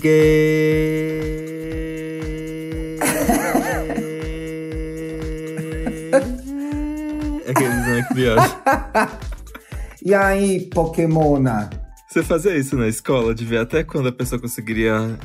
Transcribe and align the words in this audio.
gay. 0.00 1.28
Aqueles 7.48 7.86
né, 7.86 8.06
criança. 8.08 8.60
E 10.04 10.14
aí, 10.14 10.60
Pokémona? 10.70 11.70
Você 12.08 12.22
fazia 12.22 12.56
isso 12.56 12.76
na 12.76 12.88
escola, 12.88 13.34
de 13.34 13.44
ver 13.44 13.58
até 13.58 13.84
quando 13.84 14.08
a 14.08 14.12
pessoa 14.12 14.40
conseguiria 14.40 15.18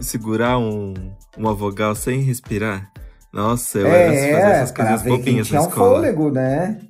segurar 0.00 0.58
um, 0.58 0.94
uma 1.36 1.54
vogal 1.54 1.94
sem 1.94 2.20
respirar? 2.20 2.90
Nossa, 3.32 3.78
eu 3.78 3.86
é, 3.86 4.30
era 4.30 4.40
fazer 4.40 4.52
essas 4.52 4.72
coisas 4.72 5.02
bobinhas 5.02 5.50
na 5.50 5.60
um 5.60 5.64
escola. 5.68 5.94
fôlego, 5.96 6.30
né? 6.30 6.80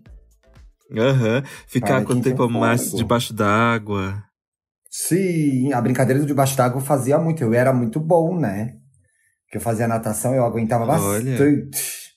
Aham. 0.96 1.42
Ficar 1.66 1.96
Para 1.96 2.04
quanto 2.04 2.22
tempo 2.22 2.48
mais 2.48 2.92
debaixo 2.92 3.32
d'água. 3.32 4.22
Sim, 4.94 5.72
a 5.72 5.80
brincadeira 5.80 6.20
do 6.20 6.26
debaixo 6.26 6.54
d'água 6.54 6.78
eu 6.78 6.84
fazia 6.84 7.18
muito. 7.18 7.42
Eu 7.42 7.54
era 7.54 7.72
muito 7.72 7.98
bom, 7.98 8.38
né? 8.38 8.76
Porque 9.46 9.56
eu 9.56 9.60
fazia 9.62 9.88
natação, 9.88 10.34
eu 10.34 10.44
aguentava 10.44 10.84
Olha. 10.84 11.30
bastante. 11.32 12.12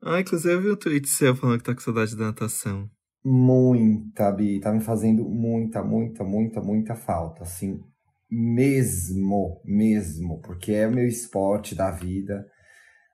Ah, 0.00 0.20
inclusive 0.20 0.54
eu 0.54 0.62
vi 0.62 0.70
um 0.70 0.76
tweet 0.76 1.08
seu 1.08 1.34
falando 1.34 1.58
que 1.58 1.64
tá 1.64 1.74
com 1.74 1.80
saudade 1.80 2.16
da 2.16 2.26
natação. 2.26 2.88
Muita, 3.24 4.30
Bi. 4.30 4.60
Tá 4.60 4.72
me 4.72 4.80
fazendo 4.80 5.24
muita, 5.24 5.82
muita, 5.82 6.22
muita, 6.22 6.60
muita 6.60 6.94
falta. 6.94 7.42
Assim, 7.42 7.80
mesmo, 8.30 9.60
mesmo. 9.64 10.40
Porque 10.42 10.70
é 10.70 10.86
o 10.86 10.92
meu 10.92 11.08
esporte 11.08 11.74
da 11.74 11.90
vida. 11.90 12.46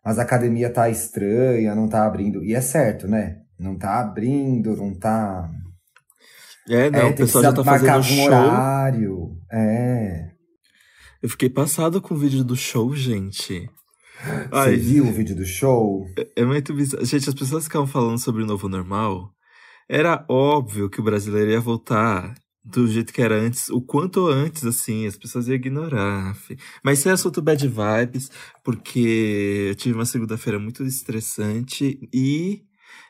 Mas 0.04 0.18
a 0.18 0.22
academia 0.22 0.70
tá 0.70 0.90
estranha, 0.90 1.74
não 1.74 1.88
tá 1.88 2.04
abrindo. 2.04 2.44
E 2.44 2.54
é 2.54 2.60
certo, 2.60 3.08
né? 3.08 3.40
Não 3.58 3.78
tá 3.78 4.00
abrindo, 4.00 4.76
não 4.76 4.94
tá. 4.98 5.50
É, 6.68 6.90
não, 6.90 6.98
é, 7.00 7.04
o 7.06 7.16
pessoal 7.16 7.44
já 7.44 7.52
tá 7.52 7.64
fazendo 7.64 7.90
algum 7.90 8.02
show. 8.02 8.24
horário. 8.26 9.36
É. 9.50 10.30
Eu 11.22 11.28
fiquei 11.28 11.48
passado 11.48 12.00
com 12.00 12.14
o 12.14 12.18
vídeo 12.18 12.44
do 12.44 12.56
show, 12.56 12.94
gente. 12.94 13.68
Você 14.24 14.48
Ai, 14.52 14.76
viu 14.76 15.06
o 15.06 15.12
vídeo 15.12 15.34
do 15.34 15.44
show? 15.44 16.06
é 16.36 16.44
muito 16.44 16.72
bizarro. 16.72 17.04
Gente, 17.04 17.28
as 17.28 17.34
pessoas 17.34 17.64
ficavam 17.64 17.86
falando 17.86 18.18
sobre 18.18 18.42
o 18.42 18.46
novo 18.46 18.68
normal. 18.68 19.30
Era 19.88 20.24
óbvio 20.28 20.88
que 20.88 21.00
o 21.00 21.04
brasileiro 21.04 21.50
ia 21.50 21.60
voltar 21.60 22.34
do 22.64 22.86
jeito 22.86 23.12
que 23.12 23.20
era 23.20 23.34
antes, 23.34 23.68
o 23.70 23.80
quanto 23.80 24.28
antes, 24.28 24.64
assim, 24.64 25.06
as 25.06 25.16
pessoas 25.16 25.48
iam 25.48 25.56
ignorar. 25.56 26.34
fi. 26.36 26.56
Mas 26.82 27.00
sem 27.00 27.10
assunto 27.10 27.42
bad 27.42 27.66
vibes, 27.66 28.30
porque 28.62 29.66
eu 29.68 29.74
tive 29.74 29.94
uma 29.96 30.06
segunda-feira 30.06 30.58
muito 30.58 30.84
estressante 30.84 31.98
e 32.14 32.62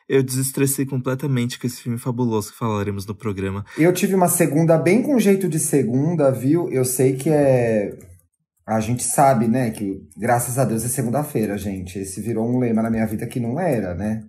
eu 0.07 0.21
desestressei 0.21 0.85
completamente 0.85 1.59
com 1.59 1.67
esse 1.67 1.81
filme 1.81 1.97
fabuloso 1.97 2.51
que 2.51 2.57
falaremos 2.57 3.05
no 3.05 3.15
programa. 3.15 3.65
Eu 3.77 3.93
tive 3.93 4.15
uma 4.15 4.27
segunda 4.27 4.77
bem 4.77 5.01
com 5.01 5.19
jeito 5.19 5.47
de 5.47 5.59
segunda, 5.59 6.31
viu? 6.31 6.69
Eu 6.69 6.85
sei 6.85 7.15
que 7.15 7.29
é. 7.29 7.97
A 8.65 8.79
gente 8.79 9.03
sabe, 9.03 9.47
né? 9.47 9.71
Que 9.71 10.01
graças 10.17 10.57
a 10.57 10.65
Deus 10.65 10.85
é 10.85 10.87
segunda-feira, 10.87 11.57
gente. 11.57 11.99
Esse 11.99 12.21
virou 12.21 12.47
um 12.47 12.59
lema 12.59 12.81
na 12.81 12.89
minha 12.89 13.05
vida 13.05 13.27
que 13.27 13.39
não 13.39 13.59
era, 13.59 13.93
né? 13.93 14.23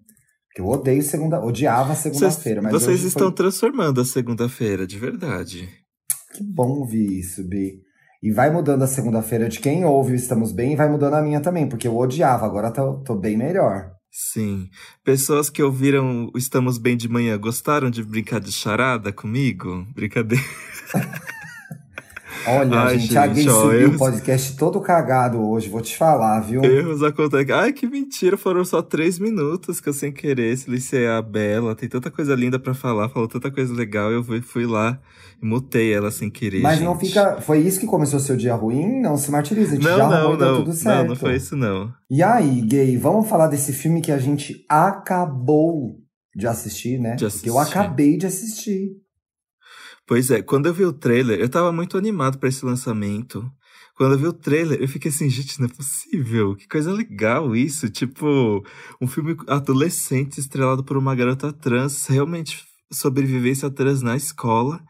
Que 0.55 0.61
eu 0.61 0.67
odeio 0.67 1.03
segunda, 1.03 1.45
odiava 1.45 1.95
segunda-feira, 1.97 2.63
mas 2.63 2.73
vocês 2.73 3.03
estão 3.03 3.29
foi... 3.29 3.35
transformando 3.35 4.01
a 4.01 4.05
segunda-feira, 4.05 4.87
de 4.87 4.99
verdade. 4.99 5.69
que 6.33 6.45
bom 6.45 6.79
ouvir 6.79 7.19
isso, 7.19 7.43
Bi. 7.47 7.81
E 8.23 8.33
vai 8.33 8.51
mudando 8.51 8.83
a 8.83 8.87
segunda-feira 8.87 9.49
de 9.49 9.61
quem 9.61 9.85
ouve 9.85 10.13
o 10.13 10.15
Estamos 10.15 10.53
Bem 10.53 10.73
e 10.73 10.77
vai 10.77 10.89
mudando 10.89 11.15
a 11.15 11.23
minha 11.23 11.41
também, 11.41 11.69
porque 11.69 11.87
eu 11.87 11.97
odiava, 11.97 12.47
agora 12.47 12.71
tô, 12.71 13.03
tô 13.03 13.15
bem 13.15 13.37
melhor. 13.37 13.94
Sim. 14.17 14.71
Pessoas 15.03 15.51
que 15.51 15.61
ouviram 15.61 16.31
o 16.33 16.39
Estamos 16.39 16.79
Bem 16.79 16.97
de 16.97 17.09
Manhã 17.09 17.37
gostaram 17.37 17.91
de 17.91 18.01
brincar 18.01 18.39
de 18.39 18.53
charada 18.53 19.13
comigo? 19.13 19.85
Brincadeira. 19.93 20.45
Olha, 22.47 22.79
Ai, 22.79 22.99
gente, 22.99 23.17
a 23.19 23.27
gente, 23.27 23.37
gay 23.45 23.49
ó, 23.49 23.63
subiu 23.63 23.81
eu- 23.81 23.91
o 23.91 23.99
podcast 23.99 24.57
todo 24.57 24.81
cagado 24.81 25.41
hoje, 25.41 25.69
vou 25.69 25.81
te 25.81 25.97
falar, 25.97 26.41
viu? 26.41 26.63
Erros 26.65 27.03
acontecem. 27.03 27.55
Ai, 27.55 27.73
que 27.73 27.87
mentira, 27.87 28.37
foram 28.37 28.65
só 28.65 28.83
três 28.83 29.19
minutos 29.19 29.81
que 29.81 29.89
eu 29.89 29.93
sem 29.93 30.13
querer 30.13 30.57
silenciei 30.57 31.07
a 31.07 31.21
Bela. 31.23 31.75
Tem 31.75 31.89
tanta 31.89 32.11
coisa 32.11 32.35
linda 32.35 32.59
pra 32.59 32.75
falar, 32.75 33.09
falou 33.09 33.29
tanta 33.29 33.51
coisa 33.51 33.73
legal. 33.73 34.11
Eu 34.13 34.23
fui, 34.43 34.67
lá 34.67 35.01
e 35.43 35.47
mutei 35.47 35.93
ela 35.93 36.11
sem 36.11 36.29
querer. 36.31 36.61
Mas 36.63 36.81
não 36.81 36.93
gente. 36.95 37.09
fica. 37.09 37.41
Foi 37.41 37.59
isso 37.59 37.81
que 37.81 37.87
começou 37.87 38.21
seu 38.21 38.37
dia 38.37 38.55
ruim? 38.55 39.01
Não 39.01 39.17
se 39.17 39.31
martiriza, 39.31 39.73
a 39.73 39.75
gente 39.77 39.85
Não, 39.85 39.97
já 39.97 40.09
não, 40.09 40.37
deu 40.37 40.47
não. 40.53 40.59
tudo 40.65 40.73
certo. 40.73 40.99
Não, 41.03 41.07
não 41.09 41.17
foi 41.17 41.37
isso, 41.37 41.57
não. 41.57 41.93
E 42.11 42.23
aí, 42.23 42.61
gay, 42.63 42.97
vamos 42.97 43.29
falar 43.29 43.47
desse 43.49 43.73
filme 43.73 44.01
que 44.01 44.13
a 44.13 44.19
gente 44.19 44.65
acabou 44.69 45.97
de 46.35 46.47
assistir, 46.47 46.99
né? 46.99 47.15
De 47.15 47.25
Porque 47.27 47.49
eu 47.49 47.59
assistir. 47.59 47.79
acabei 47.79 48.17
de 48.17 48.27
assistir. 48.27 49.04
Pois 50.07 50.31
é, 50.31 50.43
quando 50.43 50.67
eu 50.67 50.75
vi 50.75 50.85
o 50.85 50.93
trailer, 50.93 51.41
eu 51.41 51.49
tava 51.49 51.73
muito 51.73 51.97
animado 51.97 52.39
pra 52.39 52.49
esse 52.49 52.65
lançamento. 52.65 53.51
Quando 53.97 54.13
eu 54.13 54.19
vi 54.19 54.27
o 54.27 54.33
trailer, 54.33 54.81
eu 54.81 54.89
fiquei 54.89 55.11
assim, 55.11 55.31
gente, 55.31 55.59
não 55.61 55.67
é 55.67 55.73
possível. 55.73 56.55
Que 56.57 56.69
coisa 56.69 56.93
legal 56.93 57.57
isso. 57.57 57.89
Tipo, 57.89 58.63
um 59.01 59.07
filme 59.07 59.37
adolescente 59.47 60.39
estrelado 60.39 60.85
por 60.85 60.97
uma 60.97 61.15
garota 61.15 61.53
trans, 61.53 62.07
realmente 62.07 62.65
sobrevivência 62.93 63.71
trans 63.71 64.03
na 64.03 64.17
escola. 64.17 64.83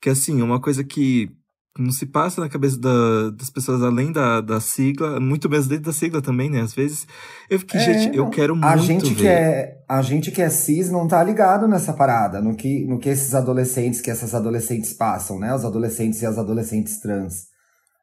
Que 0.00 0.10
assim, 0.10 0.42
uma 0.42 0.60
coisa 0.60 0.82
que 0.82 1.30
não 1.78 1.92
se 1.92 2.06
passa 2.06 2.40
na 2.40 2.48
cabeça 2.48 2.78
da- 2.78 3.30
das 3.30 3.48
pessoas 3.50 3.82
além 3.82 4.10
da, 4.12 4.40
da 4.40 4.60
sigla, 4.60 5.20
muito 5.20 5.48
menos 5.48 5.68
dentro 5.68 5.84
da 5.84 5.92
sigla 5.92 6.20
também, 6.20 6.50
né? 6.50 6.60
Às 6.60 6.74
vezes 6.74 7.06
eu 7.48 7.58
fiquei, 7.58 7.80
É, 7.80 7.84
gente, 7.84 8.16
eu 8.16 8.28
quero 8.30 8.54
muito 8.56 8.66
A 8.68 8.76
gente, 8.76 9.14
ver. 9.14 9.20
que 9.20 9.26
é, 9.28 9.76
a 9.88 10.02
gente 10.02 10.30
que 10.30 10.42
é 10.42 10.48
cis 10.50 10.90
não 10.90 11.06
tá 11.06 11.22
ligado 11.22 11.68
nessa 11.68 11.92
parada, 11.92 12.40
no 12.40 12.54
que, 12.56 12.84
no 12.86 12.98
que 12.98 13.08
esses 13.08 13.34
adolescentes, 13.34 14.00
que 14.00 14.10
essas 14.10 14.34
adolescentes 14.34 14.92
passam, 14.92 15.38
né? 15.38 15.54
Os 15.54 15.64
adolescentes 15.64 16.20
e 16.22 16.26
as 16.26 16.36
adolescentes 16.38 16.98
trans. 17.00 17.44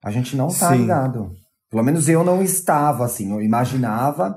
A 0.04 0.10
gente 0.12 0.36
não 0.38 0.48
tá 0.48 0.72
Sim. 0.72 0.82
ligado. 0.82 1.32
Pelo 1.70 1.84
menos 1.84 2.08
eu 2.08 2.24
não 2.24 2.42
estava, 2.42 3.04
assim. 3.06 3.32
Eu 3.32 3.42
imaginava, 3.42 4.36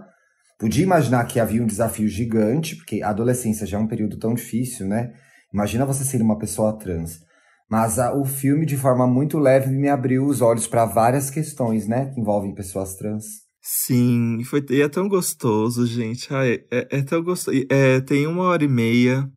podia 0.59 0.82
imaginar 0.82 1.25
que 1.27 1.38
havia 1.38 1.62
um 1.62 1.66
desafio 1.66 2.09
gigante, 2.09 2.75
porque 2.75 3.03
a 3.03 3.10
adolescência 3.10 3.66
já 3.66 3.78
é 3.78 3.81
um 3.81 3.87
período 3.87 4.19
tão 4.19 4.34
difícil, 4.34 4.87
né? 4.88 5.12
Imagina 5.54 5.87
você 5.87 6.04
ser 6.04 6.21
uma 6.21 6.38
pessoa 6.38 6.77
trans. 6.78 7.21
Mas 7.71 7.99
ah, 7.99 8.15
o 8.15 8.25
filme, 8.25 8.65
de 8.65 8.77
forma 8.77 9.06
muito 9.06 9.39
leve, 9.39 9.71
me 9.71 9.89
abriu 9.89 10.25
os 10.25 10.41
olhos 10.41 10.67
para 10.67 10.87
várias 10.87 11.29
questões, 11.29 11.87
né? 11.87 12.06
Que 12.06 12.21
envolvem 12.21 12.55
pessoas 12.55 12.95
trans. 12.95 13.47
Sim, 13.61 14.39
e 14.41 14.45
foi, 14.45 14.65
e 14.71 14.81
é 14.81 14.89
tão 14.89 15.06
gostoso, 15.06 15.87
gente. 15.87 16.33
Ai, 16.33 16.65
é, 16.71 16.89
é 16.91 17.03
tão 17.03 17.23
gostoso. 17.23 17.57
É, 17.69 18.01
tem 18.01 18.27
uma 18.27 18.45
hora 18.45 18.65
e 18.65 18.69
meia. 18.69 19.31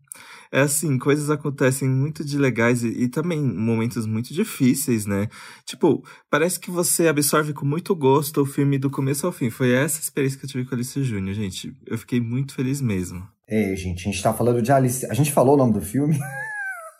É 0.53 0.61
assim, 0.61 0.97
coisas 0.97 1.29
acontecem 1.29 1.87
muito 1.87 2.25
de 2.25 2.37
legais 2.37 2.83
e, 2.83 2.89
e 2.89 3.07
também 3.07 3.41
momentos 3.41 4.05
muito 4.05 4.33
difíceis, 4.33 5.05
né? 5.05 5.27
Tipo, 5.65 6.03
parece 6.29 6.59
que 6.59 6.69
você 6.69 7.07
absorve 7.07 7.53
com 7.53 7.65
muito 7.65 7.95
gosto 7.95 8.41
o 8.41 8.45
filme 8.45 8.77
do 8.77 8.89
começo 8.89 9.25
ao 9.25 9.31
fim. 9.33 9.49
Foi 9.49 9.71
essa 9.71 9.99
experiência 10.01 10.37
que 10.37 10.45
eu 10.45 10.49
tive 10.49 10.65
com 10.65 10.75
a 10.75 10.77
Alice 10.77 11.03
Júnior, 11.03 11.33
gente. 11.33 11.73
Eu 11.85 11.97
fiquei 11.97 12.19
muito 12.19 12.53
feliz 12.53 12.81
mesmo. 12.81 13.25
É, 13.47 13.75
gente, 13.75 14.07
a 14.07 14.11
gente 14.11 14.23
tá 14.23 14.33
falando 14.33 14.61
de 14.61 14.71
Alice. 14.71 15.05
A 15.09 15.13
gente 15.13 15.31
falou 15.31 15.55
o 15.55 15.57
nome 15.57 15.73
do 15.73 15.81
filme? 15.81 16.17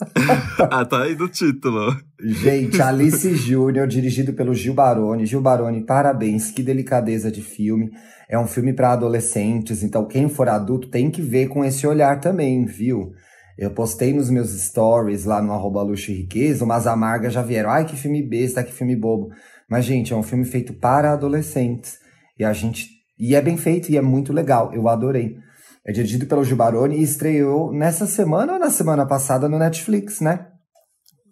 ah, 0.69 0.85
tá 0.85 1.03
aí 1.03 1.15
no 1.15 1.27
título. 1.27 1.95
Gente, 2.19 2.81
Alice 2.81 3.35
Júnior, 3.35 3.87
dirigido 3.87 4.33
pelo 4.33 4.53
Gil 4.53 4.73
Baroni. 4.73 5.25
Gil 5.25 5.41
Baroni, 5.41 5.81
parabéns, 5.81 6.51
que 6.51 6.63
delicadeza 6.63 7.31
de 7.31 7.41
filme. 7.41 7.91
É 8.29 8.39
um 8.39 8.47
filme 8.47 8.73
para 8.73 8.93
adolescentes, 8.93 9.83
então 9.83 10.05
quem 10.05 10.29
for 10.29 10.47
adulto 10.47 10.87
tem 10.89 11.11
que 11.11 11.21
ver 11.21 11.47
com 11.47 11.65
esse 11.65 11.85
olhar 11.85 12.19
também, 12.19 12.65
viu? 12.65 13.13
Eu 13.57 13.71
postei 13.71 14.13
nos 14.13 14.29
meus 14.29 14.49
stories 14.49 15.25
lá 15.25 15.41
no 15.41 15.51
arroba 15.51 15.81
luxo 15.83 16.11
e 16.11 16.15
riqueza, 16.15 16.63
umas 16.63 16.87
amargas 16.87 17.33
já 17.33 17.41
vieram. 17.41 17.69
Ai, 17.69 17.85
que 17.85 17.95
filme 17.95 18.23
besta, 18.23 18.63
que 18.63 18.71
filme 18.71 18.95
bobo. 18.95 19.29
Mas, 19.69 19.85
gente, 19.85 20.13
é 20.13 20.15
um 20.15 20.23
filme 20.23 20.45
feito 20.45 20.73
para 20.73 21.13
adolescentes. 21.13 21.99
E 22.39 22.43
a 22.43 22.53
gente. 22.53 22.87
E 23.19 23.35
é 23.35 23.41
bem 23.41 23.57
feito 23.57 23.91
e 23.91 23.97
é 23.97 24.01
muito 24.01 24.33
legal. 24.33 24.73
Eu 24.73 24.87
adorei. 24.87 25.37
É 25.85 25.91
dirigido 25.91 26.25
pelo 26.27 26.43
Gil 26.43 26.55
Baroni 26.55 26.97
e 26.99 27.03
estreou 27.03 27.73
nessa 27.73 28.05
semana 28.05 28.53
ou 28.53 28.59
na 28.59 28.69
semana 28.69 29.05
passada 29.05 29.49
no 29.49 29.57
Netflix, 29.57 30.19
né? 30.21 30.47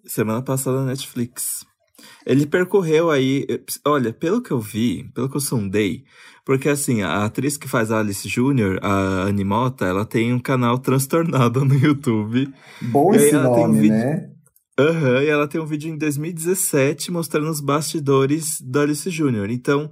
Semana 0.06 0.42
passada 0.42 0.80
na 0.80 0.86
Netflix. 0.88 1.66
Ele 2.26 2.46
percorreu 2.46 3.12
aí. 3.12 3.46
Olha, 3.86 4.12
pelo 4.12 4.42
que 4.42 4.52
eu 4.52 4.60
vi, 4.60 5.10
pelo 5.14 5.30
que 5.30 5.38
eu 5.38 5.42
sondei, 5.42 6.04
porque 6.46 6.68
assim, 6.70 7.04
a 7.04 7.26
atriz 7.26 7.58
que 7.58 7.68
faz 7.68 7.92
Alice 7.92 8.28
Júnior, 8.28 8.80
a 8.82 9.24
Animota, 9.28 9.86
ela 9.86 10.06
tem 10.06 10.34
um 10.34 10.40
canal 10.40 10.80
transtornado 10.80 11.64
no 11.66 11.76
YouTube. 11.76 12.52
Bom 12.82 13.14
esse 13.14 13.30
tem 13.30 13.40
um 13.40 13.44
nome, 13.44 13.80
vídeo- 13.82 13.98
né? 13.98 14.30
Aham, 14.80 15.22
e 15.22 15.28
ela 15.28 15.46
tem 15.48 15.60
um 15.60 15.66
vídeo 15.66 15.92
em 15.92 15.98
2017 15.98 17.12
mostrando 17.12 17.50
os 17.50 17.60
bastidores 17.60 18.62
da 18.62 18.82
Alice 18.84 19.10
Júnior. 19.10 19.50
Então, 19.50 19.92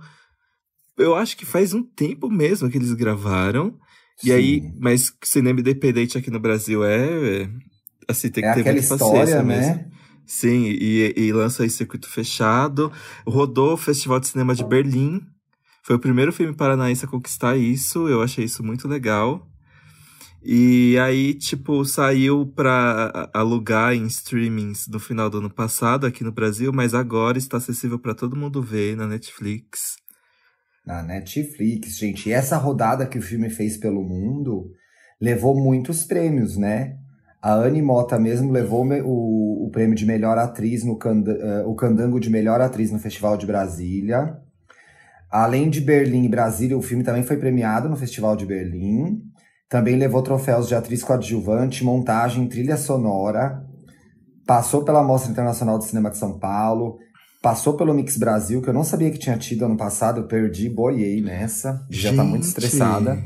eu 0.98 1.14
acho 1.14 1.36
que 1.36 1.46
faz 1.46 1.74
um 1.74 1.84
tempo 1.84 2.30
mesmo 2.30 2.70
que 2.70 2.78
eles 2.78 2.94
gravaram. 2.94 3.78
E 4.24 4.32
aí, 4.32 4.72
mas 4.80 5.14
cinema 5.24 5.60
independente 5.60 6.18
aqui 6.18 6.32
no 6.32 6.40
Brasil 6.40 6.84
é. 6.84 7.44
é, 7.44 7.50
Assim, 8.08 8.30
tem 8.30 8.42
que 8.42 8.50
é 8.50 8.54
ter 8.54 8.64
muita 8.64 8.80
história, 8.80 9.04
paciência 9.04 9.44
mesmo. 9.44 9.76
né? 9.76 9.92
Sim, 10.26 10.66
e, 10.66 11.14
e 11.16 11.34
lança 11.34 11.66
em 11.66 11.70
circuito 11.70 12.10
fechado. 12.10 12.92
Rodou 13.26 13.74
o 13.74 13.78
Festival 13.78 14.20
de 14.20 14.28
Cinema 14.28 14.56
de 14.56 14.64
Berlim. 14.64 15.22
Foi 15.84 15.96
o 15.96 16.00
primeiro 16.00 16.34
filme 16.34 16.54
paranaense 16.54 17.06
a 17.06 17.08
conquistar 17.08 17.56
isso. 17.56 18.08
Eu 18.08 18.22
achei 18.22 18.46
isso 18.46 18.64
muito 18.64 18.88
legal. 18.88 19.48
E 20.44 20.98
aí, 21.00 21.34
tipo, 21.34 21.84
saiu 21.84 22.46
pra 22.46 23.30
alugar 23.34 23.94
em 23.94 24.06
streamings 24.06 24.88
no 24.88 25.00
final 25.00 25.30
do 25.30 25.40
ano 25.40 25.50
passado 25.50 26.06
aqui 26.06 26.24
no 26.24 26.32
Brasil, 26.32 26.72
mas 26.74 26.94
agora 26.94 27.38
está 27.38 27.58
acessível 27.58 28.00
para 28.00 28.14
todo 28.14 28.36
mundo 28.36 28.62
ver 28.62 28.96
na 28.96 29.08
Netflix. 29.08 29.96
Na 30.88 31.04
Netflix, 31.04 31.98
gente. 31.98 32.30
E 32.30 32.32
essa 32.32 32.56
rodada 32.56 33.06
que 33.06 33.20
o 33.20 33.22
filme 33.22 33.50
fez 33.50 33.76
pelo 33.76 34.02
mundo 34.02 34.72
levou 35.20 35.54
muitos 35.54 36.06
prêmios, 36.06 36.56
né? 36.56 36.96
A 37.42 37.54
Anne 37.54 37.82
Mota 37.82 38.18
mesmo 38.18 38.54
levou 38.54 38.86
o, 38.86 39.66
o 39.66 39.70
prêmio 39.70 39.98
de 39.98 40.06
melhor 40.06 40.38
atriz 40.38 40.86
no 40.86 40.94
uh, 40.94 41.70
o 41.70 41.76
Candango 41.76 42.22
de 42.22 42.30
melhor 42.30 42.62
atriz 42.62 42.90
no 42.90 43.00
Festival 43.00 43.36
de 43.36 43.46
Brasília. 43.46 44.38
Além 45.30 45.70
de 45.70 45.82
Berlim 45.82 46.24
e 46.24 46.30
Brasília, 46.30 46.78
o 46.78 46.82
filme 46.82 47.04
também 47.04 47.24
foi 47.24 47.36
premiado 47.36 47.90
no 47.90 47.98
Festival 47.98 48.38
de 48.38 48.46
Berlim. 48.46 49.22
Também 49.68 49.98
levou 49.98 50.22
troféus 50.22 50.70
de 50.70 50.76
atriz 50.76 51.04
coadjuvante, 51.04 51.84
montagem, 51.84 52.48
trilha 52.48 52.78
sonora. 52.78 53.62
Passou 54.46 54.86
pela 54.86 55.04
Mostra 55.04 55.34
Internacional 55.34 55.78
de 55.78 55.84
Cinema 55.84 56.10
de 56.10 56.18
São 56.18 56.40
Paulo. 56.40 56.98
Passou 57.42 57.76
pelo 57.76 57.94
Mix 57.94 58.18
Brasil, 58.18 58.62
que 58.62 58.70
eu 58.70 58.74
não 58.74 58.84
sabia 58.84 59.12
que 59.12 59.20
tinha 59.20 59.38
tido 59.38 59.66
ano 59.66 59.78
passado. 59.78 60.22
Eu 60.22 60.28
perdi, 60.28 60.70
boiei 60.70 61.22
nessa. 61.22 61.86
Já 61.90 62.14
tá 62.14 62.24
muito 62.24 62.44
estressada. 62.44 63.24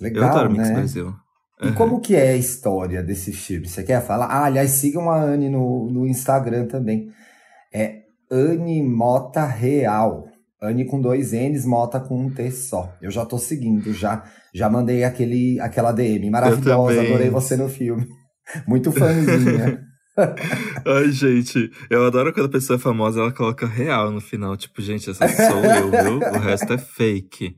Legal, 0.00 0.24
eu 0.24 0.28
adoro 0.28 0.52
né? 0.52 0.58
Mix 0.58 0.70
Brasil. 0.70 1.14
E 1.62 1.72
como 1.72 2.00
que 2.00 2.16
é 2.16 2.30
a 2.30 2.36
história 2.36 3.02
desse 3.02 3.32
filme? 3.32 3.68
Você 3.68 3.82
quer 3.82 4.04
falar? 4.04 4.26
Ah, 4.26 4.44
aliás, 4.44 4.70
sigam 4.72 5.10
a 5.10 5.22
Anne 5.22 5.48
no, 5.48 5.88
no 5.90 6.06
Instagram 6.06 6.66
também. 6.66 7.10
É 7.72 8.02
Anne 8.30 8.82
Mota 8.82 9.44
Real. 9.44 10.26
Anne 10.60 10.84
com 10.86 11.00
dois 11.00 11.32
N's, 11.32 11.64
Mota 11.64 12.00
com 12.00 12.18
um 12.18 12.30
T 12.30 12.50
só. 12.50 12.96
Eu 13.00 13.10
já 13.10 13.24
tô 13.24 13.38
seguindo, 13.38 13.92
já 13.92 14.24
já 14.54 14.70
mandei 14.70 15.04
aquele, 15.04 15.60
aquela 15.60 15.90
DM. 15.90 16.30
Maravilhosa, 16.30 17.00
adorei 17.02 17.28
você 17.28 17.56
no 17.56 17.68
filme. 17.68 18.06
Muito 18.68 18.92
fãzinha. 18.92 19.83
Ai, 20.86 21.10
gente, 21.10 21.70
eu 21.90 22.06
adoro 22.06 22.32
quando 22.32 22.46
a 22.46 22.50
pessoa 22.50 22.76
é 22.76 22.78
famosa, 22.78 23.20
ela 23.20 23.32
coloca 23.32 23.66
real 23.66 24.12
no 24.12 24.20
final. 24.20 24.56
Tipo, 24.56 24.80
gente, 24.80 25.10
essa 25.10 25.26
sou 25.28 25.64
eu, 25.64 25.90
viu? 25.90 26.18
O 26.18 26.38
resto 26.38 26.72
é 26.72 26.78
fake. 26.78 27.56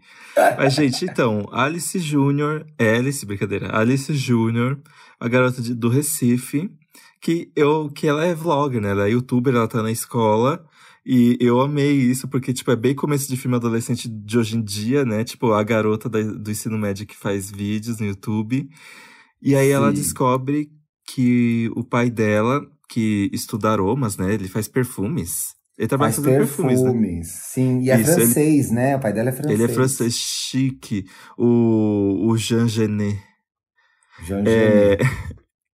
Mas, 0.57 0.75
gente, 0.75 1.05
então, 1.05 1.47
Alice 1.53 1.99
Júnior, 1.99 2.67
Alice, 2.79 3.25
brincadeira, 3.27 3.77
Alice 3.77 4.13
Júnior, 4.15 4.81
a 5.21 5.29
garota 5.29 5.61
de, 5.61 5.75
do 5.75 5.89
Recife, 5.89 6.71
que, 7.21 7.51
eu, 7.55 7.91
que 7.91 8.07
ela 8.07 8.25
é 8.25 8.35
vlogger, 8.35 8.81
né? 8.81 8.91
Ela 8.91 9.07
é 9.07 9.11
youtuber, 9.11 9.55
ela 9.55 9.69
tá 9.69 9.83
na 9.83 9.91
escola. 9.91 10.65
E 11.05 11.37
eu 11.39 11.61
amei 11.61 11.93
isso, 11.93 12.27
porque, 12.27 12.53
tipo, 12.53 12.71
é 12.71 12.77
bem 12.77 12.95
começo 12.95 13.29
de 13.29 13.37
filme 13.37 13.57
adolescente 13.57 14.09
de 14.09 14.39
hoje 14.39 14.57
em 14.57 14.63
dia, 14.63 15.05
né? 15.05 15.23
Tipo, 15.25 15.53
a 15.53 15.63
garota 15.63 16.09
da, 16.09 16.21
do 16.21 16.51
ensino 16.51 16.77
médio 16.79 17.07
que 17.07 17.17
faz 17.17 17.51
vídeos 17.51 18.01
no 18.01 18.07
YouTube. 18.07 18.69
E 19.43 19.55
aí 19.55 19.69
Sim. 19.69 19.73
ela 19.73 19.93
descobre 19.93 20.71
que 21.07 21.71
o 21.77 21.85
pai 21.85 22.11
dela, 22.11 22.61
que 22.89 23.31
estuda 23.33 23.71
aromas, 23.71 24.17
né? 24.17 24.35
Ele 24.35 24.49
faz 24.49 24.69
perfumes. 24.69 25.55
Ele 25.79 25.89
trabalha 25.89 26.13
faz 26.13 26.27
perfumes, 26.27 26.81
perfumes 26.81 27.19
né? 27.19 27.23
Sim, 27.25 27.81
e 27.81 27.91
é 27.91 28.01
Isso, 28.01 28.15
francês, 28.15 28.67
ele... 28.67 28.75
né? 28.75 28.97
O 28.97 29.01
pai 29.01 29.13
dela 29.13 29.29
é 29.29 29.33
francês. 29.33 29.61
Ele 29.61 29.71
é 29.71 29.75
francês, 29.75 30.15
chique. 30.15 31.05
O, 31.37 32.29
o 32.29 32.37
Jean 32.37 32.67
Genet. 32.67 33.19
Jean 34.25 34.43
é... 34.47 34.97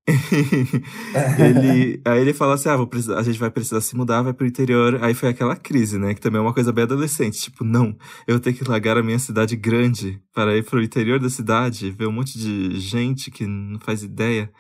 ele, 1.40 2.02
aí 2.04 2.22
ele 2.22 2.34
fala 2.34 2.56
assim: 2.56 2.70
ah, 2.70 2.76
vou 2.76 2.88
precisar, 2.88 3.20
a 3.20 3.24
gente 3.24 3.40
vai 3.40 3.52
precisar 3.52 3.80
se 3.82 3.96
mudar, 3.96 4.24
vai 4.24 4.34
pro 4.34 4.48
interior. 4.48 5.02
Aí 5.04 5.14
foi 5.14 5.30
aquela 5.30 5.56
crise, 5.56 6.00
né? 6.00 6.16
Que 6.16 6.20
também 6.20 6.40
é 6.40 6.42
uma 6.42 6.54
coisa 6.54 6.74
bem 6.74 6.84
adolescente. 6.84 7.40
Tipo, 7.40 7.64
não, 7.64 7.96
eu 8.28 8.40
tenho 8.40 8.56
que 8.56 8.68
largar 8.68 8.98
a 8.98 9.04
minha 9.04 9.20
cidade 9.20 9.56
grande 9.56 10.20
para 10.34 10.58
ir 10.58 10.64
pro 10.64 10.82
interior 10.82 11.20
da 11.20 11.30
cidade, 11.30 11.92
ver 11.92 12.08
um 12.08 12.12
monte 12.12 12.38
de 12.38 12.80
gente 12.80 13.30
que 13.30 13.46
não 13.46 13.80
faz 13.80 14.02
ideia. 14.02 14.52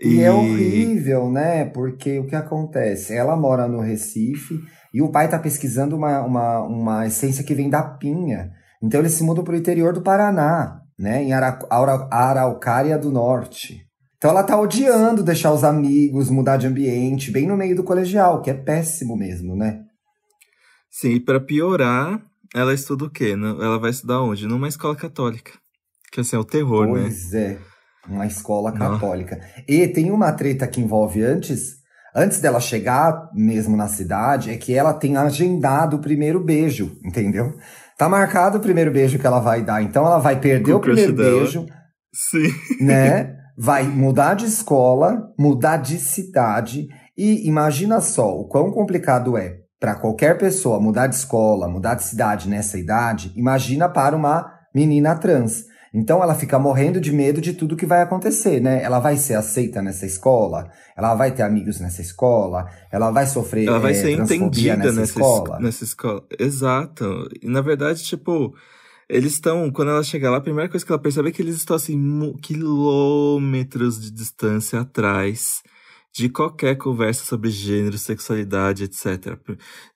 E, 0.00 0.14
e 0.14 0.20
é 0.22 0.32
horrível, 0.32 1.30
né? 1.30 1.66
Porque 1.66 2.18
o 2.18 2.26
que 2.26 2.34
acontece? 2.34 3.14
Ela 3.14 3.36
mora 3.36 3.68
no 3.68 3.80
Recife 3.80 4.58
e 4.94 5.02
o 5.02 5.10
pai 5.10 5.28
tá 5.28 5.38
pesquisando 5.38 5.94
uma, 5.94 6.22
uma, 6.22 6.60
uma 6.60 7.06
essência 7.06 7.44
que 7.44 7.54
vem 7.54 7.68
da 7.68 7.82
pinha. 7.82 8.50
Então 8.82 9.00
eles 9.00 9.12
se 9.12 9.22
mudam 9.22 9.44
pro 9.44 9.56
interior 9.56 9.92
do 9.92 10.02
Paraná, 10.02 10.80
né? 10.98 11.22
Em 11.22 11.32
Araucária 11.32 12.98
do 12.98 13.10
Norte. 13.10 13.86
Então 14.16 14.30
ela 14.30 14.42
tá 14.42 14.58
odiando 14.58 15.22
deixar 15.22 15.52
os 15.52 15.64
amigos, 15.64 16.30
mudar 16.30 16.56
de 16.56 16.66
ambiente, 16.66 17.30
bem 17.30 17.46
no 17.46 17.56
meio 17.56 17.76
do 17.76 17.84
colegial, 17.84 18.42
que 18.42 18.50
é 18.50 18.54
péssimo 18.54 19.16
mesmo, 19.16 19.56
né? 19.56 19.82
Sim, 20.90 21.12
e 21.12 21.20
pra 21.20 21.40
piorar, 21.40 22.20
ela 22.54 22.74
estuda 22.74 23.04
o 23.04 23.10
quê? 23.10 23.32
Ela 23.32 23.78
vai 23.78 23.90
estudar 23.90 24.20
onde? 24.20 24.46
Numa 24.46 24.68
escola 24.68 24.96
católica. 24.96 25.52
Que 26.12 26.20
assim, 26.20 26.36
é 26.36 26.38
o 26.38 26.44
terror, 26.44 26.88
pois 26.88 27.02
né? 27.02 27.08
Pois 27.08 27.34
é, 27.34 27.58
uma 28.08 28.26
escola 28.26 28.72
católica. 28.72 29.36
Não. 29.36 29.64
E 29.68 29.86
tem 29.88 30.10
uma 30.10 30.32
treta 30.32 30.66
que 30.66 30.80
envolve 30.80 31.22
antes, 31.22 31.76
antes 32.14 32.40
dela 32.40 32.60
chegar 32.60 33.30
mesmo 33.34 33.76
na 33.76 33.88
cidade, 33.88 34.50
é 34.50 34.56
que 34.56 34.74
ela 34.74 34.92
tem 34.92 35.16
agendado 35.16 35.96
o 35.96 36.00
primeiro 36.00 36.40
beijo, 36.42 36.98
entendeu? 37.04 37.54
Tá 37.98 38.08
marcado 38.08 38.58
o 38.58 38.60
primeiro 38.60 38.90
beijo 38.90 39.18
que 39.18 39.26
ela 39.26 39.40
vai 39.40 39.62
dar. 39.62 39.82
Então 39.82 40.06
ela 40.06 40.18
vai 40.18 40.40
perder 40.40 40.72
Com 40.72 40.78
o 40.78 40.80
primeiro 40.80 41.12
beijo. 41.12 41.66
Sim. 42.12 42.84
Né? 42.84 43.36
vai 43.62 43.82
mudar 43.82 44.34
de 44.34 44.46
escola, 44.46 45.32
mudar 45.38 45.76
de 45.76 45.98
cidade 45.98 46.88
e 47.16 47.46
imagina 47.46 48.00
só 48.00 48.40
o 48.40 48.48
quão 48.48 48.70
complicado 48.70 49.36
é 49.36 49.58
para 49.78 49.94
qualquer 49.94 50.38
pessoa 50.38 50.80
mudar 50.80 51.06
de 51.06 51.16
escola, 51.16 51.68
mudar 51.68 51.94
de 51.94 52.04
cidade 52.04 52.48
nessa 52.48 52.78
idade. 52.78 53.30
Imagina 53.36 53.86
para 53.86 54.16
uma 54.16 54.50
menina 54.74 55.14
trans. 55.14 55.64
Então 55.92 56.22
ela 56.22 56.34
fica 56.34 56.58
morrendo 56.58 57.00
de 57.00 57.12
medo 57.12 57.40
de 57.40 57.52
tudo 57.52 57.76
que 57.76 57.84
vai 57.84 58.00
acontecer, 58.00 58.60
né? 58.60 58.82
Ela 58.82 59.00
vai 59.00 59.16
ser 59.16 59.34
aceita 59.34 59.82
nessa 59.82 60.06
escola, 60.06 60.70
ela 60.96 61.14
vai 61.14 61.32
ter 61.32 61.42
amigos 61.42 61.80
nessa 61.80 62.00
escola, 62.00 62.70
ela 62.92 63.10
vai 63.10 63.26
sofrer 63.26 63.66
Ela 63.66 63.80
vai 63.80 63.90
é, 63.90 63.94
ser 63.94 64.10
entendida 64.12 64.76
nessa, 64.76 64.92
nessa 64.92 65.02
escola. 65.02 65.56
Es 65.56 65.62
nessa 65.64 65.84
escola. 65.84 66.24
Exato. 66.38 67.28
E 67.42 67.48
na 67.48 67.60
verdade, 67.60 68.04
tipo, 68.04 68.54
eles 69.08 69.32
estão, 69.32 69.68
quando 69.72 69.90
ela 69.90 70.04
chega 70.04 70.30
lá, 70.30 70.36
a 70.36 70.42
primeira 70.42 70.70
coisa 70.70 70.86
que 70.86 70.92
ela 70.92 71.02
percebe 71.02 71.30
é 71.30 71.32
que 71.32 71.42
eles 71.42 71.56
estão 71.56 71.74
assim, 71.74 71.98
quilômetros 72.40 74.00
de 74.00 74.12
distância 74.12 74.80
atrás 74.80 75.60
de 76.12 76.28
qualquer 76.28 76.76
conversa 76.76 77.24
sobre 77.24 77.50
gênero, 77.50 77.98
sexualidade, 77.98 78.84
etc. 78.84 79.36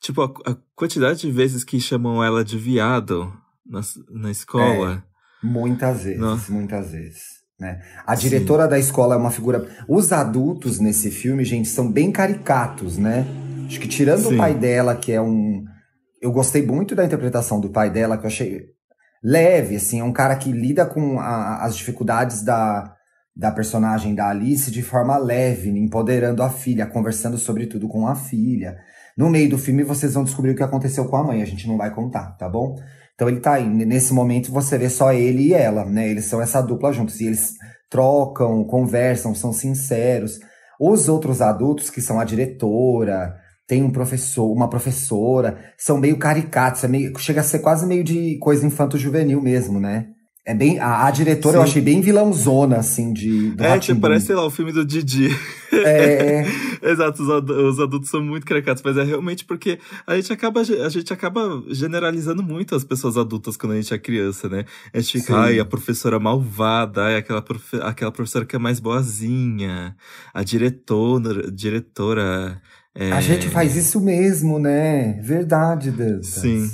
Tipo, 0.01 0.23
a, 0.23 0.51
a 0.51 0.57
quantidade 0.75 1.21
de 1.21 1.31
vezes 1.31 1.63
que 1.63 1.81
chamam 1.81 2.23
ela 2.23 2.45
de 2.45 2.59
viado 2.59 3.33
na, 3.65 3.81
na 4.11 4.31
escola. 4.31 5.05
É, 5.11 5.14
muitas 5.45 6.05
vezes, 6.05 6.49
muitas 6.49 6.91
vezes. 6.91 7.23
Né? 7.61 7.81
A 8.07 8.15
diretora 8.15 8.65
Sim. 8.65 8.71
da 8.71 8.79
escola 8.79 9.15
é 9.15 9.19
uma 9.19 9.31
figura. 9.31 9.69
Os 9.89 10.13
adultos 10.13 10.81
nesse 10.81 11.11
filme, 11.11 11.45
gente, 11.45 11.69
são 11.69 11.91
bem 11.91 12.11
caricatos, 12.11 12.99
né? 12.99 13.27
Acho 13.67 13.79
que 13.79 13.89
tirando 13.89 14.29
Sim. 14.29 14.35
o 14.35 14.39
pai 14.39 14.55
dela, 14.55 14.97
que 14.97 15.13
é 15.13 15.21
um. 15.21 15.65
Eu 16.21 16.33
gostei 16.33 16.67
muito 16.67 16.95
da 16.95 17.05
interpretação 17.05 17.61
do 17.61 17.69
pai 17.69 17.91
dela, 17.91 18.17
que 18.17 18.25
eu 18.25 18.29
achei 18.29 18.75
leve, 19.23 19.77
assim, 19.77 20.01
é 20.01 20.05
um 20.05 20.13
cara 20.13 20.37
que 20.37 20.53
lida 20.53 20.85
com 20.85 21.19
a, 21.21 21.65
as 21.65 21.77
dificuldades 21.77 22.43
da, 22.43 22.95
da 23.35 23.51
personagem 23.51 24.15
da 24.15 24.29
Alice 24.29 24.71
de 24.71 24.83
forma 24.83 25.17
leve, 25.17 25.71
empoderando 25.71 26.43
a 26.43 26.51
filha, 26.51 26.87
conversando 26.87 27.39
sobre 27.39 27.67
tudo 27.67 27.89
com 27.89 28.07
a 28.07 28.15
filha. 28.15 28.77
No 29.17 29.31
meio 29.31 29.49
do 29.49 29.59
filme 29.59 29.83
vocês 29.83 30.15
vão 30.15 30.25
descobrir 30.25 30.53
o 30.53 30.57
que 30.57 30.63
aconteceu 30.63 31.07
com 31.07 31.17
a 31.17 31.25
mãe, 31.25 31.41
a 31.41 31.47
gente 31.47 31.67
não 31.67 31.77
vai 31.77 31.95
contar, 31.95 32.33
tá 32.37 32.49
bom? 32.49 32.77
Então 33.15 33.29
ele 33.29 33.41
tá 33.41 33.55
aí, 33.55 33.69
nesse 33.69 34.13
momento 34.13 34.53
você 34.53 34.77
vê 34.77 34.91
só 34.91 35.13
ele 35.13 35.49
e 35.49 35.55
ela, 35.55 35.85
né? 35.85 36.09
Eles 36.09 36.25
são 36.25 36.43
essa 36.43 36.61
dupla 36.61 36.93
juntos 36.93 37.21
e 37.21 37.27
eles 37.27 37.55
trocam, 37.89 38.65
conversam, 38.65 39.35
são 39.35 39.53
sinceros. 39.53 40.41
Os 40.81 41.09
outros 41.09 41.41
adultos, 41.41 41.91
que 41.91 42.01
são 42.01 42.19
a 42.19 42.25
diretora, 42.25 43.37
tem 43.67 43.83
um 43.83 43.91
professor, 43.91 44.51
uma 44.53 44.69
professora, 44.69 45.59
são 45.79 45.97
meio 45.97 46.19
caricatos, 46.19 46.83
é 46.83 46.89
meio, 46.89 47.17
chega 47.19 47.41
a 47.41 47.45
ser 47.45 47.61
quase 47.61 47.87
meio 47.87 48.03
de 48.03 48.37
coisa 48.39 48.67
infanto-juvenil 48.67 49.41
mesmo, 49.41 49.79
né? 49.79 50.09
É 50.47 50.55
bem. 50.55 50.79
A, 50.79 51.07
a 51.07 51.11
diretora 51.11 51.55
Sim. 51.55 51.59
eu 51.59 51.63
achei 51.63 51.83
bem 51.83 52.03
vilãozona, 52.03 52.77
assim, 52.77 53.15
de. 53.15 53.53
Do 53.53 53.65
é, 53.65 53.79
tipo, 53.79 53.99
parece, 53.99 54.27
sei 54.27 54.37
lá, 54.37 54.45
o 54.45 54.51
filme 54.51 54.73
do 54.73 54.85
Didi. 54.85 55.31
É. 55.73 56.45
Exato, 56.85 57.23
os, 57.23 57.29
os, 57.29 57.81
adultos 57.81 58.11
são 58.11 58.23
muito 58.23 58.45
caricatos, 58.45 58.83
mas 58.85 58.99
é 58.99 59.03
realmente 59.03 59.45
porque 59.47 59.79
a 60.07 60.15
gente 60.17 60.31
acaba, 60.33 60.61
a 60.61 60.89
gente 60.91 61.13
acaba 61.13 61.63
generalizando 61.69 62.43
muito 62.43 62.75
as 62.75 62.85
pessoas 62.85 63.17
adultas 63.17 63.57
quando 63.57 63.73
a 63.73 63.77
gente 63.77 63.95
é 63.95 63.99
criança, 63.99 64.47
né? 64.47 64.67
A 64.93 65.01
gente 65.01 65.21
fica, 65.21 65.33
Sim. 65.33 65.39
ai, 65.39 65.59
a 65.59 65.65
professora 65.65 66.21
malvada, 66.21 67.05
ai, 67.05 67.17
aquela, 67.17 67.41
profe 67.41 67.79
aquela 67.81 68.13
professora 68.13 68.45
que 68.45 68.55
é 68.55 68.59
mais 68.59 68.79
boazinha, 68.79 69.97
a 70.35 70.43
diretora, 70.43 71.51
diretora 71.51 72.61
é... 72.95 73.11
A 73.11 73.21
gente 73.21 73.49
faz 73.49 73.75
isso 73.75 74.01
mesmo, 74.01 74.59
né? 74.59 75.15
Verdade, 75.21 75.91
Deus. 75.91 76.29
Sim. 76.29 76.71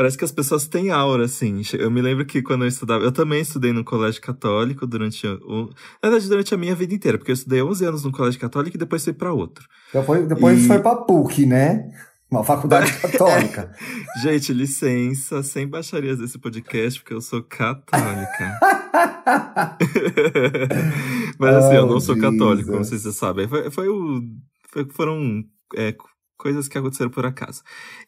Parece 0.00 0.16
que 0.16 0.24
as 0.24 0.32
pessoas 0.32 0.66
têm 0.66 0.90
aura, 0.90 1.26
assim. 1.26 1.60
Eu 1.78 1.90
me 1.90 2.00
lembro 2.00 2.24
que 2.24 2.40
quando 2.40 2.64
eu 2.64 2.68
estudava. 2.68 3.04
Eu 3.04 3.12
também 3.12 3.42
estudei 3.42 3.70
no 3.70 3.84
colégio 3.84 4.18
católico 4.22 4.86
durante. 4.86 5.26
O, 5.26 5.66
na 6.02 6.08
verdade, 6.08 6.26
durante 6.26 6.54
a 6.54 6.56
minha 6.56 6.74
vida 6.74 6.94
inteira, 6.94 7.18
porque 7.18 7.30
eu 7.30 7.34
estudei 7.34 7.62
11 7.62 7.84
anos 7.84 8.04
no 8.04 8.10
colégio 8.10 8.40
católico 8.40 8.74
e 8.74 8.78
depois 8.78 9.04
fui 9.04 9.12
para 9.12 9.30
outro. 9.30 9.62
Depois, 9.92 10.26
depois 10.26 10.64
e... 10.64 10.66
foi 10.66 10.78
pra 10.78 10.96
PUC, 10.96 11.44
né? 11.44 11.90
Uma 12.30 12.42
faculdade 12.42 12.90
católica. 12.98 13.74
Gente, 14.22 14.54
licença, 14.54 15.42
sem 15.42 15.68
baixarias 15.68 16.16
desse 16.16 16.38
podcast, 16.38 16.98
porque 17.00 17.12
eu 17.12 17.20
sou 17.20 17.42
católica. 17.42 18.58
Mas 21.38 21.56
assim, 21.56 21.74
eu 21.74 21.86
não 21.86 21.96
Oh, 21.96 22.00
sou 22.00 22.18
católico, 22.18 22.70
como 22.70 22.82
vocês 22.82 23.02
sabem. 23.14 23.46
Foi, 23.46 23.70
foi 23.70 23.86
o. 23.90 24.22
foi- 24.70 24.88
foram 24.92 25.44
é, 25.76 25.94
coisas 26.40 26.68
que 26.68 26.78
aconteceram 26.78 27.10
por 27.10 27.26
acaso. 27.26 27.62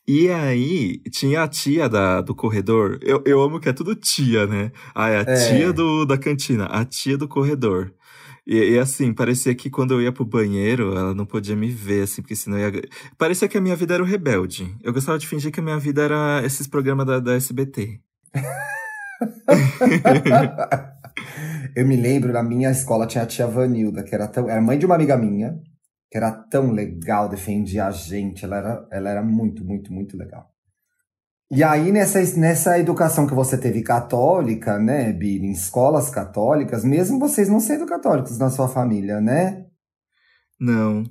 E 0.08 0.30
aí, 0.30 0.98
tinha 1.10 1.42
a 1.42 1.48
tia 1.48 1.88
da, 1.88 2.20
do 2.22 2.34
corredor. 2.34 2.98
Eu, 3.02 3.22
eu 3.26 3.42
amo 3.42 3.60
que 3.60 3.68
é 3.68 3.72
tudo 3.72 3.94
tia, 3.94 4.46
né? 4.46 4.72
Ah, 4.94 5.10
é 5.10 5.18
a 5.18 5.20
É. 5.20 5.24
tia 5.48 5.72
do, 5.72 6.04
da 6.06 6.16
cantina, 6.16 6.64
a 6.66 6.84
tia 6.84 7.18
do 7.18 7.28
corredor. 7.28 7.92
E, 8.46 8.56
e, 8.72 8.78
assim, 8.78 9.12
parecia 9.12 9.54
que 9.54 9.70
quando 9.70 9.92
eu 9.94 10.02
ia 10.02 10.10
pro 10.10 10.24
banheiro, 10.24 10.96
ela 10.96 11.14
não 11.14 11.24
podia 11.26 11.54
me 11.54 11.68
ver, 11.70 12.02
assim, 12.04 12.22
porque 12.22 12.34
senão 12.34 12.58
ia. 12.58 12.72
Parecia 13.16 13.46
que 13.46 13.56
a 13.56 13.60
minha 13.60 13.76
vida 13.76 13.94
era 13.94 14.02
o 14.02 14.06
rebelde. 14.06 14.74
Eu 14.82 14.92
gostava 14.92 15.18
de 15.18 15.28
fingir 15.28 15.52
que 15.52 15.60
a 15.60 15.62
minha 15.62 15.78
vida 15.78 16.02
era 16.02 16.42
esses 16.44 16.66
programas 16.66 17.06
da, 17.06 17.20
da 17.20 17.34
SBT. 17.34 18.00
Eu 21.76 21.86
me 21.86 21.96
lembro, 21.96 22.32
na 22.32 22.42
minha 22.42 22.70
escola 22.70 23.06
tinha 23.06 23.24
a 23.24 23.26
tia 23.26 23.46
Vanilda, 23.46 24.02
que 24.02 24.14
era 24.14 24.26
tão. 24.26 24.48
Era 24.48 24.60
mãe 24.60 24.78
de 24.78 24.84
uma 24.84 24.94
amiga 24.94 25.16
minha, 25.16 25.58
que 26.12 26.18
era 26.18 26.30
tão 26.30 26.70
legal, 26.70 27.26
defendia 27.26 27.86
a 27.86 27.90
gente. 27.90 28.44
Ela 28.44 28.58
era, 28.58 28.86
ela 28.92 29.08
era 29.08 29.22
muito, 29.22 29.64
muito, 29.64 29.90
muito 29.90 30.14
legal. 30.14 30.46
E 31.50 31.64
aí, 31.64 31.90
nessa, 31.90 32.20
nessa 32.38 32.78
educação 32.78 33.26
que 33.26 33.34
você 33.34 33.56
teve 33.56 33.82
católica, 33.82 34.78
né, 34.78 35.10
Billy, 35.10 35.46
em 35.46 35.52
escolas 35.52 36.10
católicas, 36.10 36.84
mesmo 36.84 37.18
vocês 37.18 37.48
não 37.48 37.60
sendo 37.60 37.86
católicos 37.86 38.36
na 38.38 38.50
sua 38.50 38.68
família, 38.68 39.20
né? 39.22 39.64
Não. 40.60 41.02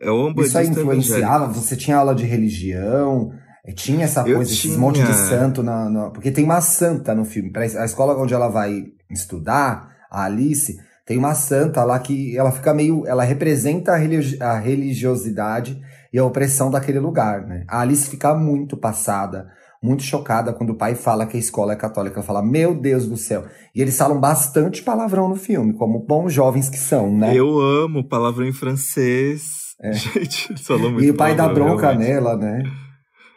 É 0.00 0.10
o 0.10 0.30
Isso 0.42 0.58
aí 0.58 0.68
influenciava? 0.68 1.44
evangélico. 1.46 1.54
Você 1.60 1.76
tinha 1.76 1.96
aula 1.96 2.14
de 2.14 2.24
religião? 2.26 3.32
eh, 3.64 3.72
Tinha 3.72 4.04
essa 4.04 4.20
Eu 4.28 4.36
coisa, 4.36 4.50
esses 4.52 4.60
tinha. 4.60 4.78
monte 4.78 5.02
de 5.02 5.12
santo 5.14 5.62
na, 5.62 5.88
na- 5.88 6.10
Porque 6.10 6.30
tem 6.30 6.44
uma 6.44 6.60
santa 6.60 7.14
no 7.14 7.24
filme. 7.24 7.50
A 7.56 7.84
escola 7.86 8.14
onde 8.20 8.34
ela 8.34 8.48
vai 8.48 8.84
estudar, 9.10 9.96
a 10.10 10.24
Alice, 10.24 10.78
tem 11.06 11.16
uma 11.16 11.34
santa 11.34 11.84
lá 11.84 11.98
que 12.00 12.36
ela 12.36 12.50
fica 12.50 12.74
meio. 12.74 13.06
Ela 13.06 13.22
representa 13.22 13.92
a, 13.92 13.96
religi- 13.96 14.42
a 14.42 14.58
religiosidade 14.58 15.80
e 16.12 16.18
a 16.18 16.24
opressão 16.24 16.70
daquele 16.70 16.98
lugar, 16.98 17.46
né? 17.46 17.64
A 17.68 17.80
Alice 17.80 18.08
fica 18.10 18.34
muito 18.34 18.76
passada, 18.76 19.46
muito 19.82 20.02
chocada 20.02 20.52
quando 20.52 20.70
o 20.70 20.76
pai 20.76 20.94
fala 20.94 21.26
que 21.26 21.36
a 21.36 21.40
escola 21.40 21.72
é 21.74 21.76
católica. 21.76 22.16
Ela 22.16 22.26
fala, 22.26 22.42
meu 22.42 22.74
Deus 22.74 23.06
do 23.06 23.16
céu. 23.16 23.44
E 23.74 23.80
eles 23.80 23.96
falam 23.96 24.18
bastante 24.18 24.82
palavrão 24.82 25.28
no 25.28 25.36
filme, 25.36 25.74
como 25.74 26.00
bons 26.04 26.32
jovens 26.32 26.68
que 26.68 26.78
são, 26.78 27.16
né? 27.16 27.34
Eu 27.34 27.58
amo 27.60 28.02
palavrão 28.08 28.46
em 28.46 28.52
francês. 28.52 29.42
Gente, 29.92 30.50
eles 30.50 30.62
falam 30.66 30.90
muito 30.90 31.04
e 31.04 31.10
o 31.10 31.14
pai 31.14 31.34
dá 31.36 31.48
bronca 31.48 31.88
realmente. 31.90 32.08
nela, 32.08 32.36
né? 32.36 32.62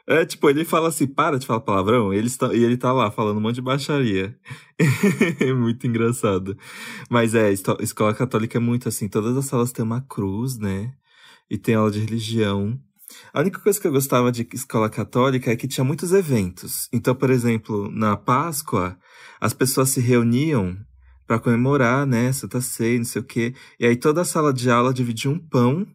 É, 0.10 0.26
tipo, 0.26 0.50
ele 0.50 0.66
fala 0.66 0.88
assim, 0.88 1.06
para 1.06 1.38
de 1.38 1.46
falar 1.46 1.60
palavrão, 1.60 2.12
e 2.12 2.18
ele, 2.18 2.26
está, 2.26 2.52
e 2.52 2.64
ele 2.64 2.76
tá 2.76 2.92
lá 2.92 3.12
falando 3.12 3.38
um 3.38 3.42
monte 3.42 3.56
de 3.56 3.62
baixaria. 3.62 4.36
é 5.40 5.54
muito 5.54 5.86
engraçado. 5.86 6.58
Mas 7.08 7.36
é, 7.36 7.52
escola 7.52 8.12
católica 8.16 8.58
é 8.58 8.60
muito 8.60 8.90
assim, 8.90 9.08
todas 9.08 9.38
as 9.38 9.46
salas 9.46 9.72
têm 9.72 9.86
uma 9.86 10.02
cruz, 10.02 10.58
né? 10.58 10.92
E 11.48 11.60
tem 11.60 11.76
aula 11.76 11.92
de 11.92 12.00
religião. 12.00 12.76
A 13.32 13.42
única 13.42 13.60
coisa 13.60 13.80
que 13.80 13.86
eu 13.86 13.92
gostava 13.92 14.32
de 14.32 14.48
escola 14.52 14.90
católica 14.90 15.52
é 15.52 15.56
que 15.56 15.68
tinha 15.68 15.84
muitos 15.84 16.12
eventos. 16.12 16.90
Então, 16.92 17.14
por 17.14 17.30
exemplo, 17.30 17.92
na 17.92 18.18
Páscoa, 18.18 18.98
as 19.40 19.54
pessoas 19.54 19.92
se 19.92 20.02
reuniam 20.02 20.76
para 21.28 21.38
comemorar, 21.38 22.08
né, 22.08 22.32
Santa 22.34 22.62
Ceia, 22.62 22.98
não 22.98 23.06
sei 23.06 23.22
o 23.22 23.26
quê. 23.26 23.54
E 23.80 23.86
aí 23.86 23.96
toda 23.96 24.22
a 24.22 24.26
sala 24.26 24.52
de 24.52 24.72
aula 24.72 24.92
dividia 24.92 25.30
um 25.30 25.38
pão, 25.38 25.86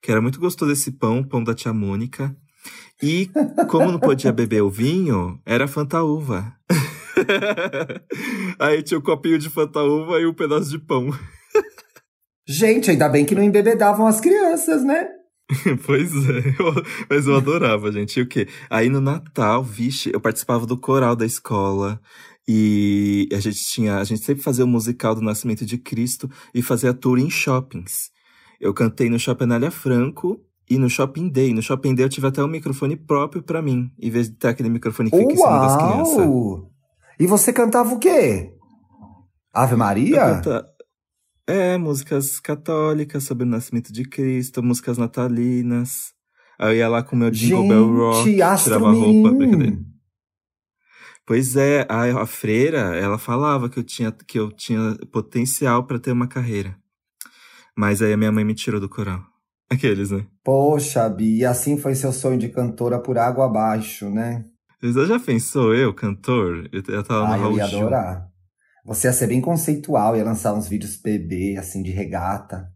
que 0.00 0.12
era 0.12 0.22
muito 0.22 0.38
gostoso 0.38 0.70
esse 0.70 0.92
pão, 0.92 1.24
pão 1.24 1.42
da 1.42 1.52
tia 1.52 1.72
Mônica. 1.72 2.36
E 3.02 3.30
como 3.70 3.92
não 3.92 3.98
podia 4.00 4.32
beber 4.32 4.62
o 4.62 4.70
vinho, 4.70 5.40
era 5.46 5.68
Fanta 5.68 6.02
Uva. 6.02 6.52
aí 8.58 8.82
tinha 8.82 8.98
o 8.98 9.02
copinho 9.02 9.38
de 9.38 9.48
Fanta 9.48 9.80
Uva 9.82 10.20
e 10.20 10.26
um 10.26 10.34
pedaço 10.34 10.70
de 10.70 10.78
pão. 10.78 11.10
Gente, 12.46 12.90
ainda 12.90 13.08
bem 13.08 13.24
que 13.24 13.34
não 13.34 13.42
embebedavam 13.42 14.06
as 14.06 14.20
crianças, 14.20 14.82
né? 14.84 15.06
Pois 15.86 16.12
é, 16.12 16.38
eu- 16.60 16.84
mas 17.08 17.26
eu 17.26 17.36
adorava, 17.36 17.90
gente. 17.92 18.18
E 18.18 18.22
o 18.22 18.26
quê? 18.26 18.48
Aí 18.68 18.88
no 18.88 19.00
Natal, 19.00 19.62
vixe, 19.64 20.10
eu 20.12 20.20
participava 20.20 20.66
do 20.66 20.76
coral 20.76 21.16
da 21.16 21.24
escola. 21.24 22.00
E 22.46 23.28
a 23.32 23.40
gente 23.40 23.62
tinha, 23.64 23.96
a 23.96 24.04
gente 24.04 24.24
sempre 24.24 24.42
fazia 24.42 24.64
o 24.64 24.68
musical 24.68 25.14
do 25.14 25.20
Nascimento 25.20 25.66
de 25.66 25.76
Cristo 25.78 26.30
e 26.54 26.62
fazia 26.62 26.94
tour 26.94 27.18
em 27.18 27.28
shoppings. 27.30 28.10
Eu 28.60 28.72
cantei 28.74 29.08
no 29.10 29.18
Shopping 29.18 29.44
Anália 29.44 29.70
Franco 29.70 30.40
e 30.70 30.78
no 30.78 30.88
Shopping 30.90 31.28
Day. 31.28 31.52
No 31.54 31.62
Shopping 31.62 31.94
Day 31.94 32.04
eu 32.04 32.08
tive 32.08 32.26
até 32.26 32.42
um 32.42 32.48
microfone 32.48 32.96
próprio 32.96 33.42
pra 33.42 33.60
mim, 33.62 33.90
em 33.98 34.10
vez 34.10 34.28
de 34.28 34.36
ter 34.36 34.48
aquele 34.48 34.68
microfone 34.68 35.10
que 35.10 35.16
fica 35.16 35.32
em 35.32 35.36
cima 35.36 35.60
das 35.60 35.76
crianças. 35.76 36.26
E 37.20 37.26
você 37.26 37.52
cantava 37.52 37.94
o 37.94 37.98
quê? 37.98 38.52
Ave 39.52 39.76
Maria? 39.76 40.20
canta- 40.20 40.68
É, 41.46 41.76
músicas 41.78 42.38
católicas 42.38 43.24
sobre 43.24 43.44
o 43.44 43.48
nascimento 43.48 43.90
de 43.92 44.04
Cristo, 44.04 44.62
músicas 44.62 44.98
natalinas. 44.98 46.12
Aí 46.58 46.74
eu 46.74 46.78
ia 46.78 46.88
lá 46.88 47.02
com 47.02 47.16
o 47.16 47.18
meu 47.18 47.30
Jingle 47.30 47.66
Bell 47.68 47.96
Rock, 47.96 48.24
Gente, 48.30 48.42
astro 48.42 48.74
tirava 48.74 48.90
a 48.90 48.94
roupa, 48.94 49.30
brincadeira. 49.32 49.78
Pois 51.26 51.56
é, 51.56 51.86
a, 51.90 52.22
a 52.22 52.26
freira, 52.26 52.96
ela 52.96 53.18
falava 53.18 53.68
que 53.68 53.78
eu 53.78 53.84
tinha, 53.84 54.10
que 54.10 54.38
eu 54.38 54.50
tinha 54.50 54.96
potencial 55.12 55.84
pra 55.84 55.98
ter 55.98 56.10
uma 56.12 56.26
carreira. 56.26 56.76
Mas 57.76 58.00
aí 58.02 58.12
a 58.12 58.16
minha 58.16 58.32
mãe 58.32 58.44
me 58.44 58.54
tirou 58.54 58.80
do 58.80 58.88
coral. 58.88 59.22
Aqueles, 59.70 60.10
né? 60.10 60.24
Poxa, 60.42 61.08
Bi, 61.08 61.38
e 61.38 61.44
assim 61.44 61.76
foi 61.76 61.94
seu 61.94 62.12
sonho 62.12 62.38
de 62.38 62.48
cantora 62.48 62.98
por 62.98 63.18
água 63.18 63.44
abaixo, 63.44 64.08
né? 64.08 64.44
Você 64.80 65.06
já 65.06 65.18
pensou 65.18 65.74
eu, 65.74 65.92
cantor? 65.92 66.68
Eu, 66.72 66.82
eu 66.88 67.02
tava 67.02 67.26
no 67.26 67.32
Ai, 67.32 67.42
eu 67.42 67.56
ia 67.56 67.64
adorar. 67.64 68.28
Você 68.84 69.08
ia 69.08 69.12
ser 69.12 69.26
bem 69.26 69.40
conceitual, 69.40 70.16
ia 70.16 70.24
lançar 70.24 70.54
uns 70.54 70.68
vídeos 70.68 70.96
PB, 70.96 71.56
assim, 71.58 71.82
de 71.82 71.90
regata. 71.90 72.72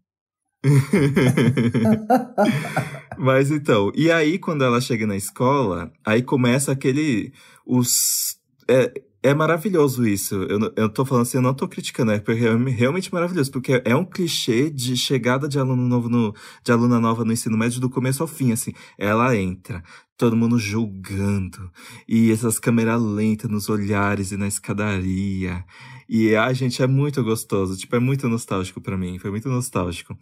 Mas 3.17 3.51
então, 3.51 3.91
e 3.95 4.11
aí 4.11 4.39
quando 4.39 4.63
ela 4.63 4.81
chega 4.81 5.07
na 5.07 5.17
escola, 5.17 5.91
aí 6.05 6.23
começa 6.23 6.73
aquele. 6.73 7.33
Os. 7.67 8.37
É, 8.69 8.93
é 9.23 9.33
maravilhoso 9.33 10.07
isso. 10.07 10.35
Eu, 10.35 10.73
eu 10.77 10.89
tô 10.89 11.05
falando 11.05 11.23
assim, 11.23 11.39
eu 11.39 11.43
não 11.43 11.55
tô 11.55 11.69
criticando, 11.69 12.13
é 12.13 12.19
porque 12.19 12.45
é 12.45 12.55
realmente 12.71 13.13
maravilhoso, 13.13 13.51
porque 13.53 13.81
é 13.85 13.95
um 13.95 14.05
clichê 14.05 14.69
de 14.69 14.97
chegada 14.97 15.49
de 15.49 15.59
aluno 15.59 15.87
novo 15.87 16.09
no, 16.09 16.35
de 16.65 16.73
aluna 16.73 16.99
nova 16.99 17.25
no 17.25 17.33
ensino 17.33 17.57
médio 17.57 17.81
do 17.81 17.89
começo 17.89 18.23
ao 18.23 18.27
fim, 18.27 18.53
assim. 18.53 18.73
Ela 18.99 19.37
entra, 19.37 19.83
todo 20.17 20.37
mundo 20.37 20.59
julgando, 20.59 21.71
e 22.09 22.33
essas 22.33 22.59
câmeras 22.59 23.01
lentas 23.01 23.51
nos 23.51 23.69
olhares 23.69 24.33
e 24.33 24.37
na 24.37 24.49
escadaria. 24.49 25.65
E 26.09 26.35
a 26.35 26.53
gente 26.53 26.83
é 26.83 26.87
muito 26.87 27.23
gostoso, 27.23 27.77
tipo, 27.77 27.95
é 27.95 28.01
muito 28.01 28.29
nostálgico 28.29 28.81
pra 28.81 28.99
mim, 28.99 29.19
foi 29.19 29.31
muito 29.31 29.49
nostálgico. 29.49 30.19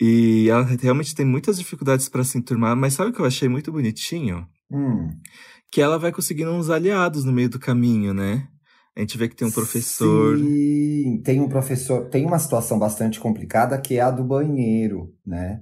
E 0.00 0.48
ela 0.48 0.64
realmente 0.64 1.14
tem 1.14 1.26
muitas 1.26 1.58
dificuldades 1.58 2.08
pra 2.08 2.24
se 2.24 2.38
enturmar, 2.38 2.74
mas 2.74 2.94
sabe 2.94 3.10
o 3.10 3.12
que 3.12 3.20
eu 3.20 3.26
achei 3.26 3.48
muito 3.48 3.70
bonitinho? 3.70 4.48
Hum. 4.70 5.10
Que 5.70 5.80
ela 5.80 5.98
vai 5.98 6.10
conseguindo 6.12 6.50
uns 6.50 6.70
aliados 6.70 7.24
no 7.24 7.32
meio 7.32 7.48
do 7.50 7.58
caminho, 7.58 8.14
né? 8.14 8.46
A 8.96 9.00
gente 9.00 9.16
vê 9.16 9.28
que 9.28 9.36
tem 9.36 9.46
um 9.46 9.52
professor. 9.52 10.36
Sim, 10.38 11.20
tem 11.24 11.40
um 11.40 11.48
professor. 11.48 12.08
Tem 12.08 12.24
uma 12.26 12.38
situação 12.38 12.78
bastante 12.78 13.20
complicada 13.20 13.78
que 13.80 13.96
é 13.96 14.00
a 14.00 14.10
do 14.10 14.24
banheiro, 14.24 15.12
né? 15.24 15.60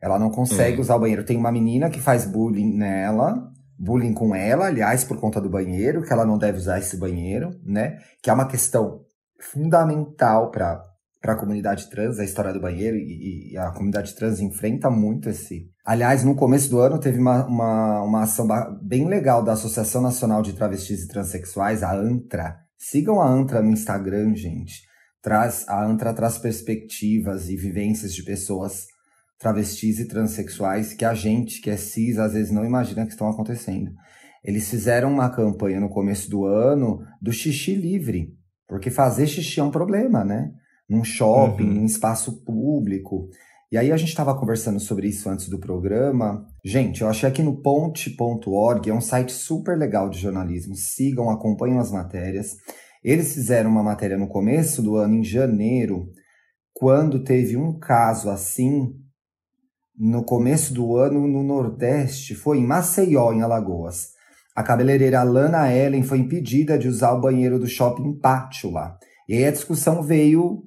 Ela 0.00 0.18
não 0.18 0.30
consegue 0.30 0.78
É. 0.78 0.80
usar 0.80 0.96
o 0.96 1.00
banheiro. 1.00 1.24
Tem 1.24 1.36
uma 1.36 1.52
menina 1.52 1.90
que 1.90 2.00
faz 2.00 2.24
bullying 2.24 2.76
nela, 2.76 3.50
bullying 3.78 4.14
com 4.14 4.34
ela, 4.34 4.66
aliás, 4.68 5.04
por 5.04 5.18
conta 5.20 5.40
do 5.40 5.50
banheiro, 5.50 6.02
que 6.02 6.12
ela 6.12 6.24
não 6.24 6.38
deve 6.38 6.56
usar 6.58 6.78
esse 6.78 6.96
banheiro, 6.96 7.50
né? 7.64 7.98
Que 8.22 8.30
é 8.30 8.32
uma 8.32 8.46
questão 8.46 9.00
fundamental 9.40 10.50
para 10.50 10.82
para 11.20 11.32
a 11.32 11.36
comunidade 11.36 11.90
trans, 11.90 12.18
a 12.18 12.24
história 12.24 12.52
do 12.52 12.60
banheiro, 12.60 12.96
e, 12.96 13.52
e 13.52 13.58
a 13.58 13.70
comunidade 13.70 14.14
trans 14.14 14.40
enfrenta 14.40 14.88
muito 14.90 15.28
esse. 15.28 15.70
Aliás, 15.84 16.22
no 16.22 16.34
começo 16.34 16.70
do 16.70 16.78
ano 16.78 16.98
teve 16.98 17.18
uma, 17.18 17.46
uma, 17.46 18.02
uma 18.02 18.22
ação 18.22 18.46
bem 18.82 19.06
legal 19.06 19.42
da 19.42 19.52
Associação 19.52 20.00
Nacional 20.00 20.42
de 20.42 20.52
Travestis 20.52 21.02
e 21.02 21.08
Transsexuais, 21.08 21.82
a 21.82 21.92
ANTRA. 21.92 22.56
Sigam 22.76 23.20
a 23.20 23.28
ANTRA 23.28 23.60
no 23.60 23.70
Instagram, 23.70 24.34
gente. 24.36 24.82
Traz, 25.20 25.68
a 25.68 25.84
ANTRA 25.84 26.14
traz 26.14 26.38
perspectivas 26.38 27.48
e 27.48 27.56
vivências 27.56 28.14
de 28.14 28.22
pessoas 28.22 28.86
travestis 29.38 29.98
e 29.98 30.06
transexuais 30.06 30.92
que 30.92 31.04
a 31.04 31.14
gente, 31.14 31.60
que 31.60 31.70
é 31.70 31.76
cis, 31.76 32.18
às 32.18 32.32
vezes 32.32 32.52
não 32.52 32.64
imagina 32.64 33.04
que 33.04 33.12
estão 33.12 33.28
acontecendo. 33.28 33.90
Eles 34.44 34.68
fizeram 34.68 35.12
uma 35.12 35.30
campanha 35.30 35.80
no 35.80 35.88
começo 35.88 36.30
do 36.30 36.44
ano 36.44 37.00
do 37.20 37.32
xixi 37.32 37.74
livre, 37.74 38.34
porque 38.66 38.90
fazer 38.90 39.26
xixi 39.26 39.60
é 39.60 39.64
um 39.64 39.70
problema, 39.70 40.24
né? 40.24 40.50
Num 40.88 41.04
shopping, 41.04 41.64
Uhum. 41.64 41.74
num 41.74 41.84
espaço 41.86 42.44
público. 42.44 43.28
E 43.70 43.76
aí 43.76 43.92
a 43.92 43.96
gente 43.98 44.08
estava 44.08 44.34
conversando 44.34 44.80
sobre 44.80 45.08
isso 45.08 45.28
antes 45.28 45.48
do 45.48 45.58
programa. 45.58 46.46
Gente, 46.64 47.02
eu 47.02 47.08
achei 47.08 47.28
aqui 47.28 47.42
no 47.42 47.60
ponte.org, 47.60 48.88
é 48.88 48.94
um 48.94 49.00
site 49.00 49.30
super 49.32 49.76
legal 49.76 50.08
de 50.08 50.18
jornalismo. 50.18 50.74
Sigam, 50.74 51.28
acompanhem 51.28 51.78
as 51.78 51.90
matérias. 51.92 52.56
Eles 53.04 53.34
fizeram 53.34 53.70
uma 53.70 53.82
matéria 53.82 54.16
no 54.16 54.26
começo 54.26 54.82
do 54.82 54.96
ano, 54.96 55.16
em 55.16 55.22
janeiro, 55.24 56.10
quando 56.72 57.22
teve 57.22 57.56
um 57.56 57.78
caso 57.78 58.30
assim, 58.30 58.92
no 59.96 60.24
começo 60.24 60.72
do 60.72 60.96
ano, 60.96 61.26
no 61.28 61.42
Nordeste, 61.42 62.34
foi 62.34 62.58
em 62.58 62.66
Maceió, 62.66 63.32
em 63.32 63.42
Alagoas. 63.42 64.08
A 64.56 64.62
cabeleireira 64.62 65.22
Lana 65.22 65.72
Ellen 65.72 66.02
foi 66.02 66.18
impedida 66.18 66.78
de 66.78 66.88
usar 66.88 67.12
o 67.12 67.20
banheiro 67.20 67.58
do 67.58 67.66
shopping 67.66 68.18
pátio 68.18 68.70
lá. 68.70 68.96
E 69.28 69.34
aí 69.34 69.44
a 69.44 69.50
discussão 69.52 70.02
veio, 70.02 70.62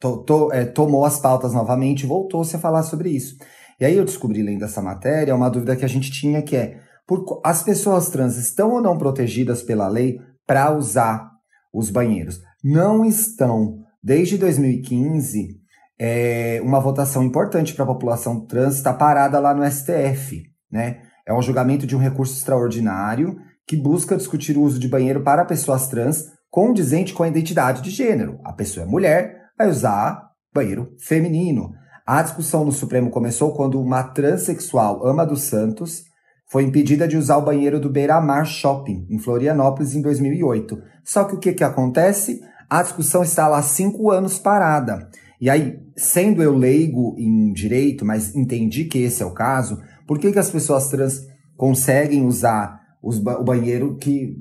to, 0.00 0.24
to, 0.24 0.52
é, 0.52 0.64
tomou 0.64 1.04
as 1.04 1.18
pautas 1.18 1.52
novamente 1.52 2.02
e 2.02 2.06
voltou-se 2.06 2.54
a 2.54 2.58
falar 2.58 2.82
sobre 2.82 3.10
isso. 3.10 3.36
E 3.80 3.84
aí 3.84 3.96
eu 3.96 4.04
descobri, 4.04 4.42
lendo 4.42 4.64
essa 4.64 4.80
matéria, 4.80 5.34
uma 5.34 5.50
dúvida 5.50 5.76
que 5.76 5.84
a 5.84 5.88
gente 5.88 6.10
tinha 6.10 6.42
que 6.42 6.56
é, 6.56 6.80
por, 7.06 7.40
as 7.44 7.62
pessoas 7.62 8.08
trans 8.08 8.36
estão 8.36 8.72
ou 8.72 8.82
não 8.82 8.98
protegidas 8.98 9.62
pela 9.62 9.88
lei 9.88 10.18
para 10.46 10.74
usar 10.74 11.30
os 11.72 11.90
banheiros? 11.90 12.40
Não 12.64 13.04
estão. 13.04 13.78
Desde 14.02 14.38
2015, 14.38 15.60
é, 15.98 16.60
uma 16.62 16.80
votação 16.80 17.22
importante 17.22 17.74
para 17.74 17.84
a 17.84 17.88
população 17.88 18.44
trans 18.46 18.76
está 18.76 18.92
parada 18.92 19.38
lá 19.38 19.54
no 19.54 19.68
STF, 19.68 20.42
né? 20.70 21.00
É 21.26 21.34
um 21.34 21.42
julgamento 21.42 21.86
de 21.86 21.96
um 21.96 21.98
recurso 21.98 22.36
extraordinário 22.36 23.36
que 23.66 23.76
busca 23.76 24.16
discutir 24.16 24.56
o 24.56 24.62
uso 24.62 24.78
de 24.78 24.88
banheiro 24.88 25.22
para 25.22 25.44
pessoas 25.44 25.88
trans 25.88 26.24
condizente 26.48 27.12
com 27.12 27.24
a 27.24 27.28
identidade 27.28 27.82
de 27.82 27.90
gênero. 27.90 28.38
A 28.44 28.52
pessoa 28.52 28.86
é 28.86 28.88
mulher, 28.88 29.35
vai 29.58 29.68
usar 29.68 30.30
banheiro 30.54 30.92
feminino. 30.98 31.72
A 32.06 32.22
discussão 32.22 32.64
no 32.64 32.72
Supremo 32.72 33.10
começou 33.10 33.52
quando 33.52 33.80
uma 33.80 34.02
transexual, 34.02 35.06
Ama 35.06 35.26
dos 35.26 35.42
Santos, 35.42 36.04
foi 36.48 36.62
impedida 36.62 37.08
de 37.08 37.16
usar 37.16 37.36
o 37.38 37.44
banheiro 37.44 37.80
do 37.80 37.90
Beira 37.90 38.20
Mar 38.20 38.46
Shopping, 38.46 39.06
em 39.10 39.18
Florianópolis, 39.18 39.94
em 39.94 40.02
2008. 40.02 40.80
Só 41.04 41.24
que 41.24 41.34
o 41.34 41.38
que, 41.38 41.52
que 41.52 41.64
acontece? 41.64 42.40
A 42.70 42.82
discussão 42.82 43.22
está 43.22 43.48
lá 43.48 43.60
cinco 43.62 44.10
anos 44.10 44.38
parada. 44.38 45.08
E 45.40 45.50
aí, 45.50 45.78
sendo 45.96 46.42
eu 46.42 46.54
leigo 46.54 47.14
em 47.18 47.52
direito, 47.52 48.04
mas 48.04 48.34
entendi 48.34 48.84
que 48.84 48.98
esse 48.98 49.22
é 49.22 49.26
o 49.26 49.34
caso, 49.34 49.80
por 50.06 50.18
que, 50.18 50.32
que 50.32 50.38
as 50.38 50.50
pessoas 50.50 50.88
trans 50.88 51.26
conseguem 51.56 52.24
usar 52.24 52.80
os, 53.02 53.18
o 53.18 53.44
banheiro 53.44 53.96
que 53.96 54.36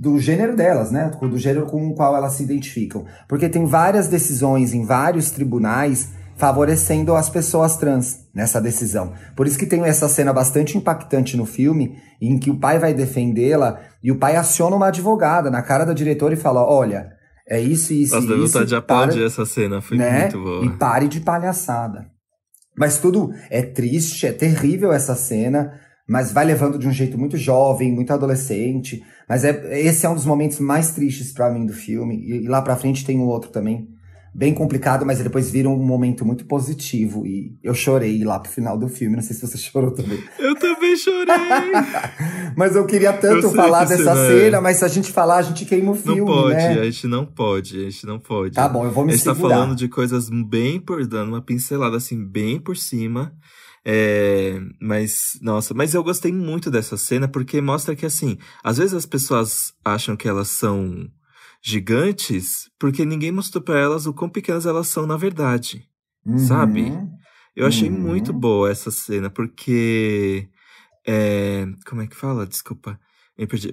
do 0.00 0.18
gênero 0.18 0.56
delas, 0.56 0.90
né? 0.90 1.10
Do 1.20 1.38
gênero 1.38 1.66
com 1.66 1.88
o 1.88 1.94
qual 1.94 2.16
elas 2.16 2.32
se 2.34 2.42
identificam? 2.42 3.04
Porque 3.28 3.48
tem 3.48 3.66
várias 3.66 4.08
decisões 4.08 4.72
em 4.72 4.84
vários 4.84 5.30
tribunais 5.30 6.10
favorecendo 6.36 7.14
as 7.14 7.28
pessoas 7.28 7.76
trans 7.76 8.26
nessa 8.34 8.60
decisão. 8.60 9.12
Por 9.36 9.46
isso 9.46 9.58
que 9.58 9.66
tem 9.66 9.84
essa 9.84 10.08
cena 10.08 10.32
bastante 10.32 10.76
impactante 10.76 11.36
no 11.36 11.46
filme, 11.46 11.96
em 12.20 12.38
que 12.38 12.50
o 12.50 12.58
pai 12.58 12.78
vai 12.78 12.94
defendê-la 12.94 13.80
e 14.02 14.10
o 14.10 14.18
pai 14.18 14.34
aciona 14.36 14.74
uma 14.74 14.88
advogada 14.88 15.50
na 15.50 15.62
cara 15.62 15.84
da 15.84 15.92
diretora 15.92 16.34
e 16.34 16.38
fala: 16.38 16.64
Olha, 16.64 17.12
é 17.46 17.60
isso, 17.60 17.92
isso, 17.92 18.14
Nossa, 18.14 18.26
isso. 18.26 18.36
Nossa, 18.36 18.64
de 18.64 18.74
aplaudir 18.74 19.24
essa 19.24 19.44
cena, 19.44 19.80
foi 19.80 19.96
né? 19.96 20.22
muito 20.22 20.42
boa. 20.42 20.64
E 20.64 20.70
pare 20.70 21.06
de 21.06 21.20
palhaçada. 21.20 22.06
Mas 22.76 22.98
tudo 22.98 23.30
é 23.50 23.62
triste, 23.62 24.26
é 24.26 24.32
terrível 24.32 24.92
essa 24.92 25.14
cena, 25.14 25.78
mas 26.08 26.32
vai 26.32 26.44
levando 26.44 26.78
de 26.78 26.86
um 26.86 26.92
jeito 26.92 27.18
muito 27.18 27.36
jovem, 27.36 27.92
muito 27.92 28.12
adolescente. 28.12 29.02
Mas 29.28 29.44
é, 29.44 29.80
esse 29.80 30.04
é 30.04 30.08
um 30.08 30.14
dos 30.14 30.26
momentos 30.26 30.58
mais 30.58 30.92
tristes 30.92 31.32
para 31.32 31.50
mim 31.50 31.64
do 31.64 31.72
filme. 31.72 32.16
E, 32.16 32.44
e, 32.44 32.48
lá 32.48 32.60
pra 32.60 32.76
frente 32.76 33.04
tem 33.04 33.18
um 33.18 33.26
outro 33.26 33.50
também, 33.50 33.88
bem 34.34 34.52
complicado, 34.52 35.06
mas 35.06 35.20
depois 35.20 35.50
vira 35.50 35.68
um 35.68 35.76
momento 35.76 36.24
muito 36.24 36.44
positivo. 36.44 37.24
E 37.24 37.56
eu 37.62 37.72
chorei 37.72 38.24
lá 38.24 38.40
pro 38.40 38.50
final 38.50 38.76
do 38.76 38.88
filme. 38.88 39.14
Não 39.14 39.22
sei 39.22 39.36
se 39.36 39.46
você 39.46 39.56
chorou 39.58 39.92
também. 39.92 40.18
Eu 40.38 40.56
também 40.56 40.96
chorei! 40.96 41.34
mas 42.56 42.74
eu 42.74 42.84
queria 42.84 43.12
tanto 43.12 43.46
eu 43.46 43.52
falar 43.52 43.84
dessa 43.84 44.14
cena, 44.14 44.56
é. 44.56 44.60
mas 44.60 44.78
se 44.78 44.84
a 44.84 44.88
gente 44.88 45.12
falar, 45.12 45.36
a 45.36 45.42
gente 45.42 45.64
queima 45.64 45.92
o 45.92 45.94
filme. 45.94 46.18
Não 46.20 46.26
pode, 46.26 46.56
né? 46.56 46.80
a 46.80 46.84
gente 46.84 47.06
não 47.06 47.24
pode, 47.24 47.76
a 47.78 47.90
gente 47.90 48.06
não 48.06 48.18
pode. 48.18 48.54
Tá 48.54 48.68
bom, 48.68 48.84
eu 48.84 48.90
vou 48.90 49.04
me 49.04 49.12
A 49.12 49.16
gente 49.16 49.22
segurar. 49.22 49.48
tá 49.48 49.54
falando 49.54 49.76
de 49.76 49.88
coisas 49.88 50.28
bem 50.28 50.80
por 50.80 51.06
dando 51.06 51.28
uma 51.28 51.40
pincelada 51.40 51.96
assim, 51.96 52.22
bem 52.22 52.58
por 52.58 52.76
cima. 52.76 53.32
É, 53.84 54.60
mas, 54.80 55.38
nossa, 55.42 55.74
mas 55.74 55.92
eu 55.94 56.04
gostei 56.04 56.32
muito 56.32 56.70
dessa 56.70 56.96
cena 56.96 57.26
porque 57.26 57.60
mostra 57.60 57.96
que, 57.96 58.06
assim, 58.06 58.38
às 58.62 58.78
vezes 58.78 58.94
as 58.94 59.06
pessoas 59.06 59.72
acham 59.84 60.16
que 60.16 60.28
elas 60.28 60.48
são 60.48 61.08
gigantes 61.60 62.70
porque 62.78 63.04
ninguém 63.04 63.32
mostrou 63.32 63.62
para 63.62 63.78
elas 63.78 64.06
o 64.06 64.12
quão 64.14 64.28
pequenas 64.28 64.66
elas 64.66 64.88
são 64.88 65.06
na 65.06 65.16
verdade, 65.16 65.88
Uhum. 66.24 66.38
sabe? 66.38 66.92
Eu 67.56 67.66
achei 67.66 67.90
Uhum. 67.90 67.98
muito 68.00 68.32
boa 68.32 68.70
essa 68.70 68.90
cena 68.90 69.28
porque. 69.28 70.48
É, 71.06 71.66
como 71.86 72.00
é 72.02 72.06
que 72.06 72.14
fala? 72.16 72.46
Desculpa. 72.46 72.98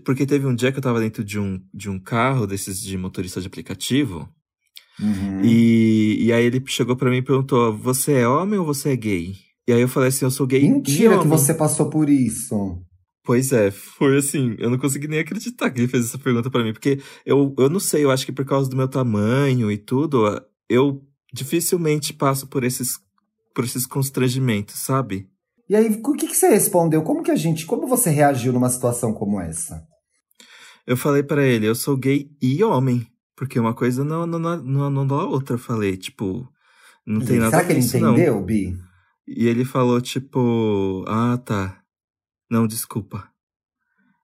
Porque 0.04 0.26
teve 0.26 0.48
um 0.48 0.56
dia 0.56 0.72
que 0.72 0.80
eu 0.80 0.82
tava 0.82 1.00
dentro 1.00 1.24
de 1.24 1.38
um, 1.40 1.62
de 1.74 1.90
um 1.90 2.00
carro 2.00 2.48
desses 2.48 2.82
de 2.82 2.98
motorista 2.98 3.40
de 3.40 3.48
aplicativo. 3.48 4.28
Uhum. 5.00 5.42
E, 5.44 6.18
e 6.26 6.34
aí 6.34 6.44
ele 6.46 6.62
chegou 6.66 6.96
pra 6.96 7.10
mim 7.10 7.18
e 7.18 7.22
perguntou: 7.22 7.78
Você 7.78 8.14
é 8.14 8.28
homem 8.28 8.60
ou 8.60 8.66
você 8.66 8.90
é 8.90 8.96
gay? 8.96 9.36
E 9.70 9.74
aí 9.74 9.82
eu 9.82 9.88
falei 9.88 10.10
assim: 10.10 10.26
Eu 10.26 10.32
sou 10.32 10.48
gay. 10.48 10.64
e 10.64 10.68
Mentira 10.70 11.10
que 11.12 11.16
homem." 11.20 11.28
você 11.30 11.54
passou 11.54 11.90
por 11.92 12.10
isso. 12.10 12.82
Pois 13.24 13.52
é, 13.52 13.70
foi 13.70 14.18
assim, 14.18 14.56
eu 14.58 14.72
não 14.72 14.80
consegui 14.80 15.08
nem 15.08 15.20
acreditar 15.20 15.70
que 15.70 15.80
ele 15.80 15.88
fez 15.88 16.06
essa 16.06 16.18
pergunta 16.18 16.50
pra 16.50 16.64
mim, 16.64 16.74
porque 16.74 17.00
eu, 17.24 17.54
eu 17.60 17.70
não 17.70 17.80
sei, 17.80 18.04
eu 18.04 18.10
acho 18.10 18.26
que 18.26 18.32
por 18.32 18.44
causa 18.44 18.68
do 18.68 18.76
meu 18.76 18.88
tamanho 18.88 19.72
e 19.72 19.78
tudo, 19.78 20.26
eu 20.68 21.04
dificilmente 21.32 22.12
passo 22.12 22.48
por 22.48 22.64
esses, 22.64 22.94
por 23.54 23.64
esses 23.64 23.86
constrangimentos, 23.86 24.80
sabe? 24.80 25.28
E 25.70 25.76
aí, 25.76 26.02
o 26.04 26.14
que, 26.14 26.26
que 26.28 26.34
você 26.36 26.50
respondeu? 26.50 27.04
Como 27.04 27.22
que 27.22 27.30
a 27.30 27.36
gente, 27.36 27.68
como 27.68 27.86
você 27.88 28.10
reagiu 28.10 28.52
numa 28.52 28.70
situação 28.70 29.14
como 29.14 29.40
essa? 29.40 29.84
Eu 30.88 30.98
falei 30.98 31.22
pra 31.22 31.46
ele, 31.46 31.68
eu 31.68 31.76
sou 31.76 31.96
gay 31.96 32.32
e 32.42 32.64
homem, 32.64 33.06
porque 33.36 33.60
uma 33.60 33.76
coisa 33.76 34.04
não 34.04 34.26
não 34.26 34.40
não, 34.40 34.58
não, 34.64 34.90
não 34.90 35.06
dá 35.08 35.16
a 35.16 35.26
outra, 35.28 35.54
eu 35.56 35.60
falei, 35.60 35.96
tipo, 35.98 36.48
não 37.06 37.22
tem 37.24 37.36
E 37.36 37.40
nada 37.40 37.52
Será 37.52 37.62
a 37.62 37.66
que 37.66 37.68
ver 37.74 37.74
ele 37.76 37.86
isso, 37.86 38.00
não. 38.00 38.14
entendeu, 38.14 38.42
Bi? 38.44 38.76
E 39.36 39.48
ele 39.48 39.64
falou, 39.64 40.02
tipo, 40.02 41.06
ah, 41.08 41.38
tá. 41.46 41.78
Não, 42.50 42.66
desculpa. 42.66 43.30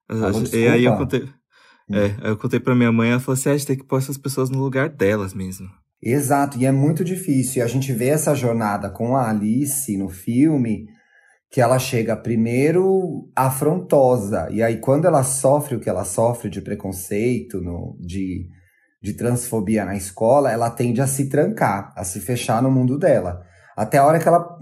Falou, 0.08 0.42
e 0.52 0.68
aí 0.68 0.84
eu 0.84 0.96
"Desculpa"? 0.96 0.98
contei. 0.98 1.28
É, 1.88 2.04
aí 2.20 2.30
eu 2.30 2.36
contei 2.36 2.58
pra 2.58 2.74
minha 2.74 2.90
mãe, 2.90 3.10
ela 3.10 3.20
falou 3.20 3.34
assim: 3.34 3.48
ah, 3.48 3.52
a 3.52 3.56
gente 3.56 3.66
tem 3.66 3.76
que 3.76 3.84
pôr 3.84 3.98
essas 3.98 4.18
pessoas 4.18 4.50
no 4.50 4.58
lugar 4.58 4.88
delas 4.88 5.32
mesmo. 5.32 5.68
Exato, 6.02 6.58
e 6.58 6.66
é 6.66 6.72
muito 6.72 7.04
difícil. 7.04 7.60
E 7.60 7.62
a 7.62 7.68
gente 7.68 7.92
vê 7.92 8.08
essa 8.08 8.34
jornada 8.34 8.90
com 8.90 9.16
a 9.16 9.30
Alice 9.30 9.96
no 9.96 10.08
filme, 10.08 10.86
que 11.50 11.60
ela 11.60 11.78
chega 11.78 12.16
primeiro 12.16 13.30
afrontosa, 13.34 14.48
e 14.50 14.62
aí 14.62 14.78
quando 14.78 15.06
ela 15.06 15.22
sofre 15.22 15.76
o 15.76 15.80
que 15.80 15.88
ela 15.88 16.04
sofre 16.04 16.50
de 16.50 16.60
preconceito, 16.60 17.60
no, 17.60 17.96
de, 18.00 18.48
de 19.00 19.14
transfobia 19.14 19.84
na 19.84 19.96
escola, 19.96 20.50
ela 20.50 20.68
tende 20.70 21.00
a 21.00 21.06
se 21.06 21.28
trancar, 21.28 21.92
a 21.96 22.02
se 22.04 22.20
fechar 22.20 22.60
no 22.60 22.70
mundo 22.70 22.98
dela. 22.98 23.42
Até 23.76 23.98
a 23.98 24.04
hora 24.04 24.18
que 24.18 24.26
ela 24.26 24.56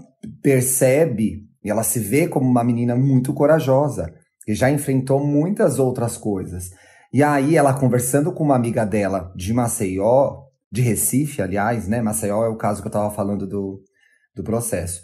percebe, 0.45 1.41
e 1.63 1.71
ela 1.71 1.81
se 1.81 1.99
vê 1.99 2.27
como 2.27 2.47
uma 2.47 2.63
menina 2.63 2.95
muito 2.95 3.33
corajosa, 3.33 4.13
que 4.43 4.53
já 4.53 4.69
enfrentou 4.69 5.25
muitas 5.25 5.79
outras 5.79 6.17
coisas. 6.17 6.69
E 7.11 7.23
aí 7.23 7.57
ela 7.57 7.73
conversando 7.73 8.31
com 8.31 8.43
uma 8.43 8.55
amiga 8.55 8.85
dela 8.85 9.33
de 9.35 9.51
Maceió, 9.51 10.43
de 10.71 10.83
Recife, 10.83 11.41
aliás, 11.41 11.87
né? 11.87 11.99
Maceió 11.99 12.45
é 12.45 12.47
o 12.47 12.57
caso 12.57 12.83
que 12.83 12.87
eu 12.87 12.91
tava 12.91 13.09
falando 13.09 13.47
do, 13.47 13.81
do 14.35 14.43
processo. 14.43 15.01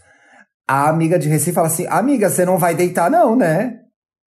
A 0.67 0.87
amiga 0.87 1.17
de 1.17 1.27
Recife 1.27 1.53
fala 1.53 1.67
assim: 1.67 1.87
Amiga, 1.87 2.29
você 2.29 2.45
não 2.45 2.59
vai 2.59 2.75
deitar, 2.75 3.09
não, 3.09 3.35
né? 3.35 3.79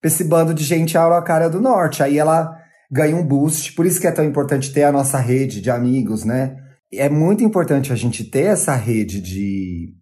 Esse 0.03 0.23
bando 0.23 0.51
de 0.51 0.63
gente 0.63 0.95
cara 1.23 1.47
do 1.47 1.61
norte. 1.61 2.01
Aí 2.01 2.17
ela 2.17 2.57
ganha 2.91 3.15
um 3.15 3.23
boost. 3.23 3.73
Por 3.73 3.85
isso 3.85 4.01
que 4.01 4.07
é 4.07 4.11
tão 4.11 4.25
importante 4.25 4.73
ter 4.73 4.83
a 4.83 4.91
nossa 4.91 5.19
rede 5.19 5.61
de 5.61 5.69
amigos, 5.69 6.25
né? 6.25 6.57
É 6.91 7.07
muito 7.07 7.43
importante 7.43 7.93
a 7.93 7.95
gente 7.95 8.23
ter 8.23 8.45
essa 8.45 8.75
rede 8.75 9.21
de, 9.21 9.93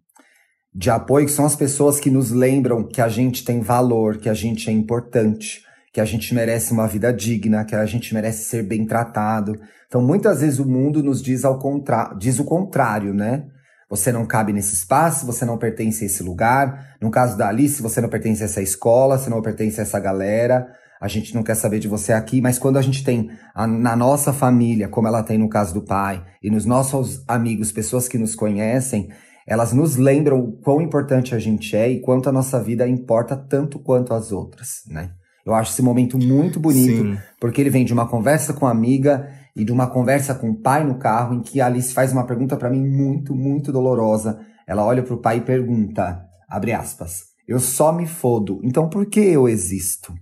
de 0.74 0.90
apoio, 0.90 1.26
que 1.26 1.32
são 1.32 1.44
as 1.44 1.54
pessoas 1.56 2.00
que 2.00 2.10
nos 2.10 2.30
lembram 2.30 2.82
que 2.82 3.00
a 3.00 3.08
gente 3.08 3.44
tem 3.44 3.60
valor, 3.60 4.16
que 4.16 4.28
a 4.28 4.34
gente 4.34 4.70
é 4.70 4.72
importante, 4.72 5.62
que 5.92 6.00
a 6.00 6.04
gente 6.04 6.34
merece 6.34 6.72
uma 6.72 6.86
vida 6.86 7.12
digna, 7.12 7.64
que 7.64 7.74
a 7.74 7.84
gente 7.84 8.14
merece 8.14 8.44
ser 8.44 8.62
bem 8.62 8.86
tratado. 8.86 9.60
Então, 9.86 10.00
muitas 10.00 10.40
vezes 10.40 10.58
o 10.58 10.64
mundo 10.64 11.02
nos 11.02 11.22
diz, 11.22 11.44
ao 11.44 11.58
contra... 11.58 12.14
diz 12.18 12.38
o 12.38 12.44
contrário, 12.44 13.12
né? 13.12 13.44
Você 13.90 14.10
não 14.10 14.24
cabe 14.24 14.54
nesse 14.54 14.72
espaço, 14.72 15.26
você 15.26 15.44
não 15.44 15.58
pertence 15.58 16.02
a 16.02 16.06
esse 16.06 16.22
lugar. 16.22 16.96
No 16.98 17.10
caso 17.10 17.36
da 17.36 17.48
Alice, 17.48 17.82
você 17.82 18.00
não 18.00 18.08
pertence 18.08 18.42
a 18.42 18.46
essa 18.46 18.62
escola, 18.62 19.18
você 19.18 19.28
não 19.28 19.42
pertence 19.42 19.78
a 19.78 19.82
essa 19.82 20.00
galera. 20.00 20.66
A 20.98 21.08
gente 21.08 21.34
não 21.34 21.42
quer 21.42 21.56
saber 21.56 21.78
de 21.78 21.88
você 21.88 22.14
aqui, 22.14 22.40
mas 22.40 22.58
quando 22.58 22.78
a 22.78 22.80
gente 22.80 23.04
tem 23.04 23.30
a, 23.54 23.66
na 23.66 23.94
nossa 23.94 24.32
família, 24.32 24.88
como 24.88 25.08
ela 25.08 25.22
tem 25.22 25.36
no 25.36 25.48
caso 25.48 25.74
do 25.74 25.82
pai, 25.82 26.24
e 26.42 26.50
nos 26.50 26.64
nossos 26.64 27.22
amigos, 27.28 27.70
pessoas 27.70 28.08
que 28.08 28.16
nos 28.16 28.34
conhecem, 28.34 29.10
elas 29.46 29.72
nos 29.72 29.96
lembram 29.96 30.40
o 30.40 30.52
quão 30.52 30.80
importante 30.80 31.34
a 31.34 31.38
gente 31.38 31.76
é 31.76 31.90
e 31.90 32.00
quanto 32.00 32.28
a 32.28 32.32
nossa 32.32 32.62
vida 32.62 32.86
importa 32.86 33.36
tanto 33.36 33.78
quanto 33.78 34.14
as 34.14 34.32
outras, 34.32 34.82
né? 34.88 35.12
Eu 35.44 35.54
acho 35.54 35.72
esse 35.72 35.82
momento 35.82 36.16
muito 36.16 36.60
bonito, 36.60 37.02
Sim. 37.02 37.18
porque 37.40 37.60
ele 37.60 37.70
vem 37.70 37.84
de 37.84 37.92
uma 37.92 38.06
conversa 38.08 38.52
com 38.52 38.66
a 38.66 38.70
amiga 38.70 39.28
e 39.56 39.64
de 39.64 39.72
uma 39.72 39.88
conversa 39.88 40.34
com 40.34 40.50
o 40.50 40.56
pai 40.56 40.84
no 40.84 40.98
carro, 40.98 41.34
em 41.34 41.40
que 41.42 41.60
a 41.60 41.66
Alice 41.66 41.92
faz 41.92 42.12
uma 42.12 42.24
pergunta 42.24 42.56
para 42.56 42.70
mim 42.70 42.86
muito, 42.86 43.34
muito 43.34 43.72
dolorosa. 43.72 44.40
Ela 44.66 44.84
olha 44.84 45.02
pro 45.02 45.20
pai 45.20 45.38
e 45.38 45.40
pergunta, 45.40 46.24
abre 46.48 46.72
aspas, 46.72 47.24
eu 47.46 47.58
só 47.58 47.92
me 47.92 48.06
fodo, 48.06 48.60
então 48.62 48.88
por 48.88 49.04
que 49.06 49.20
eu 49.20 49.48
existo? 49.48 50.14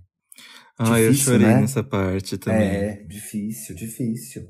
Ah, 0.77 0.99
eu 0.99 1.11
Difícil, 1.11 1.33
chorei 1.33 1.47
né? 1.47 1.61
nessa 1.61 1.83
parte 1.83 2.37
também. 2.39 2.67
É, 2.67 3.03
difícil, 3.07 3.75
difícil. 3.75 4.47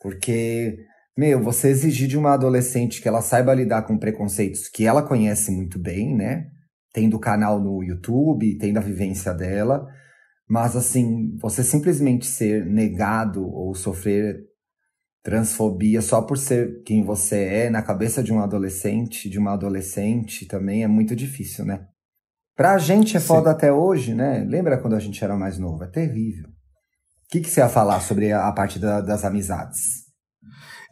Porque, 0.00 0.78
meu, 1.18 1.42
você 1.42 1.70
exigir 1.70 2.06
de 2.06 2.16
uma 2.16 2.34
adolescente 2.34 3.02
que 3.02 3.08
ela 3.08 3.20
saiba 3.20 3.52
lidar 3.52 3.82
com 3.82 3.98
preconceitos 3.98 4.68
que 4.68 4.86
ela 4.86 5.02
conhece 5.02 5.50
muito 5.50 5.76
bem, 5.76 6.14
né? 6.14 6.46
Tendo 6.92 7.16
o 7.16 7.20
canal 7.20 7.58
no 7.58 7.82
YouTube, 7.82 8.56
tendo 8.56 8.76
a 8.76 8.80
vivência 8.80 9.34
dela, 9.34 9.84
mas 10.48 10.76
assim, 10.76 11.36
você 11.40 11.64
simplesmente 11.64 12.24
ser 12.24 12.64
negado 12.64 13.44
ou 13.44 13.74
sofrer 13.74 14.46
transfobia 15.20 16.00
só 16.00 16.22
por 16.22 16.38
ser 16.38 16.84
quem 16.84 17.02
você 17.02 17.42
é, 17.42 17.68
na 17.68 17.82
cabeça 17.82 18.22
de 18.22 18.32
um 18.32 18.40
adolescente, 18.40 19.28
de 19.28 19.40
uma 19.40 19.54
adolescente, 19.54 20.46
também 20.46 20.84
é 20.84 20.86
muito 20.86 21.16
difícil, 21.16 21.64
né? 21.64 21.84
Pra 22.54 22.78
gente 22.78 23.16
é 23.16 23.20
foda 23.20 23.50
Sim. 23.50 23.56
até 23.56 23.72
hoje, 23.72 24.14
né? 24.14 24.46
Lembra 24.48 24.78
quando 24.78 24.94
a 24.94 25.00
gente 25.00 25.22
era 25.24 25.36
mais 25.36 25.58
novo? 25.58 25.82
É 25.82 25.88
terrível. 25.88 26.46
O 26.46 27.28
que, 27.28 27.40
que 27.40 27.50
você 27.50 27.58
ia 27.58 27.68
falar 27.68 27.98
sobre 28.02 28.32
a 28.32 28.50
parte 28.52 28.78
da, 28.78 29.00
das 29.00 29.24
amizades? 29.24 30.08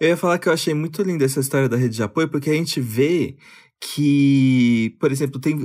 Eu 0.00 0.08
ia 0.08 0.16
falar 0.16 0.38
que 0.38 0.48
eu 0.48 0.52
achei 0.52 0.74
muito 0.74 1.02
linda 1.02 1.24
essa 1.24 1.40
história 1.40 1.68
da 1.68 1.76
rede 1.76 1.96
de 1.96 2.02
apoio, 2.02 2.28
porque 2.28 2.50
a 2.50 2.54
gente 2.54 2.80
vê 2.80 3.36
que, 3.80 4.96
por 4.98 5.12
exemplo, 5.12 5.40
tem, 5.40 5.64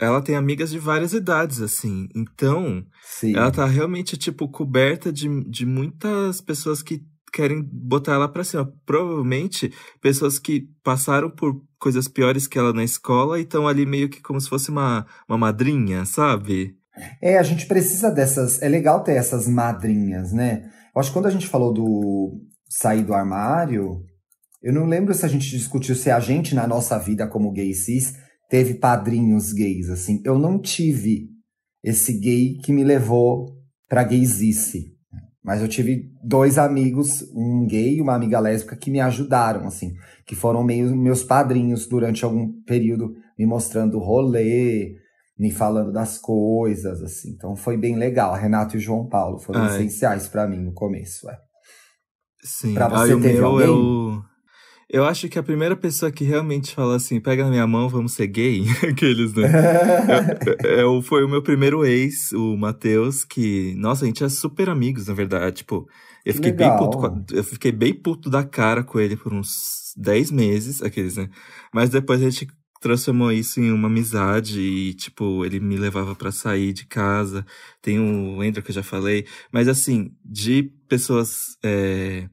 ela 0.00 0.20
tem 0.20 0.34
amigas 0.34 0.70
de 0.70 0.78
várias 0.78 1.12
idades, 1.12 1.60
assim. 1.60 2.08
Então, 2.14 2.84
Sim. 3.02 3.36
ela 3.36 3.50
tá 3.50 3.66
realmente, 3.66 4.16
tipo, 4.16 4.48
coberta 4.48 5.12
de, 5.12 5.28
de 5.48 5.64
muitas 5.64 6.40
pessoas 6.40 6.82
que 6.82 7.02
querem 7.32 7.62
botar 7.62 8.14
ela 8.14 8.28
pra 8.28 8.44
cima. 8.44 8.72
Provavelmente, 8.84 9.72
pessoas 10.00 10.38
que 10.38 10.68
passaram 10.82 11.30
por 11.30 11.60
coisas 11.78 12.08
piores 12.08 12.46
que 12.46 12.58
ela 12.58 12.72
na 12.72 12.84
escola 12.84 13.38
e 13.38 13.42
estão 13.42 13.68
ali 13.68 13.84
meio 13.84 14.08
que 14.08 14.22
como 14.22 14.40
se 14.40 14.48
fosse 14.48 14.70
uma, 14.70 15.06
uma 15.28 15.38
madrinha, 15.38 16.04
sabe? 16.04 16.76
É, 17.20 17.38
a 17.38 17.42
gente 17.42 17.66
precisa 17.66 18.10
dessas. 18.10 18.60
É 18.62 18.68
legal 18.68 19.04
ter 19.04 19.12
essas 19.12 19.46
madrinhas, 19.46 20.32
né? 20.32 20.70
Eu 20.94 21.00
acho 21.00 21.10
que 21.10 21.14
quando 21.14 21.26
a 21.26 21.30
gente 21.30 21.46
falou 21.46 21.72
do 21.72 22.40
sair 22.68 23.04
do 23.04 23.14
armário, 23.14 24.02
eu 24.62 24.72
não 24.72 24.86
lembro 24.86 25.14
se 25.14 25.24
a 25.24 25.28
gente 25.28 25.48
discutiu 25.48 25.94
se 25.94 26.10
a 26.10 26.18
gente, 26.18 26.54
na 26.54 26.66
nossa 26.66 26.98
vida 26.98 27.26
como 27.28 27.52
gay 27.52 27.72
cis, 27.72 28.14
teve 28.48 28.74
padrinhos 28.74 29.52
gays, 29.52 29.88
assim. 29.90 30.20
Eu 30.24 30.38
não 30.38 30.58
tive 30.58 31.28
esse 31.84 32.12
gay 32.18 32.58
que 32.62 32.72
me 32.72 32.82
levou 32.82 33.46
pra 33.88 34.02
gaysice. 34.02 34.92
Mas 35.44 35.62
eu 35.62 35.68
tive 35.68 36.10
dois 36.24 36.58
amigos, 36.58 37.22
um 37.32 37.64
gay 37.64 37.98
e 37.98 38.00
uma 38.00 38.16
amiga 38.16 38.40
lésbica, 38.40 38.74
que 38.74 38.90
me 38.90 38.98
ajudaram, 38.98 39.68
assim. 39.68 39.92
Que 40.26 40.34
foram 40.34 40.64
meio 40.64 40.96
meus 40.96 41.22
padrinhos 41.22 41.86
durante 41.86 42.24
algum 42.24 42.60
período, 42.62 43.14
me 43.38 43.46
mostrando 43.46 44.00
rolê, 44.00 44.96
me 45.38 45.52
falando 45.52 45.92
das 45.92 46.18
coisas, 46.18 47.00
assim. 47.00 47.30
Então 47.30 47.54
foi 47.54 47.76
bem 47.76 47.94
legal. 47.94 48.34
Renato 48.34 48.76
e 48.76 48.80
João 48.80 49.08
Paulo 49.08 49.38
foram 49.38 49.60
Ai. 49.60 49.76
essenciais 49.76 50.26
para 50.26 50.48
mim 50.48 50.58
no 50.58 50.72
começo, 50.72 51.30
é. 51.30 51.45
Sim. 52.46 52.74
Pra 52.74 52.88
você 52.88 53.12
Ai, 53.12 53.20
teve 53.20 53.42
alguém? 53.42 53.66
Eu, 53.66 54.24
eu 54.88 55.04
acho 55.04 55.28
que 55.28 55.38
a 55.38 55.42
primeira 55.42 55.76
pessoa 55.76 56.12
que 56.12 56.22
realmente 56.22 56.72
fala 56.72 56.94
assim, 56.94 57.20
pega 57.20 57.42
na 57.44 57.50
minha 57.50 57.66
mão, 57.66 57.88
vamos 57.88 58.12
ser 58.12 58.28
gay, 58.28 58.64
aqueles, 58.88 59.34
né? 59.34 59.50
eu, 60.62 60.70
eu, 60.70 61.02
foi 61.02 61.24
o 61.24 61.28
meu 61.28 61.42
primeiro 61.42 61.84
ex, 61.84 62.32
o 62.32 62.56
Matheus, 62.56 63.24
que, 63.24 63.74
nossa, 63.76 64.04
a 64.04 64.06
gente 64.06 64.22
é 64.22 64.28
super 64.28 64.68
amigos, 64.68 65.08
na 65.08 65.14
verdade. 65.14 65.56
Tipo, 65.56 65.88
eu 66.24 66.34
fiquei 66.34 66.52
bem 66.52 66.76
puto, 66.76 67.34
eu 67.34 67.42
fiquei 67.42 67.72
bem 67.72 67.92
puto 67.92 68.30
da 68.30 68.44
cara 68.44 68.84
com 68.84 69.00
ele 69.00 69.16
por 69.16 69.34
uns 69.34 69.92
10 69.96 70.30
meses, 70.30 70.80
aqueles, 70.80 71.16
né? 71.16 71.28
Mas 71.74 71.90
depois 71.90 72.22
a 72.22 72.30
gente 72.30 72.46
transformou 72.80 73.32
isso 73.32 73.60
em 73.60 73.72
uma 73.72 73.88
amizade 73.88 74.60
e, 74.60 74.94
tipo, 74.94 75.44
ele 75.44 75.58
me 75.58 75.76
levava 75.76 76.14
para 76.14 76.30
sair 76.30 76.72
de 76.72 76.86
casa. 76.86 77.44
Tem 77.82 77.98
o 77.98 78.40
Andrew 78.40 78.62
que 78.62 78.70
eu 78.70 78.74
já 78.74 78.82
falei. 78.82 79.26
Mas, 79.50 79.66
assim, 79.66 80.12
de 80.24 80.62
pessoas 80.88 81.56
é, 81.64 82.28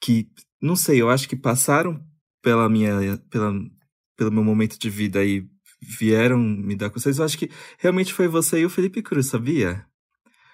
que, 0.00 0.28
não 0.60 0.76
sei, 0.76 1.00
eu 1.00 1.10
acho 1.10 1.28
que 1.28 1.36
passaram 1.36 2.00
pela 2.42 2.68
minha, 2.68 3.18
pela, 3.30 3.52
pelo 4.16 4.32
meu 4.32 4.42
momento 4.42 4.78
de 4.78 4.88
vida 4.88 5.24
e 5.24 5.46
vieram 5.82 6.38
me 6.38 6.76
dar 6.76 6.90
com 6.90 6.98
vocês, 6.98 7.18
eu 7.18 7.24
acho 7.24 7.38
que 7.38 7.50
realmente 7.78 8.12
foi 8.12 8.28
você 8.28 8.60
e 8.60 8.66
o 8.66 8.70
Felipe 8.70 9.02
Cruz, 9.02 9.26
sabia? 9.26 9.84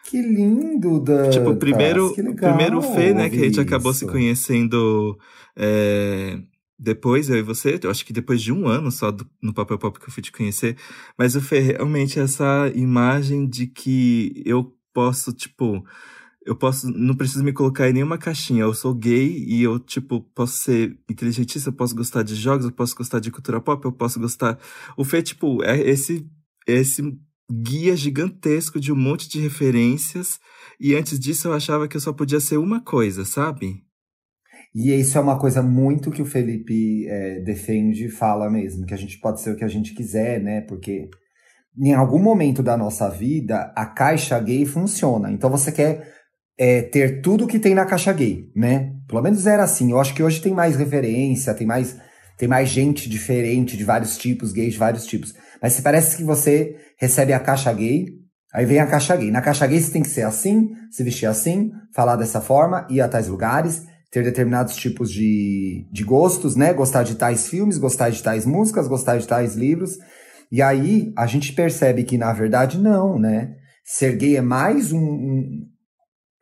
Que 0.08 0.22
lindo, 0.22 1.00
Dan. 1.00 1.30
Tipo, 1.30 1.56
primeiro, 1.56 2.14
primeiro 2.14 2.80
Fê, 2.80 3.12
né, 3.12 3.28
que 3.28 3.36
a 3.36 3.40
gente 3.40 3.52
isso. 3.52 3.60
acabou 3.60 3.92
se 3.92 4.06
conhecendo 4.06 5.18
é, 5.56 6.38
depois, 6.78 7.28
eu 7.28 7.36
e 7.36 7.42
você, 7.42 7.78
eu 7.82 7.90
acho 7.90 8.04
que 8.04 8.12
depois 8.12 8.40
de 8.40 8.52
um 8.52 8.68
ano 8.68 8.92
só 8.92 9.10
do, 9.10 9.26
no 9.42 9.54
Papel 9.54 9.78
Pop 9.78 9.98
que 9.98 10.06
eu 10.06 10.12
fui 10.12 10.22
te 10.22 10.30
conhecer, 10.30 10.76
mas 11.18 11.34
eu 11.34 11.40
fui 11.40 11.58
realmente 11.58 12.20
essa 12.20 12.70
imagem 12.74 13.48
de 13.48 13.66
que 13.66 14.42
eu 14.44 14.72
posso, 14.92 15.32
tipo, 15.32 15.84
eu 16.46 16.54
posso, 16.54 16.88
não 16.88 17.14
preciso 17.16 17.42
me 17.42 17.52
colocar 17.52 17.90
em 17.90 17.92
nenhuma 17.92 18.16
caixinha. 18.16 18.62
Eu 18.62 18.72
sou 18.72 18.94
gay 18.94 19.44
e 19.46 19.64
eu, 19.64 19.80
tipo, 19.80 20.20
posso 20.32 20.58
ser 20.58 20.96
inteligentíssimo, 21.10 21.72
eu 21.72 21.76
posso 21.76 21.94
gostar 21.94 22.22
de 22.22 22.36
jogos, 22.36 22.64
eu 22.64 22.72
posso 22.72 22.94
gostar 22.94 23.18
de 23.18 23.32
cultura 23.32 23.60
pop, 23.60 23.84
eu 23.84 23.92
posso 23.92 24.20
gostar. 24.20 24.56
O 24.96 25.04
Fê, 25.04 25.20
tipo, 25.22 25.62
é 25.64 25.76
esse, 25.80 26.24
esse 26.66 27.02
guia 27.50 27.96
gigantesco 27.96 28.78
de 28.78 28.92
um 28.92 28.96
monte 28.96 29.28
de 29.28 29.40
referências. 29.40 30.38
E 30.80 30.94
antes 30.94 31.18
disso 31.18 31.48
eu 31.48 31.52
achava 31.52 31.88
que 31.88 31.96
eu 31.96 32.00
só 32.00 32.12
podia 32.12 32.38
ser 32.38 32.58
uma 32.58 32.80
coisa, 32.80 33.24
sabe? 33.24 33.82
E 34.72 34.92
isso 34.92 35.18
é 35.18 35.20
uma 35.20 35.38
coisa 35.38 35.62
muito 35.62 36.10
que 36.12 36.22
o 36.22 36.26
Felipe 36.26 37.08
é, 37.08 37.40
defende 37.40 38.06
e 38.06 38.10
fala 38.10 38.48
mesmo, 38.48 38.86
que 38.86 38.94
a 38.94 38.98
gente 38.98 39.18
pode 39.18 39.40
ser 39.40 39.50
o 39.50 39.56
que 39.56 39.64
a 39.64 39.68
gente 39.68 39.94
quiser, 39.94 40.40
né? 40.40 40.60
Porque 40.60 41.08
em 41.76 41.92
algum 41.92 42.22
momento 42.22 42.62
da 42.62 42.76
nossa 42.76 43.08
vida, 43.08 43.72
a 43.76 43.84
caixa 43.84 44.38
gay 44.38 44.64
funciona. 44.64 45.32
Então 45.32 45.50
você 45.50 45.72
quer 45.72 46.14
é, 46.58 46.82
ter 46.82 47.20
tudo 47.20 47.46
que 47.46 47.58
tem 47.58 47.74
na 47.74 47.84
caixa 47.84 48.12
gay, 48.12 48.50
né? 48.54 48.92
Pelo 49.06 49.22
menos 49.22 49.46
era 49.46 49.62
assim. 49.62 49.90
Eu 49.90 50.00
acho 50.00 50.14
que 50.14 50.22
hoje 50.22 50.40
tem 50.40 50.52
mais 50.52 50.76
referência, 50.76 51.54
tem 51.54 51.66
mais, 51.66 51.96
tem 52.38 52.48
mais 52.48 52.68
gente 52.68 53.08
diferente, 53.08 53.76
de 53.76 53.84
vários 53.84 54.16
tipos, 54.16 54.52
gays 54.52 54.72
de 54.72 54.78
vários 54.78 55.06
tipos. 55.06 55.34
Mas 55.62 55.74
se 55.74 55.82
parece 55.82 56.16
que 56.16 56.24
você 56.24 56.76
recebe 56.98 57.32
a 57.32 57.40
caixa 57.40 57.72
gay, 57.72 58.06
aí 58.52 58.64
vem 58.64 58.78
a 58.78 58.86
caixa 58.86 59.16
gay. 59.16 59.30
Na 59.30 59.42
caixa 59.42 59.66
gay 59.66 59.80
você 59.80 59.92
tem 59.92 60.02
que 60.02 60.08
ser 60.08 60.22
assim, 60.22 60.70
se 60.90 61.02
vestir 61.02 61.26
assim, 61.26 61.70
falar 61.94 62.16
dessa 62.16 62.40
forma, 62.40 62.86
ir 62.90 63.00
a 63.00 63.08
tais 63.08 63.28
lugares 63.28 63.82
ter 64.16 64.22
determinados 64.22 64.76
tipos 64.76 65.12
de, 65.12 65.86
de 65.92 66.02
gostos, 66.02 66.56
né? 66.56 66.72
Gostar 66.72 67.02
de 67.02 67.16
tais 67.16 67.48
filmes, 67.48 67.76
gostar 67.76 68.08
de 68.08 68.22
tais 68.22 68.46
músicas, 68.46 68.88
gostar 68.88 69.18
de 69.18 69.26
tais 69.26 69.54
livros. 69.54 69.98
E 70.50 70.62
aí 70.62 71.12
a 71.16 71.26
gente 71.26 71.52
percebe 71.52 72.02
que, 72.02 72.16
na 72.16 72.32
verdade, 72.32 72.78
não, 72.78 73.18
né? 73.18 73.54
Ser 73.84 74.16
gay 74.16 74.36
é 74.36 74.40
mais 74.40 74.90
um, 74.90 74.98
um 74.98 75.66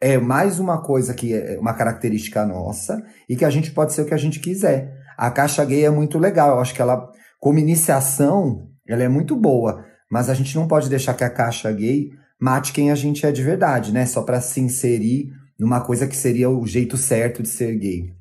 é 0.04 0.18
mais 0.18 0.60
uma 0.60 0.82
coisa 0.82 1.14
que 1.14 1.32
é 1.32 1.58
uma 1.58 1.72
característica 1.72 2.44
nossa 2.44 3.02
e 3.26 3.34
que 3.34 3.44
a 3.44 3.48
gente 3.48 3.70
pode 3.70 3.94
ser 3.94 4.02
o 4.02 4.04
que 4.04 4.12
a 4.12 4.18
gente 4.18 4.38
quiser. 4.38 4.92
A 5.16 5.30
caixa 5.30 5.64
gay 5.64 5.86
é 5.86 5.88
muito 5.88 6.18
legal, 6.18 6.50
eu 6.50 6.60
acho 6.60 6.74
que 6.74 6.82
ela, 6.82 7.10
como 7.40 7.58
iniciação, 7.58 8.68
ela 8.86 9.02
é 9.02 9.08
muito 9.08 9.34
boa, 9.34 9.82
mas 10.10 10.28
a 10.28 10.34
gente 10.34 10.54
não 10.56 10.68
pode 10.68 10.90
deixar 10.90 11.14
que 11.14 11.24
a 11.24 11.30
caixa 11.30 11.72
gay 11.72 12.10
mate 12.38 12.74
quem 12.74 12.90
a 12.90 12.94
gente 12.94 13.24
é 13.24 13.32
de 13.32 13.42
verdade, 13.42 13.92
né? 13.92 14.04
Só 14.04 14.22
para 14.22 14.42
se 14.42 14.60
inserir 14.60 15.30
numa 15.58 15.80
coisa 15.80 16.06
que 16.06 16.16
seria 16.16 16.50
o 16.50 16.66
jeito 16.66 16.98
certo 16.98 17.42
de 17.42 17.48
ser 17.48 17.74
gay. 17.78 18.12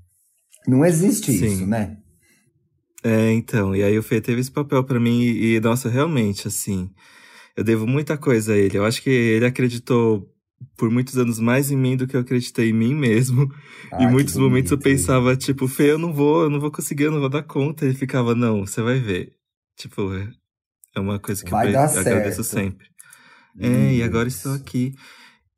Não 0.66 0.86
existe 0.86 1.34
Sim. 1.34 1.46
isso, 1.46 1.68
né? 1.68 1.98
É, 3.04 3.34
então, 3.34 3.76
e 3.76 3.84
aí 3.84 4.00
o 4.00 4.04
Fê 4.04 4.22
teve 4.22 4.40
esse 4.40 4.52
papel 4.52 4.86
para 4.86 5.02
mim 5.02 5.22
e, 5.22 5.60
nossa, 5.60 5.90
realmente, 5.90 6.48
assim, 6.48 6.90
eu 7.58 7.64
devo 7.66 7.86
muita 7.86 8.18
coisa 8.18 8.54
a 8.54 8.56
ele. 8.56 8.78
Eu 8.78 8.86
acho 8.86 9.04
que 9.04 9.10
ele 9.10 9.46
acreditou 9.46 10.33
por 10.78 10.90
muitos 10.90 11.18
anos 11.18 11.40
mais 11.40 11.72
em 11.72 11.78
mim 11.78 11.96
do 11.96 12.08
que 12.08 12.16
eu 12.16 12.22
acreditei 12.22 12.70
em 12.70 12.74
mim 12.74 12.96
mesmo. 12.96 13.50
Ah, 13.92 14.06
em 14.06 14.10
muitos 14.10 14.36
momentos 14.36 14.72
eu 14.72 14.78
pensava, 14.80 15.36
tipo, 15.36 15.68
Fê, 15.68 15.92
eu 15.92 16.00
não 16.00 16.12
vou, 16.12 16.44
eu 16.44 16.50
não 16.50 16.60
vou 16.60 16.72
conseguir, 16.72 17.04
eu 17.04 17.12
não 17.12 17.20
vou 17.20 17.30
dar 17.30 17.44
conta. 17.44 17.86
Ele 17.86 17.94
ficava, 17.94 18.34
não, 18.34 18.66
você 18.66 18.82
vai 18.82 18.98
ver. 18.98 19.34
Tipo, 19.76 20.12
é 20.96 21.00
uma 21.00 21.20
coisa 21.20 21.44
que 21.44 21.52
vai 21.52 21.76
eu 21.76 21.80
agradeço 21.80 22.44
sempre. 22.44 22.88
É, 23.60 23.94
e 23.96 24.02
agora 24.04 24.28
estou 24.28 24.54
aqui. 24.54 24.96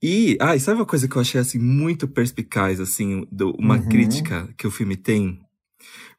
E, 0.01 0.37
ah, 0.39 0.55
e 0.55 0.59
sabe 0.59 0.79
uma 0.79 0.85
coisa 0.85 1.07
que 1.07 1.15
eu 1.15 1.21
achei, 1.21 1.39
assim, 1.39 1.57
muito 1.57 2.07
perspicaz, 2.07 2.79
assim, 2.79 3.25
do, 3.31 3.51
uma 3.57 3.77
uhum. 3.77 3.89
crítica 3.89 4.47
que 4.57 4.67
o 4.67 4.71
filme 4.71 4.95
tem? 4.95 5.39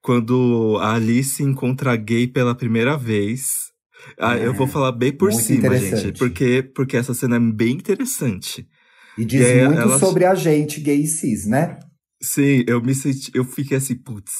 Quando 0.03 0.79
a 0.81 0.95
Alice 0.95 1.43
encontra 1.43 1.97
gay 1.97 2.27
pela 2.27 2.55
primeira 2.55 2.97
vez. 2.97 3.73
Ah, 4.19 4.37
eu 4.37 4.55
vou 4.55 4.67
é, 4.67 4.71
falar 4.71 4.93
bem 4.93 5.13
por 5.13 5.33
cima, 5.33 5.77
gente, 5.77 6.17
porque, 6.19 6.63
porque 6.63 6.97
essa 6.97 7.13
cena 7.13 7.37
é 7.37 7.41
bem 7.41 7.73
interessante. 7.73 8.67
E 9.19 9.25
diz 9.25 9.47
e 9.47 9.65
muito 9.67 9.81
ela... 9.81 9.99
sobre 9.99 10.25
a 10.25 10.35
gente 10.35 10.81
gay 10.81 11.03
e 11.03 11.07
cis, 11.07 11.47
né? 11.47 11.79
Sim, 12.23 12.65
eu 12.67 12.83
me 12.83 12.95
senti, 12.95 13.31
eu 13.35 13.45
fiquei 13.45 13.77
assim, 13.77 13.95
putz, 13.95 14.33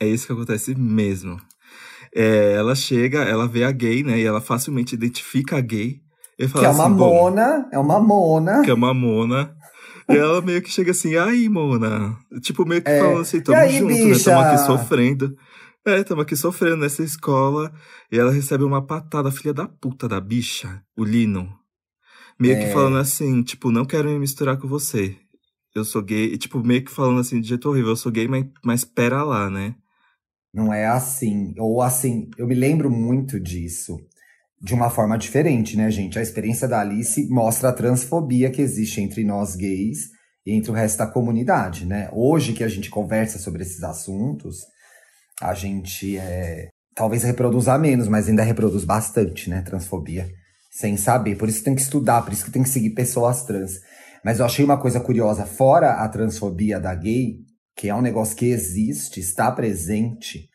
é 0.00 0.06
isso 0.06 0.26
que 0.26 0.32
acontece 0.32 0.74
mesmo. 0.74 1.36
É, 2.14 2.54
ela 2.54 2.74
chega, 2.74 3.22
ela 3.22 3.48
vê 3.48 3.64
a 3.64 3.72
gay, 3.72 4.02
né, 4.02 4.18
e 4.18 4.24
ela 4.24 4.40
facilmente 4.40 4.94
identifica 4.94 5.56
a 5.56 5.60
gay, 5.60 6.00
que 6.36 6.64
é 6.64 6.68
uma 6.68 6.86
assim, 6.86 6.94
mona, 6.94 7.68
é 7.72 7.78
uma 7.78 8.00
mona. 8.00 8.62
Que 8.62 8.70
é 8.70 8.74
uma 8.74 8.92
mona. 8.92 9.54
E 10.08 10.16
ela 10.16 10.42
meio 10.42 10.60
que 10.60 10.70
chega 10.70 10.90
assim, 10.90 11.16
aí, 11.16 11.48
mona. 11.48 12.16
Tipo, 12.42 12.66
meio 12.66 12.82
que 12.82 12.90
é. 12.90 12.98
falando 12.98 13.20
assim, 13.20 13.40
tamo 13.40 13.58
aí, 13.58 13.78
junto, 13.78 13.94
bicha? 13.94 14.08
né? 14.08 14.36
Tamo 14.36 14.40
aqui 14.40 14.66
sofrendo. 14.66 15.36
É, 15.86 16.02
tamo 16.02 16.20
aqui 16.22 16.36
sofrendo 16.36 16.78
nessa 16.78 17.02
escola. 17.02 17.72
E 18.10 18.18
ela 18.18 18.32
recebe 18.32 18.64
uma 18.64 18.84
patada, 18.84 19.30
filha 19.30 19.54
da 19.54 19.66
puta 19.66 20.08
da 20.08 20.20
bicha, 20.20 20.82
o 20.96 21.04
Lino. 21.04 21.48
Meio 22.38 22.54
é. 22.56 22.64
que 22.64 22.72
falando 22.72 22.98
assim, 22.98 23.42
tipo, 23.42 23.70
não 23.70 23.84
quero 23.84 24.08
me 24.08 24.18
misturar 24.18 24.56
com 24.58 24.66
você. 24.66 25.16
Eu 25.74 25.84
sou 25.84 26.02
gay. 26.02 26.32
E, 26.32 26.38
tipo, 26.38 26.58
meio 26.58 26.84
que 26.84 26.90
falando 26.90 27.20
assim, 27.20 27.40
de 27.40 27.48
jeito 27.48 27.68
horrível, 27.68 27.90
eu 27.90 27.96
sou 27.96 28.12
gay, 28.12 28.28
mas, 28.28 28.46
mas 28.62 28.84
pera 28.84 29.22
lá, 29.22 29.50
né? 29.50 29.74
Não 30.52 30.72
é 30.72 30.86
assim. 30.86 31.54
Ou 31.58 31.82
assim, 31.82 32.30
eu 32.38 32.46
me 32.46 32.54
lembro 32.54 32.90
muito 32.90 33.40
disso 33.40 33.96
de 34.64 34.72
uma 34.72 34.88
forma 34.88 35.18
diferente, 35.18 35.76
né, 35.76 35.90
gente? 35.90 36.18
A 36.18 36.22
experiência 36.22 36.66
da 36.66 36.80
Alice 36.80 37.28
mostra 37.28 37.68
a 37.68 37.72
transfobia 37.72 38.50
que 38.50 38.62
existe 38.62 39.00
entre 39.00 39.22
nós 39.22 39.54
gays 39.54 40.08
e 40.46 40.52
entre 40.52 40.70
o 40.70 40.74
resto 40.74 40.98
da 40.98 41.06
comunidade, 41.06 41.84
né? 41.84 42.08
Hoje 42.12 42.54
que 42.54 42.64
a 42.64 42.68
gente 42.68 42.88
conversa 42.88 43.38
sobre 43.38 43.62
esses 43.62 43.82
assuntos, 43.82 44.60
a 45.42 45.52
gente 45.52 46.16
é, 46.16 46.68
talvez 46.94 47.24
reproduza 47.24 47.76
menos, 47.76 48.08
mas 48.08 48.26
ainda 48.26 48.42
reproduz 48.42 48.84
bastante, 48.84 49.50
né? 49.50 49.60
Transfobia, 49.60 50.30
sem 50.74 50.96
saber. 50.96 51.36
Por 51.36 51.48
isso 51.48 51.62
tem 51.62 51.74
que 51.74 51.80
estudar, 51.80 52.22
por 52.22 52.32
isso 52.32 52.44
que 52.44 52.50
tem 52.50 52.64
que 52.64 52.68
seguir 52.68 52.90
pessoas 52.90 53.44
trans. 53.44 53.80
Mas 54.24 54.40
eu 54.40 54.44
achei 54.44 54.64
uma 54.64 54.76
coisa 54.76 54.98
curiosa, 54.98 55.46
fora 55.46 55.92
a 55.92 56.08
transfobia 56.08 56.80
da 56.80 56.92
gay, 56.94 57.36
que 57.76 57.88
é 57.88 57.94
um 57.94 58.02
negócio 58.02 58.36
que 58.36 58.46
existe, 58.46 59.20
está 59.20 59.52
presente, 59.52 60.48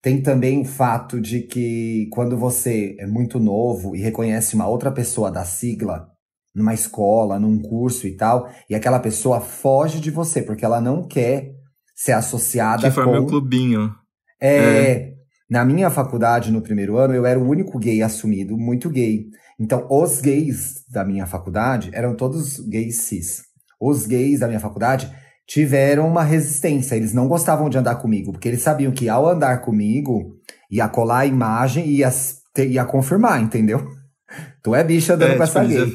tem 0.00 0.22
também 0.22 0.60
o 0.60 0.64
fato 0.64 1.20
de 1.20 1.40
que 1.40 2.08
quando 2.12 2.36
você 2.36 2.94
é 3.00 3.06
muito 3.06 3.40
novo 3.40 3.96
e 3.96 4.00
reconhece 4.00 4.54
uma 4.54 4.68
outra 4.68 4.92
pessoa 4.92 5.30
da 5.30 5.44
sigla, 5.44 6.06
numa 6.54 6.74
escola, 6.74 7.40
num 7.40 7.60
curso 7.60 8.06
e 8.06 8.16
tal, 8.16 8.48
e 8.70 8.74
aquela 8.74 9.00
pessoa 9.00 9.40
foge 9.40 9.98
de 10.00 10.10
você, 10.10 10.42
porque 10.42 10.64
ela 10.64 10.80
não 10.80 11.08
quer 11.08 11.50
ser 11.96 12.12
associada 12.12 12.90
que 12.90 12.94
com... 12.94 13.04
Que 13.04 13.10
meu 13.10 13.26
clubinho. 13.26 13.92
É, 14.40 14.56
é, 14.56 15.13
na 15.48 15.64
minha 15.64 15.90
faculdade, 15.90 16.50
no 16.50 16.62
primeiro 16.62 16.96
ano, 16.96 17.14
eu 17.14 17.26
era 17.26 17.38
o 17.38 17.48
único 17.48 17.78
gay 17.78 18.02
assumido, 18.02 18.56
muito 18.56 18.88
gay. 18.88 19.26
Então, 19.58 19.86
os 19.90 20.20
gays 20.20 20.84
da 20.90 21.04
minha 21.04 21.26
faculdade 21.26 21.90
eram 21.92 22.14
todos 22.14 22.58
gays 22.60 23.02
cis. 23.02 23.42
Os 23.80 24.06
gays 24.06 24.40
da 24.40 24.48
minha 24.48 24.60
faculdade 24.60 25.12
tiveram 25.46 26.08
uma 26.08 26.22
resistência. 26.22 26.96
Eles 26.96 27.12
não 27.12 27.28
gostavam 27.28 27.68
de 27.68 27.76
andar 27.76 27.96
comigo, 27.96 28.32
porque 28.32 28.48
eles 28.48 28.62
sabiam 28.62 28.92
que 28.92 29.08
ao 29.08 29.28
andar 29.28 29.60
comigo, 29.60 30.36
ia 30.70 30.88
colar 30.88 31.20
a 31.20 31.26
imagem 31.26 31.86
e 31.86 31.98
ia, 31.98 32.12
ia 32.58 32.84
confirmar, 32.84 33.40
entendeu? 33.42 33.86
Tu 34.62 34.74
é 34.74 34.82
bicha 34.82 35.16
dando 35.16 35.32
é, 35.32 35.36
com 35.36 35.44
tipo, 35.44 35.58
essa 35.58 35.64
gay. 35.64 35.94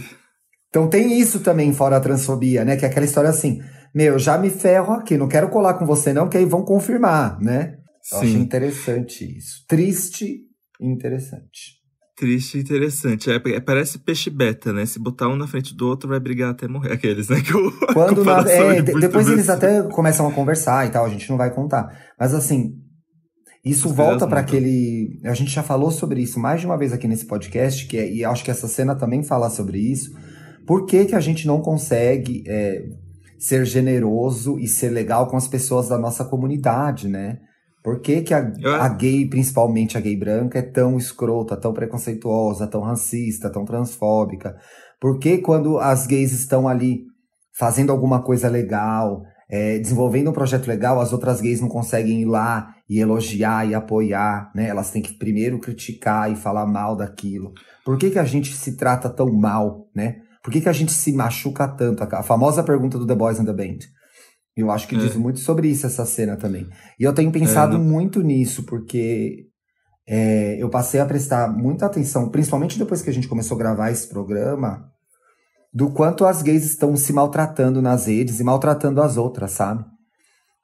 Então 0.69 0.87
tem 0.87 1.19
isso 1.19 1.39
também 1.39 1.73
fora 1.73 1.97
a 1.97 1.99
transfobia, 1.99 2.63
né? 2.63 2.77
Que 2.77 2.85
é 2.85 2.87
aquela 2.87 3.05
história 3.05 3.29
assim, 3.29 3.59
meu, 3.93 4.19
já 4.19 4.37
me 4.37 4.51
ferro 4.51 4.93
aqui, 4.93 5.17
não 5.17 5.27
quero 5.27 5.49
colar 5.49 5.73
com 5.73 5.85
você 5.85 6.13
não, 6.13 6.29
que 6.29 6.37
aí 6.37 6.45
vão 6.45 6.63
confirmar, 6.63 7.39
né? 7.41 7.78
Eu 8.11 8.19
acho 8.19 8.37
interessante 8.37 9.37
isso. 9.37 9.65
Triste 9.67 10.41
e 10.79 10.87
interessante. 10.87 11.79
Triste 12.15 12.57
e 12.57 12.61
interessante. 12.61 13.29
É, 13.31 13.35
é, 13.35 13.59
parece 13.59 13.99
peixe 13.99 14.29
beta, 14.29 14.73
né? 14.73 14.85
Se 14.85 14.99
botar 14.99 15.29
um 15.29 15.35
na 15.35 15.47
frente 15.47 15.73
do 15.75 15.87
outro, 15.87 16.09
vai 16.09 16.19
brigar 16.19 16.51
até 16.51 16.67
morrer. 16.67 16.91
Aqueles, 16.91 17.29
né? 17.29 17.39
Que 17.41 17.55
o, 17.55 17.71
Quando 17.93 18.25
na, 18.25 18.41
é, 18.49 18.81
depois 18.81 19.29
eles 19.29 19.49
até 19.49 19.83
começam 19.83 20.27
a 20.27 20.31
conversar 20.31 20.85
e 20.85 20.89
tal, 20.89 21.05
a 21.05 21.09
gente 21.09 21.29
não 21.29 21.37
vai 21.37 21.53
contar. 21.53 21.87
Mas 22.19 22.33
assim, 22.33 22.75
isso 23.63 23.89
As 23.89 23.95
volta 23.95 24.27
para 24.27 24.39
aquele. 24.39 25.19
A 25.23 25.33
gente 25.33 25.51
já 25.51 25.63
falou 25.63 25.91
sobre 25.91 26.21
isso 26.21 26.39
mais 26.39 26.59
de 26.59 26.65
uma 26.65 26.77
vez 26.77 26.91
aqui 26.91 27.07
nesse 27.07 27.25
podcast, 27.25 27.87
que 27.87 27.97
é, 27.97 28.11
e 28.11 28.25
acho 28.25 28.43
que 28.43 28.51
essa 28.51 28.67
cena 28.67 28.95
também 28.95 29.23
fala 29.23 29.49
sobre 29.49 29.77
isso. 29.77 30.11
Por 30.65 30.85
que, 30.85 31.05
que 31.05 31.15
a 31.15 31.19
gente 31.19 31.47
não 31.47 31.61
consegue 31.61 32.43
é, 32.47 32.83
ser 33.37 33.65
generoso 33.65 34.59
e 34.59 34.67
ser 34.67 34.89
legal 34.89 35.27
com 35.27 35.37
as 35.37 35.47
pessoas 35.47 35.87
da 35.87 35.97
nossa 35.97 36.25
comunidade, 36.25 37.07
né? 37.07 37.39
Por 37.83 38.01
que, 38.01 38.21
que 38.21 38.33
a, 38.33 38.51
a, 38.81 38.89
gay, 38.89 39.27
principalmente 39.27 39.97
a 39.97 40.01
gay 40.01 40.15
branca, 40.15 40.59
é 40.59 40.61
tão 40.61 40.97
escrota, 40.97 41.55
tão 41.55 41.73
preconceituosa, 41.73 42.67
tão 42.67 42.81
racista, 42.81 43.49
tão 43.49 43.63
transfóbica? 43.63 44.57
Por 44.99 45.17
que 45.17 45.37
quando 45.37 45.77
as 45.77 46.05
gays 46.05 46.33
estão 46.33 46.67
ali 46.67 47.03
fazendo 47.57 47.91
alguma 47.91 48.21
coisa 48.21 48.49
legal, 48.49 49.21
é, 49.49 49.79
desenvolvendo 49.79 50.29
um 50.29 50.33
projeto 50.33 50.67
legal, 50.67 50.99
as 50.99 51.11
outras 51.11 51.41
gays 51.41 51.61
não 51.61 51.69
conseguem 51.69 52.21
ir 52.21 52.25
lá 52.25 52.75
e 52.87 52.99
elogiar 52.99 53.67
e 53.67 53.73
apoiar, 53.73 54.51
né? 54.53 54.67
Elas 54.67 54.91
têm 54.91 55.01
que 55.01 55.13
primeiro 55.13 55.59
criticar 55.59 56.31
e 56.31 56.35
falar 56.35 56.65
mal 56.65 56.95
daquilo. 56.95 57.53
Por 57.83 57.97
que, 57.97 58.11
que 58.11 58.19
a 58.19 58.23
gente 58.23 58.55
se 58.55 58.75
trata 58.75 59.09
tão 59.09 59.31
mal, 59.31 59.87
né? 59.95 60.17
Por 60.43 60.51
que, 60.51 60.61
que 60.61 60.69
a 60.69 60.73
gente 60.73 60.91
se 60.91 61.11
machuca 61.13 61.67
tanto? 61.67 62.03
A 62.03 62.23
famosa 62.23 62.63
pergunta 62.63 62.97
do 62.97 63.07
The 63.07 63.15
Boys 63.15 63.39
and 63.39 63.45
the 63.45 63.53
Band. 63.53 63.79
Eu 64.61 64.71
acho 64.71 64.87
que 64.87 64.95
é. 64.95 64.99
diz 64.99 65.15
muito 65.15 65.39
sobre 65.39 65.67
isso 65.67 65.85
essa 65.85 66.05
cena 66.05 66.35
também. 66.37 66.67
E 66.99 67.03
eu 67.03 67.13
tenho 67.13 67.31
pensado 67.31 67.75
é, 67.75 67.79
muito 67.79 68.21
nisso, 68.21 68.63
porque 68.63 69.47
é, 70.07 70.57
eu 70.59 70.69
passei 70.69 70.99
a 70.99 71.05
prestar 71.05 71.51
muita 71.51 71.85
atenção, 71.85 72.29
principalmente 72.29 72.79
depois 72.79 73.01
que 73.01 73.09
a 73.09 73.13
gente 73.13 73.27
começou 73.27 73.55
a 73.55 73.59
gravar 73.59 73.91
esse 73.91 74.07
programa, 74.07 74.89
do 75.73 75.91
quanto 75.91 76.25
as 76.25 76.41
gays 76.41 76.65
estão 76.65 76.97
se 76.97 77.13
maltratando 77.13 77.81
nas 77.81 78.07
redes 78.07 78.39
e 78.39 78.43
maltratando 78.43 79.01
as 79.01 79.17
outras, 79.17 79.51
sabe? 79.51 79.85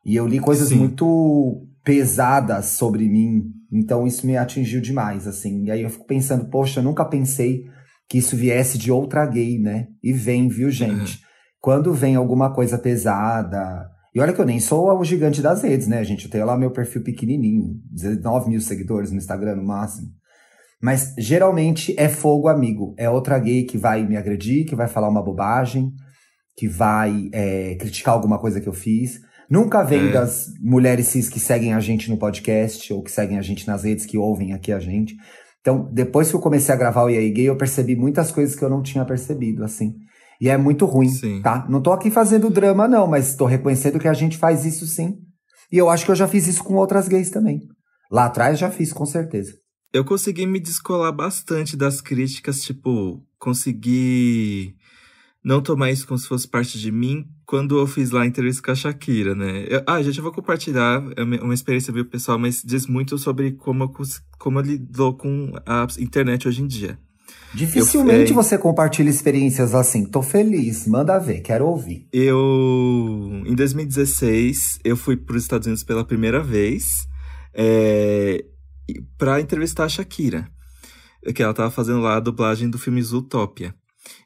E 0.03 0.15
eu 0.15 0.27
li 0.27 0.39
coisas 0.39 0.69
Sim. 0.69 0.77
muito 0.77 1.67
pesadas 1.83 2.65
sobre 2.67 3.07
mim, 3.07 3.51
então 3.71 4.07
isso 4.07 4.25
me 4.25 4.35
atingiu 4.35 4.81
demais, 4.81 5.27
assim. 5.27 5.65
E 5.65 5.71
aí 5.71 5.83
eu 5.83 5.89
fico 5.89 6.05
pensando, 6.05 6.49
poxa, 6.49 6.79
eu 6.79 6.83
nunca 6.83 7.05
pensei 7.05 7.65
que 8.09 8.17
isso 8.17 8.35
viesse 8.35 8.77
de 8.77 8.91
outra 8.91 9.25
gay, 9.25 9.59
né? 9.59 9.87
E 10.03 10.11
vem, 10.11 10.47
viu, 10.47 10.69
gente? 10.71 11.24
Quando 11.65 11.95
vem 11.95 12.15
alguma 12.15 12.53
coisa 12.53 12.77
pesada. 12.77 13.89
E 14.13 14.19
olha 14.19 14.31
que 14.31 14.39
eu 14.39 14.45
nem 14.45 14.59
sou 14.59 14.87
o 14.87 15.03
gigante 15.03 15.41
das 15.41 15.63
redes, 15.63 15.87
né, 15.87 16.03
gente? 16.03 16.25
Eu 16.25 16.29
tenho 16.29 16.45
lá 16.45 16.55
meu 16.55 16.69
perfil 16.69 17.01
pequenininho, 17.01 17.81
19 17.91 18.51
mil 18.51 18.61
seguidores 18.61 19.09
no 19.09 19.17
Instagram 19.17 19.55
no 19.55 19.65
máximo. 19.65 20.09
Mas 20.79 21.15
geralmente 21.17 21.95
é 21.97 22.07
fogo 22.07 22.49
amigo. 22.49 22.93
É 22.99 23.09
outra 23.09 23.39
gay 23.39 23.63
que 23.63 23.79
vai 23.79 24.07
me 24.07 24.15
agredir, 24.15 24.67
que 24.67 24.75
vai 24.75 24.87
falar 24.87 25.09
uma 25.09 25.23
bobagem, 25.23 25.91
que 26.55 26.67
vai 26.67 27.31
é, 27.33 27.73
criticar 27.79 28.13
alguma 28.13 28.37
coisa 28.37 28.61
que 28.61 28.69
eu 28.69 28.73
fiz. 28.73 29.19
Nunca 29.49 29.81
vem 29.81 30.09
é. 30.09 30.11
das 30.11 30.45
mulheres 30.61 31.07
cis 31.07 31.29
que 31.29 31.39
seguem 31.39 31.73
a 31.73 31.79
gente 31.79 32.11
no 32.11 32.17
podcast 32.17 32.93
ou 32.93 33.01
que 33.01 33.11
seguem 33.11 33.39
a 33.39 33.41
gente 33.41 33.65
nas 33.65 33.83
redes, 33.83 34.05
que 34.05 34.19
ouvem 34.19 34.53
aqui 34.53 34.71
a 34.71 34.77
gente. 34.77 35.15
Então, 35.61 35.89
depois 35.91 36.29
que 36.29 36.35
eu 36.35 36.41
comecei 36.41 36.75
a 36.75 36.77
gravar 36.77 37.05
o 37.05 37.09
EA 37.09 37.27
Gay, 37.33 37.45
eu 37.45 37.57
percebi 37.57 37.95
muitas 37.95 38.31
coisas 38.31 38.55
que 38.55 38.63
eu 38.63 38.69
não 38.69 38.83
tinha 38.83 39.03
percebido, 39.03 39.63
assim. 39.63 39.95
E 40.39 40.49
é 40.49 40.57
muito 40.57 40.85
ruim, 40.85 41.09
sim. 41.09 41.41
tá? 41.41 41.65
Não 41.69 41.81
tô 41.81 41.91
aqui 41.91 42.11
fazendo 42.11 42.49
drama, 42.49 42.87
não, 42.87 43.07
mas 43.07 43.35
tô 43.35 43.45
reconhecendo 43.45 43.99
que 43.99 44.07
a 44.07 44.13
gente 44.13 44.37
faz 44.37 44.65
isso 44.65 44.85
sim. 44.85 45.17
E 45.71 45.77
eu 45.77 45.89
acho 45.89 46.05
que 46.05 46.11
eu 46.11 46.15
já 46.15 46.27
fiz 46.27 46.47
isso 46.47 46.63
com 46.63 46.75
outras 46.75 47.07
gays 47.07 47.29
também. 47.29 47.61
Lá 48.11 48.25
atrás 48.25 48.59
já 48.59 48.69
fiz, 48.69 48.93
com 48.93 49.05
certeza. 49.05 49.53
Eu 49.93 50.03
consegui 50.03 50.45
me 50.45 50.59
descolar 50.59 51.11
bastante 51.11 51.77
das 51.77 52.01
críticas, 52.01 52.61
tipo, 52.61 53.23
consegui 53.39 54.75
não 55.43 55.61
tomar 55.61 55.91
isso 55.91 56.07
como 56.07 56.17
se 56.17 56.27
fosse 56.27 56.47
parte 56.47 56.79
de 56.79 56.91
mim 56.91 57.25
quando 57.45 57.77
eu 57.77 57.85
fiz 57.85 58.09
lá 58.09 58.23
a 58.23 58.25
entrevista 58.25 58.63
com 58.63 58.71
a 58.71 58.75
Shakira, 58.75 59.35
né? 59.35 59.65
Eu, 59.69 59.83
ah, 59.85 60.01
gente, 60.01 60.17
eu 60.17 60.23
vou 60.23 60.33
compartilhar 60.33 61.03
é 61.15 61.23
uma 61.23 61.53
experiência 61.53 61.93
viu, 61.93 62.03
pessoal, 62.03 62.39
mas 62.39 62.63
diz 62.65 62.87
muito 62.87 63.17
sobre 63.17 63.51
como 63.51 63.83
eu, 63.83 63.93
como 64.39 64.59
eu 64.59 64.63
lido 64.63 65.13
com 65.13 65.53
a 65.65 65.87
internet 65.99 66.47
hoje 66.47 66.63
em 66.63 66.67
dia. 66.67 66.99
Dificilmente 67.53 68.31
eu, 68.31 68.35
você 68.35 68.57
compartilha 68.57 69.09
experiências 69.09 69.73
assim. 69.73 70.05
Tô 70.05 70.21
feliz, 70.21 70.87
manda 70.87 71.17
ver, 71.19 71.41
quero 71.41 71.65
ouvir. 71.65 72.07
Eu, 72.11 73.43
em 73.45 73.55
2016, 73.55 74.79
eu 74.83 74.97
fui 74.97 75.15
para 75.15 75.35
os 75.35 75.43
Estados 75.43 75.65
Unidos 75.67 75.83
pela 75.83 76.03
primeira 76.03 76.43
vez 76.43 77.07
é, 77.53 78.43
para 79.17 79.39
entrevistar 79.39 79.85
a 79.85 79.89
Shakira, 79.89 80.47
que 81.33 81.41
ela 81.41 81.53
tava 81.53 81.71
fazendo 81.71 82.01
lá 82.01 82.17
a 82.17 82.19
dublagem 82.19 82.69
do 82.69 82.77
filme 82.77 83.01
Zootopia. 83.01 83.73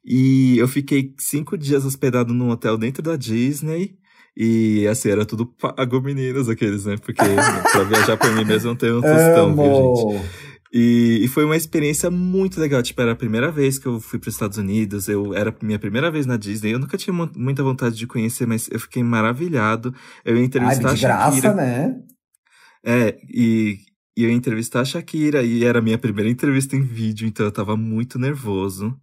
E 0.03 0.57
eu 0.57 0.67
fiquei 0.67 1.13
cinco 1.17 1.57
dias 1.57 1.85
hospedado 1.85 2.33
num 2.33 2.49
hotel 2.49 2.77
dentro 2.77 3.01
da 3.01 3.15
Disney. 3.15 3.97
E 4.35 4.87
assim, 4.87 5.09
era 5.09 5.25
tudo 5.25 5.45
pago 5.45 6.01
meninas 6.01 6.47
aqueles, 6.47 6.85
né? 6.85 6.95
Porque 6.97 7.23
pra 7.71 7.83
viajar 7.83 8.17
por 8.17 8.31
mim 8.33 8.45
mesmo 8.45 8.69
não 8.69 8.75
tem 8.75 8.91
um 8.91 9.01
tostão, 9.01 9.55
viu, 9.55 9.65
gente? 9.65 10.29
E, 10.71 11.21
e, 11.23 11.27
foi 11.27 11.45
uma 11.45 11.55
experiência 11.55 12.11
muito 12.11 12.59
legal. 12.59 12.81
Tipo, 12.83 13.01
era 13.01 13.13
a 13.13 13.15
primeira 13.15 13.51
vez 13.51 13.79
que 13.79 13.87
eu 13.87 13.99
fui 13.99 14.19
para 14.19 14.29
os 14.29 14.35
Estados 14.35 14.57
Unidos. 14.57 15.07
Eu 15.07 15.33
era 15.33 15.55
minha 15.61 15.79
primeira 15.79 16.11
vez 16.11 16.25
na 16.25 16.37
Disney. 16.37 16.73
Eu 16.73 16.79
nunca 16.79 16.97
tinha 16.97 17.13
muita 17.35 17.63
vontade 17.63 17.95
de 17.95 18.05
conhecer, 18.05 18.45
mas 18.45 18.69
eu 18.71 18.79
fiquei 18.79 19.01
maravilhado. 19.01 19.93
Eu 20.23 20.37
ia 20.37 20.43
entrevistar 20.43 20.89
Ai, 20.89 20.95
de 20.95 21.05
a 21.05 21.09
Shakira. 21.09 21.41
graça, 21.41 21.55
né? 21.55 21.99
É, 22.85 23.19
e, 23.27 23.79
e 24.15 24.23
eu 24.23 24.29
ia 24.29 24.35
entrevistar 24.35 24.81
a 24.81 24.85
Shakira. 24.85 25.43
E 25.43 25.65
era 25.65 25.79
a 25.79 25.81
minha 25.81 25.97
primeira 25.97 26.29
entrevista 26.29 26.75
em 26.75 26.83
vídeo, 26.83 27.27
então 27.27 27.45
eu 27.45 27.51
tava 27.51 27.75
muito 27.75 28.19
nervoso. 28.19 28.95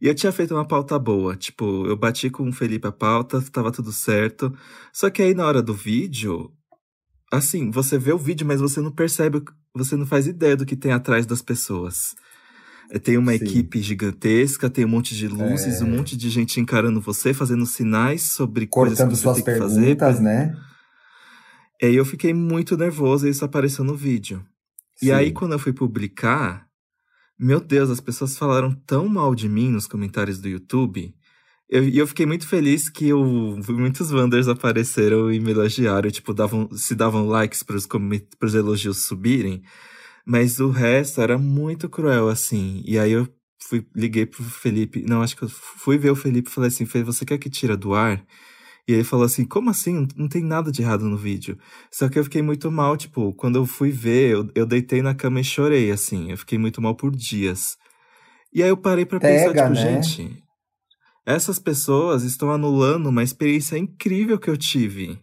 E 0.00 0.08
eu 0.08 0.14
tinha 0.14 0.32
feito 0.32 0.54
uma 0.54 0.66
pauta 0.66 0.98
boa. 0.98 1.36
Tipo, 1.36 1.86
eu 1.86 1.96
bati 1.96 2.30
com 2.30 2.48
o 2.48 2.52
Felipe 2.52 2.86
a 2.88 2.92
pauta, 2.92 3.42
tava 3.52 3.70
tudo 3.70 3.92
certo. 3.92 4.52
Só 4.92 5.10
que 5.10 5.22
aí 5.22 5.34
na 5.34 5.46
hora 5.46 5.62
do 5.62 5.74
vídeo, 5.74 6.50
assim, 7.32 7.70
você 7.70 7.98
vê 7.98 8.12
o 8.12 8.18
vídeo, 8.18 8.46
mas 8.46 8.60
você 8.60 8.80
não 8.80 8.90
percebe, 8.90 9.42
você 9.74 9.96
não 9.96 10.06
faz 10.06 10.26
ideia 10.26 10.56
do 10.56 10.64
que 10.64 10.76
tem 10.76 10.92
atrás 10.92 11.26
das 11.26 11.42
pessoas. 11.42 12.14
É, 12.90 12.98
tem 12.98 13.18
uma 13.18 13.32
Sim. 13.32 13.44
equipe 13.44 13.80
gigantesca, 13.82 14.70
tem 14.70 14.84
um 14.84 14.88
monte 14.88 15.16
de 15.16 15.26
luzes, 15.26 15.80
é... 15.80 15.84
um 15.84 15.88
monte 15.88 16.16
de 16.16 16.30
gente 16.30 16.60
encarando 16.60 17.00
você, 17.00 17.34
fazendo 17.34 17.66
sinais 17.66 18.22
sobre 18.22 18.66
Cortando 18.66 18.96
coisas 18.96 19.08
que 19.08 19.22
suas 19.22 19.38
você 19.38 19.42
tem 19.42 19.54
perguntas, 19.54 19.72
que 19.72 19.84
fazer. 19.98 20.22
né? 20.22 20.56
E 21.82 21.86
aí 21.86 21.96
eu 21.96 22.04
fiquei 22.04 22.32
muito 22.32 22.76
nervoso 22.76 23.26
e 23.26 23.30
isso 23.30 23.44
apareceu 23.44 23.84
no 23.84 23.96
vídeo. 23.96 24.44
Sim. 24.94 25.06
E 25.06 25.12
aí, 25.12 25.32
quando 25.32 25.52
eu 25.52 25.58
fui 25.58 25.72
publicar, 25.72 26.68
meu 27.36 27.58
Deus, 27.60 27.90
as 27.90 28.00
pessoas 28.00 28.38
falaram 28.38 28.72
tão 28.86 29.08
mal 29.08 29.34
de 29.34 29.48
mim 29.48 29.70
nos 29.70 29.88
comentários 29.88 30.38
do 30.38 30.48
YouTube 30.48 31.12
e 31.74 31.76
eu, 31.76 31.88
eu, 32.02 32.06
fiquei 32.06 32.24
muito 32.24 32.46
feliz 32.46 32.88
que 32.88 33.08
eu, 33.08 33.24
muitos 33.68 34.12
Wanders 34.12 34.46
apareceram 34.46 35.32
e 35.32 35.40
me 35.40 35.50
elogiaram, 35.50 36.08
tipo, 36.08 36.32
davam, 36.32 36.68
se 36.72 36.94
davam 36.94 37.26
likes 37.26 37.64
para 37.64 37.76
os 37.76 38.54
elogios 38.54 39.04
subirem. 39.04 39.62
Mas 40.24 40.60
o 40.60 40.70
resto 40.70 41.20
era 41.20 41.36
muito 41.36 41.88
cruel, 41.88 42.28
assim. 42.28 42.82
E 42.86 42.96
aí 42.96 43.12
eu 43.12 43.28
fui, 43.58 43.84
liguei 43.94 44.24
pro 44.24 44.44
Felipe. 44.44 45.02
Não, 45.02 45.20
acho 45.20 45.36
que 45.36 45.42
eu 45.42 45.48
fui 45.48 45.98
ver 45.98 46.10
o 46.10 46.16
Felipe 46.16 46.48
e 46.48 46.52
falei 46.52 46.68
assim: 46.68 46.84
você 46.84 47.24
quer 47.24 47.38
que 47.38 47.50
tira 47.50 47.76
do 47.76 47.92
ar? 47.92 48.24
E 48.86 48.92
ele 48.92 49.04
falou 49.04 49.26
assim: 49.26 49.44
como 49.44 49.68
assim? 49.68 50.06
Não 50.16 50.28
tem 50.28 50.44
nada 50.44 50.70
de 50.70 50.80
errado 50.80 51.04
no 51.04 51.16
vídeo. 51.16 51.58
Só 51.90 52.08
que 52.08 52.18
eu 52.18 52.24
fiquei 52.24 52.40
muito 52.42 52.70
mal, 52.70 52.96
tipo, 52.96 53.32
quando 53.34 53.56
eu 53.56 53.66
fui 53.66 53.90
ver, 53.90 54.30
eu, 54.30 54.50
eu 54.54 54.66
deitei 54.66 55.02
na 55.02 55.14
cama 55.14 55.40
e 55.40 55.44
chorei, 55.44 55.90
assim. 55.90 56.30
Eu 56.30 56.38
fiquei 56.38 56.56
muito 56.56 56.80
mal 56.80 56.94
por 56.94 57.14
dias. 57.14 57.76
E 58.52 58.62
aí 58.62 58.68
eu 58.68 58.76
parei 58.76 59.04
pra 59.04 59.18
Pega, 59.18 59.52
pensar, 59.52 59.68
tipo, 59.68 59.74
né? 59.74 60.00
gente, 60.02 60.43
essas 61.26 61.58
pessoas 61.58 62.22
estão 62.22 62.50
anulando 62.50 63.08
uma 63.08 63.22
experiência 63.22 63.78
incrível 63.78 64.38
que 64.38 64.50
eu 64.50 64.56
tive. 64.56 65.18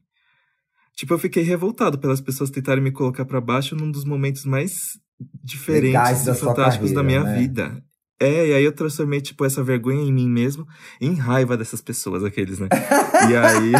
Tipo, 0.96 1.14
eu 1.14 1.20
fiquei 1.20 1.44
revoltado 1.44 1.98
pelas 1.98 2.22
pessoas 2.22 2.50
tentarem 2.50 2.84
me 2.84 2.92
colocar 2.92 3.26
pra 3.26 3.42
baixo 3.42 3.76
num 3.76 3.90
dos 3.90 4.04
momentos 4.06 4.46
mais 4.46 5.00
diferentes 5.44 6.28
e 6.28 6.34
fantásticos 6.34 6.92
da 6.92 7.04
minha 7.04 7.24
carreira, 7.24 7.42
né? 7.42 7.48
vida. 7.48 7.84
É, 8.20 8.50
e 8.50 8.54
aí 8.54 8.64
eu 8.64 8.72
transformei, 8.72 9.20
tipo, 9.20 9.44
essa 9.44 9.64
vergonha 9.64 10.04
em 10.04 10.14
mim 10.14 10.30
mesmo 10.30 10.68
em 11.00 11.16
raiva 11.16 11.58
dessas 11.58 11.82
pessoas, 11.82 12.24
aqueles, 12.24 12.60
né? 12.60 12.68
E 13.30 13.36
aí. 13.36 13.72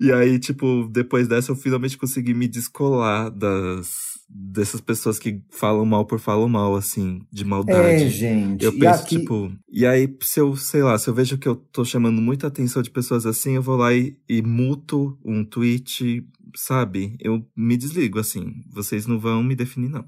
e 0.00 0.12
aí, 0.12 0.38
tipo, 0.38 0.88
depois 0.90 1.28
dessa 1.28 1.52
eu 1.52 1.56
finalmente 1.56 1.98
consegui 1.98 2.32
me 2.32 2.48
descolar 2.48 3.30
das 3.30 4.15
dessas 4.28 4.80
pessoas 4.80 5.18
que 5.18 5.40
falam 5.50 5.84
mal 5.86 6.04
por 6.06 6.18
falam 6.18 6.48
mal, 6.48 6.74
assim, 6.74 7.20
de 7.32 7.42
É, 7.42 7.46
maldade. 7.46 8.08
gente. 8.08 8.64
Eu 8.64 8.72
e 8.72 8.78
penso, 8.78 9.02
aqui, 9.02 9.18
tipo, 9.18 9.52
e 9.70 9.86
aí, 9.86 10.14
se 10.22 10.40
eu, 10.40 10.56
sei 10.56 10.82
lá, 10.82 10.98
se 10.98 11.08
eu 11.08 11.14
vejo 11.14 11.38
que 11.38 11.48
eu 11.48 11.56
tô 11.56 11.84
chamando 11.84 12.20
muita 12.20 12.46
atenção 12.46 12.82
de 12.82 12.90
pessoas 12.90 13.24
assim, 13.26 13.52
eu 13.54 13.62
vou 13.62 13.76
lá 13.76 13.92
e, 13.94 14.16
e 14.28 14.42
muto 14.42 15.18
um 15.24 15.44
tweet, 15.44 16.26
sabe? 16.54 17.16
Eu 17.20 17.44
me 17.56 17.76
desligo, 17.76 18.18
assim. 18.18 18.52
Vocês 18.72 19.06
não 19.06 19.18
vão 19.18 19.42
me 19.42 19.54
definir, 19.54 19.88
não. 19.88 20.04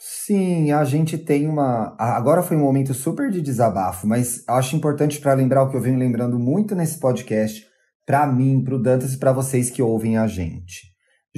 Sim, 0.00 0.70
a 0.70 0.84
gente 0.84 1.18
tem 1.18 1.48
uma. 1.48 1.96
Agora 1.98 2.42
foi 2.42 2.56
um 2.56 2.60
momento 2.60 2.94
super 2.94 3.30
de 3.30 3.42
desabafo, 3.42 4.06
mas 4.06 4.44
acho 4.48 4.76
importante 4.76 5.20
para 5.20 5.34
lembrar 5.34 5.64
o 5.64 5.70
que 5.70 5.76
eu 5.76 5.80
venho 5.80 5.98
lembrando 5.98 6.38
muito 6.38 6.74
nesse 6.76 7.00
podcast, 7.00 7.66
para 8.06 8.24
mim, 8.26 8.62
pro 8.62 8.80
Dantas 8.80 9.14
e 9.14 9.18
para 9.18 9.32
vocês 9.32 9.70
que 9.70 9.82
ouvem 9.82 10.16
a 10.16 10.26
gente. 10.28 10.87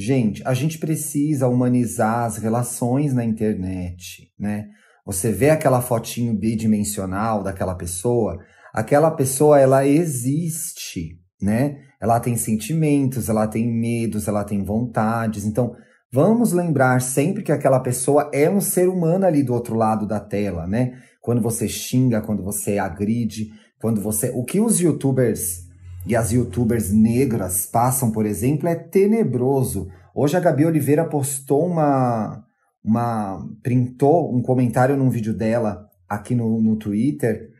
Gente, 0.00 0.42
a 0.46 0.54
gente 0.54 0.78
precisa 0.78 1.46
humanizar 1.46 2.24
as 2.24 2.38
relações 2.38 3.12
na 3.12 3.22
internet, 3.22 4.32
né? 4.38 4.66
Você 5.04 5.30
vê 5.30 5.50
aquela 5.50 5.82
fotinho 5.82 6.32
bidimensional 6.32 7.42
daquela 7.42 7.74
pessoa, 7.74 8.38
aquela 8.72 9.10
pessoa 9.10 9.60
ela 9.60 9.86
existe, 9.86 11.18
né? 11.40 11.76
Ela 12.00 12.18
tem 12.18 12.34
sentimentos, 12.34 13.28
ela 13.28 13.46
tem 13.46 13.70
medos, 13.70 14.26
ela 14.26 14.42
tem 14.42 14.64
vontades. 14.64 15.44
Então, 15.44 15.74
Vamos 16.12 16.50
lembrar 16.50 17.00
sempre 17.00 17.40
que 17.40 17.52
aquela 17.52 17.78
pessoa 17.78 18.28
é 18.34 18.50
um 18.50 18.60
ser 18.60 18.88
humano 18.88 19.24
ali 19.24 19.44
do 19.44 19.54
outro 19.54 19.76
lado 19.76 20.08
da 20.08 20.18
tela, 20.18 20.66
né? 20.66 20.98
Quando 21.20 21.40
você 21.40 21.68
xinga, 21.68 22.20
quando 22.20 22.42
você 22.42 22.78
agride, 22.78 23.52
quando 23.80 24.00
você. 24.00 24.32
O 24.34 24.42
que 24.42 24.60
os 24.60 24.80
youtubers 24.80 25.69
e 26.06 26.16
as 26.16 26.32
youtubers 26.32 26.92
negras 26.92 27.66
passam, 27.66 28.10
por 28.10 28.26
exemplo, 28.26 28.68
é 28.68 28.74
tenebroso. 28.74 29.88
Hoje 30.14 30.36
a 30.36 30.40
Gabi 30.40 30.64
Oliveira 30.64 31.04
postou 31.04 31.66
uma. 31.66 32.44
uma 32.82 33.46
printou 33.62 34.34
um 34.34 34.42
comentário 34.42 34.96
num 34.96 35.10
vídeo 35.10 35.34
dela 35.34 35.88
aqui 36.08 36.34
no, 36.34 36.60
no 36.60 36.76
Twitter 36.76 37.50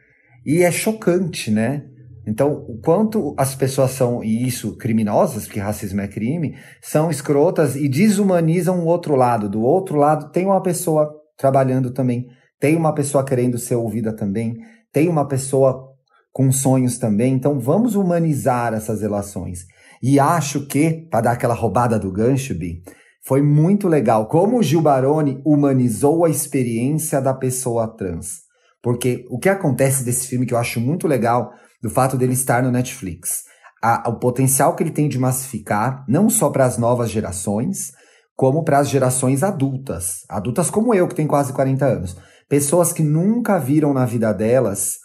e 0.45 0.63
é 0.63 0.71
chocante, 0.71 1.51
né? 1.51 1.85
Então, 2.27 2.65
o 2.69 2.79
quanto 2.79 3.35
as 3.37 3.55
pessoas 3.55 3.93
são, 3.93 4.23
e 4.23 4.47
isso, 4.47 4.77
criminosas, 4.77 5.47
porque 5.47 5.59
racismo 5.59 6.01
é 6.01 6.09
crime, 6.09 6.57
são 6.81 7.11
escrotas 7.11 7.77
e 7.77 7.89
desumanizam 7.89 8.81
o 8.81 8.87
outro 8.87 9.17
lado. 9.17 9.49
Do 9.49 9.63
outro 9.63 9.97
lado 9.97 10.31
tem 10.31 10.47
uma 10.47 10.63
pessoa 10.63 11.11
trabalhando 11.37 11.91
também, 11.91 12.29
tem 12.59 12.77
uma 12.77 12.95
pessoa 12.95 13.25
querendo 13.25 13.59
ser 13.59 13.75
ouvida 13.75 14.13
também, 14.13 14.59
tem 14.93 15.09
uma 15.09 15.27
pessoa 15.27 15.90
com 16.33 16.51
sonhos 16.53 16.99
também. 16.99 17.35
Então, 17.35 17.59
vamos 17.59 17.95
humanizar 17.95 18.73
essas 18.75 19.01
relações. 19.01 19.67
E 20.03 20.19
acho 20.19 20.67
que, 20.67 21.07
para 21.11 21.23
dar 21.23 21.33
aquela 21.33 21.55
roubada 21.55 21.99
do 21.99 22.11
gancho, 22.11 22.55
Bi, 22.55 22.83
foi 23.23 23.43
muito 23.43 23.87
legal 23.87 24.29
como 24.29 24.59
o 24.59 24.63
Gil 24.63 24.81
Baroni 24.81 25.41
humanizou 25.45 26.25
a 26.25 26.31
experiência 26.31 27.21
da 27.21 27.35
pessoa 27.35 27.87
trans. 27.87 28.41
Porque 28.83 29.27
o 29.29 29.39
que 29.39 29.49
acontece 29.49 30.05
desse 30.05 30.27
filme 30.27 30.47
que 30.47 30.55
eu 30.55 30.59
acho 30.59 30.81
muito 30.81 31.07
legal, 31.07 31.53
do 31.83 31.91
fato 31.91 32.17
dele 32.17 32.33
estar 32.33 32.63
no 32.63 32.71
Netflix, 32.71 33.45
a- 33.83 34.09
o 34.09 34.19
potencial 34.19 34.75
que 34.75 34.83
ele 34.83 34.91
tem 34.91 35.09
de 35.09 35.19
massificar, 35.19 36.05
não 36.09 36.31
só 36.31 36.49
para 36.49 36.65
as 36.65 36.79
novas 36.79 37.11
gerações, 37.11 37.93
como 38.35 38.65
para 38.65 38.79
as 38.79 38.89
gerações 38.89 39.43
adultas. 39.43 40.25
Adultas 40.29 40.71
como 40.71 40.95
eu, 40.95 41.07
que 41.07 41.15
tenho 41.15 41.29
quase 41.29 41.53
40 41.53 41.85
anos. 41.85 42.17
Pessoas 42.49 42.91
que 42.91 43.03
nunca 43.03 43.59
viram 43.59 43.93
na 43.93 44.07
vida 44.07 44.33
delas 44.33 44.97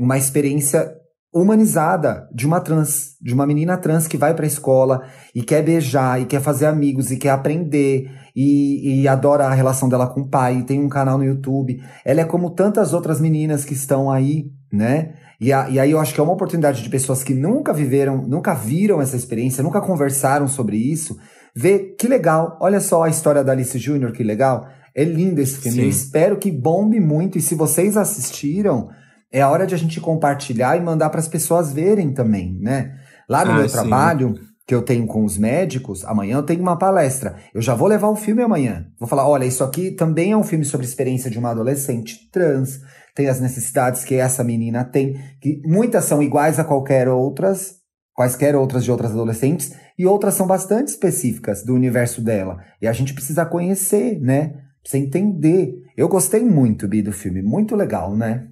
uma 0.00 0.16
experiência 0.18 0.92
humanizada 1.32 2.28
de 2.34 2.46
uma 2.46 2.60
trans, 2.60 3.10
de 3.20 3.32
uma 3.32 3.46
menina 3.46 3.76
trans 3.76 4.08
que 4.08 4.16
vai 4.16 4.34
para 4.34 4.44
a 4.44 4.48
escola 4.48 5.02
e 5.34 5.42
quer 5.42 5.62
beijar, 5.62 6.20
e 6.20 6.24
quer 6.26 6.40
fazer 6.40 6.66
amigos, 6.66 7.10
e 7.12 7.16
quer 7.16 7.30
aprender, 7.30 8.10
e, 8.34 9.02
e 9.02 9.08
adora 9.08 9.46
a 9.46 9.54
relação 9.54 9.88
dela 9.88 10.08
com 10.08 10.22
o 10.22 10.28
pai, 10.28 10.58
e 10.58 10.62
tem 10.64 10.80
um 10.80 10.88
canal 10.88 11.18
no 11.18 11.24
YouTube. 11.24 11.80
Ela 12.04 12.22
é 12.22 12.24
como 12.24 12.50
tantas 12.50 12.92
outras 12.92 13.20
meninas 13.20 13.64
que 13.64 13.74
estão 13.74 14.10
aí, 14.10 14.46
né? 14.72 15.14
E, 15.40 15.52
a- 15.52 15.70
e 15.70 15.78
aí 15.78 15.92
eu 15.92 16.00
acho 16.00 16.12
que 16.12 16.20
é 16.20 16.22
uma 16.22 16.32
oportunidade 16.32 16.82
de 16.82 16.88
pessoas 16.90 17.22
que 17.22 17.32
nunca 17.32 17.72
viveram, 17.72 18.26
nunca 18.26 18.52
viram 18.52 19.00
essa 19.00 19.16
experiência, 19.16 19.62
nunca 19.62 19.80
conversaram 19.80 20.48
sobre 20.48 20.76
isso, 20.76 21.16
ver 21.54 21.94
que 21.98 22.08
legal, 22.08 22.58
olha 22.60 22.80
só 22.80 23.04
a 23.04 23.08
história 23.08 23.44
da 23.44 23.52
Alice 23.52 23.78
Júnior, 23.78 24.12
que 24.12 24.22
legal. 24.24 24.66
É 24.94 25.04
lindo 25.04 25.40
esse 25.40 25.58
filme. 25.58 25.76
Sim. 25.78 25.82
Eu 25.84 25.88
espero 25.88 26.36
que 26.36 26.50
bombe 26.50 26.98
muito. 26.98 27.38
E 27.38 27.40
se 27.40 27.54
vocês 27.54 27.96
assistiram, 27.96 28.88
é 29.32 29.40
a 29.40 29.48
hora 29.50 29.66
de 29.66 29.74
a 29.74 29.78
gente 29.78 30.00
compartilhar 30.00 30.76
e 30.76 30.80
mandar 30.80 31.10
para 31.10 31.20
as 31.20 31.28
pessoas 31.28 31.72
verem 31.72 32.12
também, 32.12 32.58
né? 32.60 32.98
Lá 33.28 33.44
no 33.44 33.52
Ah, 33.52 33.56
meu 33.56 33.68
sim. 33.68 33.74
trabalho, 33.74 34.34
que 34.66 34.74
eu 34.74 34.82
tenho 34.82 35.06
com 35.06 35.24
os 35.24 35.36
médicos, 35.36 36.04
amanhã 36.04 36.36
eu 36.36 36.42
tenho 36.44 36.60
uma 36.60 36.78
palestra. 36.78 37.36
Eu 37.52 37.60
já 37.60 37.74
vou 37.74 37.88
levar 37.88 38.08
o 38.08 38.14
filme 38.16 38.42
amanhã. 38.42 38.86
Vou 38.98 39.08
falar: 39.08 39.28
olha, 39.28 39.44
isso 39.44 39.64
aqui 39.64 39.90
também 39.90 40.32
é 40.32 40.36
um 40.36 40.44
filme 40.44 40.64
sobre 40.64 40.86
a 40.86 40.88
experiência 40.88 41.30
de 41.30 41.38
uma 41.38 41.50
adolescente 41.50 42.30
trans. 42.30 42.80
Tem 43.14 43.26
as 43.26 43.40
necessidades 43.40 44.04
que 44.04 44.14
essa 44.14 44.44
menina 44.44 44.84
tem, 44.84 45.18
que 45.40 45.60
muitas 45.64 46.04
são 46.04 46.22
iguais 46.22 46.60
a 46.60 46.64
qualquer 46.64 47.08
outras, 47.08 47.74
quaisquer 48.14 48.54
outras 48.54 48.84
de 48.84 48.92
outras 48.92 49.10
adolescentes, 49.10 49.72
e 49.98 50.06
outras 50.06 50.34
são 50.34 50.46
bastante 50.46 50.88
específicas 50.88 51.64
do 51.64 51.74
universo 51.74 52.22
dela. 52.22 52.58
E 52.80 52.86
a 52.86 52.92
gente 52.92 53.12
precisa 53.12 53.44
conhecer, 53.44 54.20
né? 54.20 54.54
Precisa 54.82 55.04
entender. 55.04 55.74
Eu 55.96 56.08
gostei 56.08 56.44
muito, 56.44 56.86
Bi, 56.86 57.02
do 57.02 57.12
filme. 57.12 57.42
Muito 57.42 57.74
legal, 57.74 58.16
né? 58.16 58.46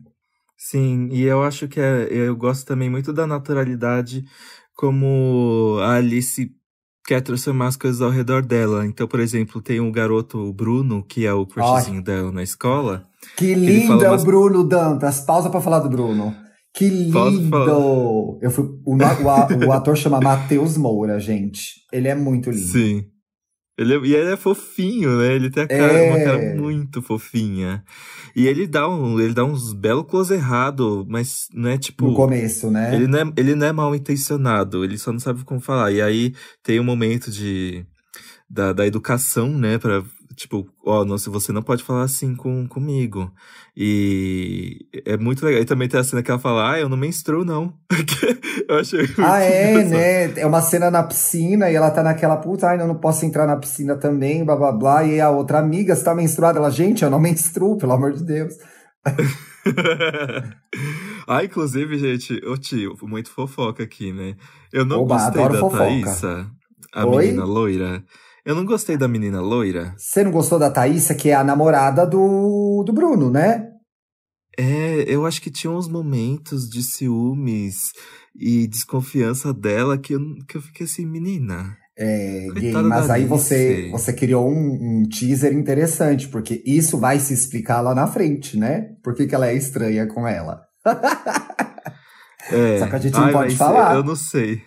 Sim, 0.59 1.09
e 1.12 1.23
eu 1.23 1.42
acho 1.44 1.68
que 1.68 1.79
é, 1.81 2.09
eu 2.11 2.35
gosto 2.37 2.66
também 2.66 2.90
muito 2.90 3.12
da 3.12 3.27
naturalidade 3.27 4.25
como 4.75 5.79
a 5.81 5.94
Alice 5.94 6.51
quer 7.07 7.21
transformar 7.23 7.68
as 7.68 7.77
coisas 7.77 8.03
ao 8.03 8.11
redor 8.11 8.44
dela. 8.44 8.85
Então, 8.85 9.07
por 9.09 9.21
exemplo, 9.21 9.62
tem 9.62 9.81
um 9.81 9.90
garoto, 9.90 10.38
o 10.38 10.53
Bruno, 10.53 11.03
que 11.03 11.25
é 11.25 11.33
o 11.33 11.47
crushzinho 11.47 12.03
dela 12.03 12.31
na 12.33 12.42
escola. 12.42 13.05
Que 13.37 13.55
lindo 13.55 14.05
é 14.05 14.09
umas- 14.09 14.23
o 14.23 14.27
Bruno 14.27 14.64
Dantas. 14.64 15.21
Pausa 15.21 15.49
pra 15.49 15.61
falar 15.61 15.79
do 15.81 15.88
Bruno. 15.88 16.35
Que 16.75 16.88
lindo! 16.88 18.38
Eu 18.42 18.51
fui, 18.51 18.64
o, 18.85 18.94
o 18.94 19.66
o 19.68 19.73
ator 19.73 19.97
chama 19.97 20.21
Matheus 20.21 20.77
Moura, 20.77 21.18
gente. 21.18 21.77
Ele 21.92 22.09
é 22.09 22.14
muito 22.14 22.51
lindo. 22.51 22.62
Sim. 22.66 23.05
Ele 23.78 23.94
é, 23.94 23.98
e 23.98 24.14
ele 24.14 24.32
é 24.32 24.36
fofinho, 24.36 25.18
né? 25.18 25.34
Ele 25.34 25.48
tem 25.50 25.62
a 25.62 25.68
cara, 25.68 25.92
É. 25.92 26.10
uma 26.10 26.18
cara 26.24 26.56
muito 26.56 27.00
fofinha. 27.00 27.84
E 28.34 28.46
ele 28.48 28.66
dá, 28.66 28.88
um, 28.88 29.20
ele 29.20 29.32
dá 29.32 29.44
uns 29.44 29.72
belos 29.72 30.04
close 30.08 30.34
errado, 30.34 31.06
mas 31.08 31.46
não 31.54 31.70
é 31.70 31.78
tipo. 31.78 32.06
No 32.06 32.14
começo, 32.14 32.70
né? 32.72 32.92
Ele 32.94 33.06
não, 33.06 33.18
é, 33.20 33.32
ele 33.36 33.54
não 33.54 33.66
é 33.68 33.72
mal 33.72 33.94
intencionado, 33.94 34.84
ele 34.84 34.98
só 34.98 35.12
não 35.12 35.20
sabe 35.20 35.44
como 35.44 35.60
falar. 35.60 35.92
E 35.92 36.02
aí 36.02 36.34
tem 36.62 36.80
um 36.80 36.84
momento 36.84 37.30
de 37.30 37.86
da, 38.50 38.72
da 38.72 38.84
educação, 38.86 39.48
né? 39.48 39.78
Pra, 39.78 40.02
tipo, 40.38 40.66
ó, 40.85 41.05
não, 41.05 41.18
se 41.18 41.29
você 41.29 41.53
não 41.53 41.62
pode 41.62 41.83
falar 41.83 42.03
assim 42.03 42.35
com, 42.35 42.66
comigo. 42.66 43.31
E 43.77 44.87
é 45.05 45.16
muito 45.16 45.44
legal. 45.44 45.61
E 45.61 45.64
também 45.64 45.88
tem 45.88 45.98
a 45.98 46.05
cena 46.05 46.23
que 46.23 46.31
ela 46.31 46.38
fala, 46.38 46.73
ah, 46.73 46.79
eu 46.79 46.88
não 46.88 46.96
menstruo, 46.96 47.44
não. 47.44 47.75
eu 48.69 48.79
achei 48.79 49.00
muito 49.00 49.23
Ah, 49.23 49.40
é, 49.40 49.85
né? 49.85 50.40
É 50.40 50.46
uma 50.46 50.62
cena 50.62 50.90
na 50.90 51.02
piscina 51.02 51.71
e 51.71 51.75
ela 51.75 51.90
tá 51.90 52.02
naquela 52.02 52.37
puta, 52.37 52.69
ai, 52.69 52.81
eu 52.81 52.87
não 52.87 52.94
posso 52.94 53.27
entrar 53.27 53.46
na 53.46 53.56
piscina 53.56 53.96
também, 53.96 54.44
blá 54.44 54.56
blá 54.56 54.73
blá. 54.73 55.04
E 55.04 55.21
a 55.21 55.31
outra 55.31 55.58
amiga 55.58 55.92
está 55.92 56.15
menstruada. 56.15 56.58
Ela, 56.58 56.71
gente, 56.71 57.02
eu 57.02 57.10
não 57.10 57.21
menstruo, 57.21 57.77
pelo 57.77 57.92
amor 57.92 58.12
de 58.12 58.25
Deus. 58.25 58.54
ah, 61.27 61.44
inclusive, 61.44 61.98
gente, 61.98 62.35
ô 62.46 62.56
tio, 62.56 62.96
muito 63.02 63.31
fofoca 63.31 63.83
aqui, 63.83 64.12
né? 64.12 64.37
Eu 64.73 64.85
não 64.85 65.00
Oba, 65.00 65.17
gostei 65.17 65.42
adoro 65.42 65.54
da 65.54 65.60
fofoca. 65.60 65.85
Thaísa, 65.85 66.50
a 66.94 67.06
Oi? 67.06 67.27
menina 67.27 67.44
loira. 67.44 68.04
Eu 68.49 68.55
não 68.55 68.65
gostei 68.65 68.96
da 68.96 69.07
menina 69.07 69.42
loira. 69.42 69.94
Você 69.99 70.25
não 70.25 70.31
gostou 70.31 70.59
da 70.59 70.71
Thaísa, 70.71 71.15
que 71.15 71.29
é 71.29 71.35
a 71.35 71.44
namorada 71.44 72.07
do, 72.07 72.83
do 72.83 72.94
Bruno, 72.94 73.31
né? 73.31 73.69
É, 74.59 75.05
eu 75.07 75.27
acho 75.27 75.42
que 75.42 75.51
tinha 75.51 75.71
uns 75.71 75.87
momentos 75.87 76.67
de 76.67 76.83
ciúmes 76.83 77.92
e 78.35 78.67
desconfiança 78.67 79.53
dela 79.53 79.99
que 79.99 80.15
eu, 80.15 80.21
que 80.49 80.57
eu 80.57 80.63
fiquei 80.63 80.87
assim, 80.87 81.05
menina. 81.05 81.77
É, 81.94 82.46
gay, 82.55 82.73
mas 82.73 83.11
aí 83.11 83.27
você, 83.27 83.90
você 83.90 84.15
criou 84.15 84.49
um, 84.49 85.03
um 85.03 85.03
teaser 85.07 85.53
interessante, 85.53 86.27
porque 86.27 86.63
isso 86.65 86.96
vai 86.96 87.21
se 87.21 87.35
explicar 87.35 87.83
lá 87.83 87.94
na 87.94 88.07
frente, 88.07 88.57
né? 88.57 88.94
Por 89.05 89.15
que, 89.15 89.27
que 89.27 89.35
ela 89.35 89.49
é 89.49 89.55
estranha 89.55 90.07
com 90.07 90.27
ela. 90.27 90.63
É. 92.51 92.79
Só 92.79 92.87
que 92.87 92.96
a 92.96 92.99
gente 92.99 93.13
não 93.13 93.25
Ai, 93.25 93.33
pode 93.33 93.57
falar. 93.57 93.94
Eu 93.94 94.03
não 94.03 94.17
sei. 94.17 94.63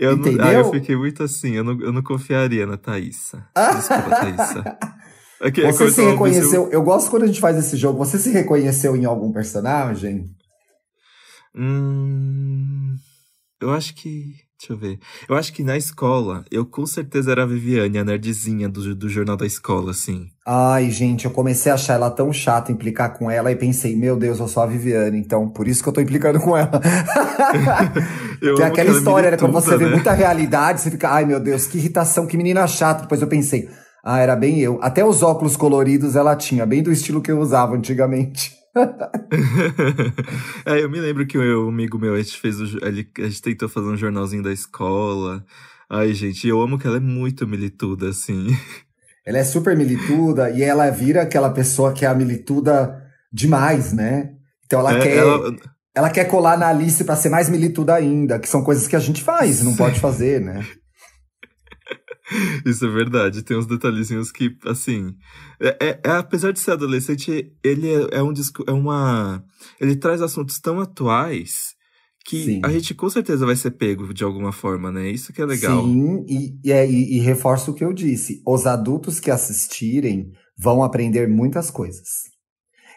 Eu 0.00 0.14
Entendeu? 0.14 0.38
Não, 0.38 0.46
ah, 0.46 0.54
eu 0.54 0.70
fiquei 0.70 0.96
muito 0.96 1.22
assim, 1.22 1.56
eu 1.56 1.62
não, 1.62 1.78
eu 1.78 1.92
não 1.92 2.02
confiaria 2.02 2.64
na 2.64 2.78
Thaísa. 2.78 3.46
Desculpa, 3.76 4.08
Thaísa. 4.08 4.78
Okay, 5.42 5.70
você 5.70 5.90
se 5.90 6.02
reconheceu. 6.02 6.64
Eu... 6.64 6.70
eu 6.72 6.82
gosto 6.82 7.10
quando 7.10 7.24
a 7.24 7.26
gente 7.26 7.38
faz 7.38 7.58
esse 7.58 7.76
jogo. 7.76 7.98
Você 7.98 8.18
se 8.18 8.30
reconheceu 8.30 8.96
em 8.96 9.04
algum 9.04 9.30
personagem? 9.30 10.24
Hum, 11.54 12.96
eu 13.60 13.70
acho 13.72 13.94
que. 13.94 14.36
Deixa 14.60 14.74
eu 14.74 14.76
ver. 14.76 14.98
Eu 15.26 15.36
acho 15.36 15.54
que 15.54 15.64
na 15.64 15.74
escola, 15.74 16.44
eu 16.50 16.66
com 16.66 16.84
certeza 16.84 17.32
era 17.32 17.44
a 17.44 17.46
Viviane, 17.46 17.96
a 17.96 18.04
nerdzinha 18.04 18.68
do, 18.68 18.94
do 18.94 19.08
jornal 19.08 19.34
da 19.34 19.46
escola, 19.46 19.92
assim. 19.92 20.28
Ai, 20.46 20.90
gente, 20.90 21.24
eu 21.24 21.30
comecei 21.30 21.72
a 21.72 21.76
achar 21.76 21.94
ela 21.94 22.10
tão 22.10 22.30
chata 22.30 22.70
implicar 22.70 23.16
com 23.16 23.30
ela 23.30 23.50
e 23.50 23.56
pensei, 23.56 23.96
meu 23.96 24.18
Deus, 24.18 24.38
eu 24.38 24.46
sou 24.46 24.62
a 24.62 24.66
Viviane, 24.66 25.16
então 25.16 25.48
por 25.48 25.66
isso 25.66 25.82
que 25.82 25.88
eu 25.88 25.92
tô 25.94 26.02
implicando 26.02 26.38
com 26.38 26.54
ela. 26.54 26.78
Tem 28.38 28.64
aquela 28.66 28.90
história, 28.90 29.30
né? 29.30 29.38
Quando 29.38 29.52
você 29.52 29.70
né? 29.70 29.78
vê 29.78 29.86
muita 29.86 30.12
realidade, 30.12 30.82
você 30.82 30.90
fica, 30.90 31.08
ai 31.08 31.24
meu 31.24 31.40
Deus, 31.40 31.66
que 31.66 31.78
irritação, 31.78 32.26
que 32.26 32.36
menina 32.36 32.66
chata. 32.66 33.02
Depois 33.02 33.22
eu 33.22 33.28
pensei, 33.28 33.66
ah, 34.04 34.18
era 34.18 34.36
bem 34.36 34.60
eu. 34.60 34.78
Até 34.82 35.02
os 35.02 35.22
óculos 35.22 35.56
coloridos 35.56 36.16
ela 36.16 36.36
tinha, 36.36 36.66
bem 36.66 36.82
do 36.82 36.92
estilo 36.92 37.22
que 37.22 37.32
eu 37.32 37.40
usava 37.40 37.74
antigamente. 37.74 38.59
é, 40.66 40.82
eu 40.82 40.90
me 40.90 41.00
lembro 41.00 41.26
que 41.26 41.36
o 41.36 41.68
amigo 41.68 41.98
meu, 41.98 42.14
a 42.14 42.18
gente 42.18 42.40
fez 42.40 42.60
o, 42.60 42.84
ele, 42.84 43.08
a 43.18 43.22
gente 43.22 43.42
tentou 43.42 43.68
fazer 43.68 43.88
um 43.88 43.96
jornalzinho 43.96 44.42
da 44.42 44.52
escola. 44.52 45.44
Ai, 45.88 46.12
gente, 46.14 46.46
eu 46.46 46.60
amo 46.60 46.78
que 46.78 46.86
ela 46.86 46.98
é 46.98 47.00
muito 47.00 47.46
milituda, 47.46 48.08
assim. 48.08 48.46
Ela 49.26 49.38
é 49.38 49.44
super 49.44 49.76
milituda 49.76 50.50
e 50.50 50.62
ela 50.62 50.88
vira 50.90 51.22
aquela 51.22 51.50
pessoa 51.50 51.92
que 51.92 52.06
é 52.06 52.08
a 52.08 52.14
milituda 52.14 53.04
demais, 53.30 53.92
né? 53.92 54.30
Então 54.64 54.80
ela 54.80 54.96
é, 54.96 55.02
quer. 55.02 55.16
Ela... 55.18 55.56
ela... 55.94 56.10
quer 56.10 56.24
colar 56.24 56.56
na 56.56 56.68
Alice 56.68 57.04
para 57.04 57.16
ser 57.16 57.28
mais 57.28 57.48
milituda 57.48 57.94
ainda, 57.94 58.38
que 58.38 58.48
são 58.48 58.64
coisas 58.64 58.88
que 58.88 58.96
a 58.96 58.98
gente 58.98 59.22
faz, 59.22 59.62
não 59.62 59.76
pode 59.76 60.00
fazer, 60.00 60.40
né? 60.40 60.66
Isso 62.64 62.84
é 62.84 62.88
verdade. 62.88 63.42
Tem 63.42 63.56
uns 63.56 63.66
detalhezinhos 63.66 64.30
que, 64.30 64.56
assim. 64.66 65.14
É, 65.60 65.76
é, 65.80 66.00
é 66.04 66.10
apesar 66.12 66.52
de 66.52 66.60
ser 66.60 66.72
adolescente, 66.72 67.52
ele 67.62 67.88
é, 67.88 68.18
é 68.18 68.22
um 68.22 68.32
disco. 68.32 68.64
É 68.66 68.72
uma. 68.72 69.44
Ele 69.80 69.96
traz 69.96 70.22
assuntos 70.22 70.58
tão 70.58 70.80
atuais 70.80 71.74
que 72.24 72.44
Sim. 72.44 72.60
a 72.64 72.70
gente 72.70 72.94
com 72.94 73.08
certeza 73.08 73.46
vai 73.46 73.56
ser 73.56 73.72
pego 73.72 74.12
de 74.12 74.22
alguma 74.22 74.52
forma, 74.52 74.92
né? 74.92 75.08
Isso 75.08 75.32
que 75.32 75.42
é 75.42 75.46
legal. 75.46 75.82
Sim, 75.82 76.24
e, 76.28 76.58
e, 76.62 76.72
é, 76.72 76.88
e, 76.88 77.16
e 77.16 77.20
reforço 77.20 77.70
o 77.70 77.74
que 77.74 77.84
eu 77.84 77.92
disse: 77.92 78.42
os 78.46 78.66
adultos 78.66 79.18
que 79.18 79.30
assistirem 79.30 80.32
vão 80.56 80.82
aprender 80.82 81.28
muitas 81.28 81.70
coisas. 81.70 82.30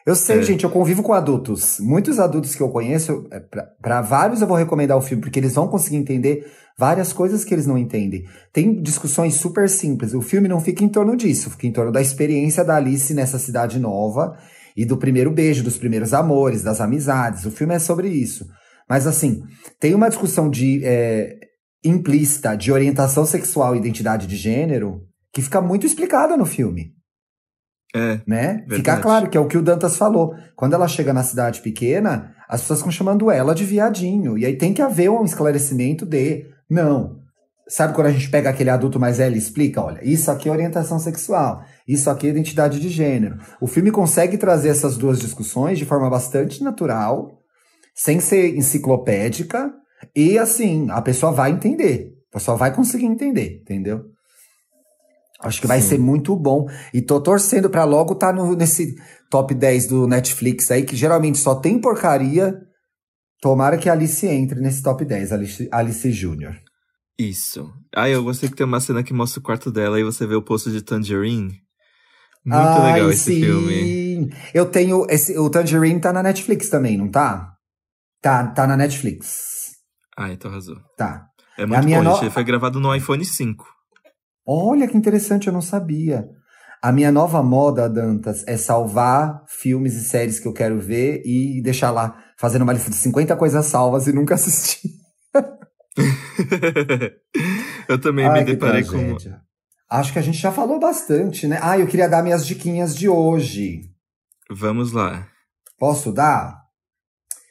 Eu 0.05 0.15
sei, 0.15 0.39
é. 0.39 0.43
gente, 0.43 0.65
eu 0.65 0.69
convivo 0.69 1.01
com 1.01 1.13
adultos. 1.13 1.79
Muitos 1.79 2.19
adultos 2.19 2.55
que 2.55 2.61
eu 2.61 2.69
conheço, 2.69 3.25
é, 3.31 3.39
para 3.81 4.01
vários 4.01 4.41
eu 4.41 4.47
vou 4.47 4.57
recomendar 4.57 4.97
o 4.97 5.01
filme, 5.01 5.23
porque 5.23 5.39
eles 5.39 5.55
vão 5.55 5.69
conseguir 5.69 5.95
entender 5.95 6.45
várias 6.77 7.13
coisas 7.13 7.43
que 7.43 7.53
eles 7.53 7.67
não 7.67 7.77
entendem. 7.77 8.25
Tem 8.51 8.81
discussões 8.81 9.35
super 9.35 9.69
simples. 9.69 10.13
O 10.13 10.21
filme 10.21 10.47
não 10.47 10.59
fica 10.59 10.83
em 10.83 10.89
torno 10.89 11.15
disso, 11.15 11.49
fica 11.51 11.67
em 11.67 11.71
torno 11.71 11.91
da 11.91 12.01
experiência 12.01 12.63
da 12.63 12.75
Alice 12.75 13.13
nessa 13.13 13.39
cidade 13.39 13.79
nova 13.79 14.37
e 14.75 14.85
do 14.85 14.97
primeiro 14.97 15.31
beijo, 15.31 15.63
dos 15.63 15.77
primeiros 15.77 16.13
amores, 16.13 16.63
das 16.63 16.81
amizades. 16.81 17.45
O 17.45 17.51
filme 17.51 17.75
é 17.75 17.79
sobre 17.79 18.07
isso. 18.07 18.47
Mas 18.89 19.07
assim, 19.07 19.43
tem 19.79 19.93
uma 19.93 20.09
discussão 20.09 20.49
de 20.49 20.81
é, 20.83 21.37
implícita 21.83 22.55
de 22.55 22.71
orientação 22.71 23.25
sexual 23.25 23.75
e 23.75 23.79
identidade 23.79 24.27
de 24.27 24.35
gênero 24.35 25.01
que 25.31 25.41
fica 25.41 25.61
muito 25.61 25.85
explicada 25.85 26.37
no 26.37 26.45
filme. 26.45 26.93
É. 27.95 28.21
Né? 28.25 28.65
Fica 28.69 28.97
claro 28.97 29.29
que 29.29 29.37
é 29.37 29.41
o 29.41 29.47
que 29.47 29.57
o 29.57 29.61
Dantas 29.61 29.97
falou. 29.97 30.33
Quando 30.55 30.73
ela 30.73 30.87
chega 30.87 31.13
na 31.13 31.23
cidade 31.23 31.61
pequena, 31.61 32.33
as 32.49 32.61
pessoas 32.61 32.79
estão 32.79 32.91
chamando 32.91 33.29
ela 33.29 33.53
de 33.53 33.63
viadinho. 33.63 34.37
E 34.37 34.45
aí 34.45 34.57
tem 34.57 34.73
que 34.73 34.81
haver 34.81 35.09
um 35.09 35.23
esclarecimento 35.23 36.05
de. 36.05 36.52
Não. 36.69 37.21
Sabe 37.67 37.93
quando 37.93 38.07
a 38.07 38.11
gente 38.11 38.29
pega 38.29 38.49
aquele 38.49 38.69
adulto 38.69 38.99
mais 38.99 39.17
velho 39.17 39.35
e 39.35 39.39
explica? 39.39 39.81
Olha, 39.81 39.99
isso 40.03 40.29
aqui 40.29 40.49
é 40.49 40.51
orientação 40.51 40.99
sexual, 40.99 41.63
isso 41.87 42.09
aqui 42.09 42.27
é 42.27 42.29
identidade 42.29 42.79
de 42.79 42.89
gênero. 42.89 43.37
O 43.61 43.67
filme 43.67 43.89
consegue 43.89 44.37
trazer 44.37 44.69
essas 44.69 44.97
duas 44.97 45.19
discussões 45.19 45.79
de 45.79 45.85
forma 45.85 46.09
bastante 46.09 46.61
natural, 46.61 47.39
sem 47.95 48.19
ser 48.19 48.55
enciclopédica, 48.55 49.73
e 50.15 50.37
assim, 50.37 50.87
a 50.89 51.01
pessoa 51.01 51.31
vai 51.31 51.51
entender. 51.51 52.13
A 52.31 52.37
pessoa 52.37 52.57
vai 52.57 52.75
conseguir 52.75 53.05
entender, 53.05 53.61
entendeu? 53.61 54.05
Acho 55.43 55.61
que 55.61 55.67
vai 55.67 55.81
Sim. 55.81 55.89
ser 55.89 55.99
muito 55.99 56.35
bom. 56.35 56.67
E 56.93 57.01
tô 57.01 57.19
torcendo 57.21 57.69
pra 57.69 57.83
logo 57.83 58.13
estar 58.13 58.33
tá 58.33 58.55
nesse 58.55 58.95
top 59.29 59.53
10 59.53 59.87
do 59.87 60.07
Netflix 60.07 60.71
aí, 60.71 60.83
que 60.83 60.95
geralmente 60.95 61.37
só 61.37 61.55
tem 61.55 61.79
porcaria. 61.79 62.59
Tomara 63.43 63.77
que 63.77 63.89
a 63.89 63.91
Alice 63.91 64.25
entre 64.25 64.61
nesse 64.61 64.81
top 64.81 65.03
10, 65.03 65.33
Alice, 65.33 65.67
Alice 65.69 66.11
Júnior. 66.13 66.55
Isso. 67.19 67.69
Ah, 67.93 68.07
eu 68.07 68.23
gostei 68.23 68.47
que 68.47 68.55
tem 68.55 68.65
uma 68.65 68.79
cena 68.79 69.03
que 69.03 69.13
mostra 69.13 69.41
o 69.41 69.43
quarto 69.43 69.69
dela 69.69 69.99
e 69.99 70.03
você 70.05 70.25
vê 70.25 70.33
o 70.33 70.41
posto 70.41 70.71
de 70.71 70.81
Tangerine. 70.81 71.59
Muito 72.45 72.57
Ai, 72.57 72.93
legal 72.93 73.11
esse 73.11 73.33
sim. 73.33 73.41
filme. 73.41 74.33
Eu 74.53 74.65
tenho. 74.67 75.05
Esse, 75.09 75.37
o 75.37 75.49
Tangerine 75.49 75.99
tá 75.99 76.13
na 76.13 76.23
Netflix 76.23 76.69
também, 76.69 76.97
não 76.97 77.11
tá? 77.11 77.51
Tá, 78.21 78.47
tá 78.47 78.65
na 78.65 78.77
Netflix. 78.77 79.73
Ah, 80.17 80.31
então 80.31 80.49
arrasou. 80.49 80.77
Tá. 80.97 81.25
É 81.57 81.65
muito 81.65 81.79
a 81.79 81.83
minha 81.83 82.01
bom, 82.01 82.11
no... 82.11 82.15
gente. 82.15 82.31
Foi 82.31 82.45
gravado 82.45 82.79
no 82.79 82.95
iPhone 82.95 83.25
5. 83.25 83.65
Olha 84.47 84.87
que 84.87 84.95
interessante, 84.95 85.47
eu 85.47 85.53
não 85.53 85.61
sabia. 85.61 86.23
A 86.81 86.93
minha 86.93 87.11
nova 87.11 87.43
moda, 87.43 87.89
Dantas, 87.89 88.45
é 88.47 88.55
salvar 88.55 89.43
filmes 89.49 89.95
e 89.95 90.03
séries 90.05 90.39
que 90.39 90.47
eu 90.47 90.53
quero 90.53 90.79
ver 90.79 91.21
e 91.25 91.61
deixar 91.61 91.91
lá, 91.91 92.22
fazendo 92.37 92.63
uma 92.63 92.73
lista 92.73 92.89
de 92.89 92.95
50 92.95 93.35
coisas 93.35 93.65
salvas 93.65 94.07
e 94.07 94.13
nunca 94.13 94.35
assistir. 94.35 94.89
eu 97.87 97.99
também 97.99 98.25
Ai, 98.25 98.39
me 98.39 98.45
deparei 98.45 98.83
com. 98.83 99.17
Acho 99.89 100.13
que 100.13 100.19
a 100.19 100.23
gente 100.23 100.37
já 100.37 100.51
falou 100.51 100.79
bastante, 100.79 101.47
né? 101.47 101.59
Ah, 101.61 101.77
eu 101.77 101.87
queria 101.87 102.09
dar 102.09 102.23
minhas 102.23 102.45
diquinhas 102.45 102.95
de 102.95 103.07
hoje. 103.07 103.91
Vamos 104.49 104.91
lá. 104.91 105.27
Posso 105.77 106.11
dar? 106.11 106.63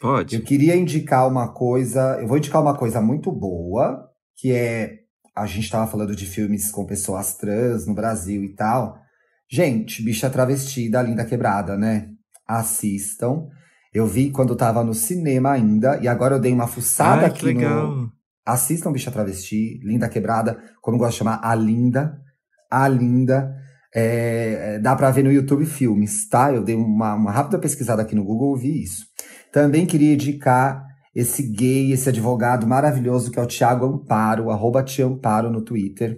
Pode. 0.00 0.34
Eu 0.36 0.42
queria 0.42 0.74
indicar 0.74 1.28
uma 1.28 1.52
coisa. 1.52 2.18
Eu 2.20 2.26
vou 2.26 2.38
indicar 2.38 2.60
uma 2.60 2.76
coisa 2.76 3.00
muito 3.00 3.30
boa, 3.30 4.10
que 4.36 4.52
é 4.52 5.02
a 5.34 5.46
gente 5.46 5.64
estava 5.64 5.90
falando 5.90 6.14
de 6.14 6.26
filmes 6.26 6.70
com 6.70 6.84
pessoas 6.84 7.36
trans 7.36 7.86
no 7.86 7.94
Brasil 7.94 8.44
e 8.44 8.54
tal. 8.54 8.98
Gente, 9.50 10.02
Bicha 10.02 10.28
Travesti 10.28 10.90
da 10.90 11.02
Linda 11.02 11.24
Quebrada, 11.24 11.76
né? 11.76 12.10
Assistam. 12.46 13.48
Eu 13.92 14.06
vi 14.06 14.30
quando 14.30 14.56
tava 14.56 14.82
no 14.82 14.94
cinema 14.94 15.50
ainda, 15.50 15.98
e 16.00 16.08
agora 16.08 16.36
eu 16.36 16.40
dei 16.40 16.52
uma 16.52 16.66
fuçada 16.66 17.22
Ai, 17.22 17.26
aqui 17.26 17.44
legal. 17.46 17.88
no. 17.88 18.12
Assistam 18.44 18.90
Bicha 18.90 19.10
Travesti, 19.10 19.78
Linda 19.84 20.08
Quebrada, 20.08 20.58
como 20.80 20.96
eu 20.96 20.98
gosto 20.98 21.12
de 21.12 21.18
chamar, 21.18 21.40
a 21.42 21.54
Linda. 21.54 22.18
A 22.70 22.88
Linda. 22.88 23.54
É, 23.94 24.78
dá 24.78 24.96
pra 24.96 25.10
ver 25.10 25.22
no 25.22 25.30
YouTube 25.30 25.66
filmes, 25.66 26.26
tá? 26.28 26.52
Eu 26.52 26.64
dei 26.64 26.74
uma, 26.74 27.14
uma 27.14 27.30
rápida 27.30 27.58
pesquisada 27.58 28.00
aqui 28.00 28.14
no 28.14 28.24
Google 28.24 28.56
e 28.56 28.60
vi 28.60 28.82
isso. 28.82 29.04
Também 29.52 29.84
queria 29.84 30.14
indicar 30.14 30.82
esse 31.14 31.42
gay, 31.42 31.92
esse 31.92 32.08
advogado 32.08 32.66
maravilhoso 32.66 33.30
que 33.30 33.38
é 33.38 33.42
o 33.42 33.46
Tiago 33.46 33.84
Amparo, 33.84 34.50
arroba 34.50 34.84
Amparo 35.04 35.50
no 35.50 35.62
Twitter. 35.62 36.16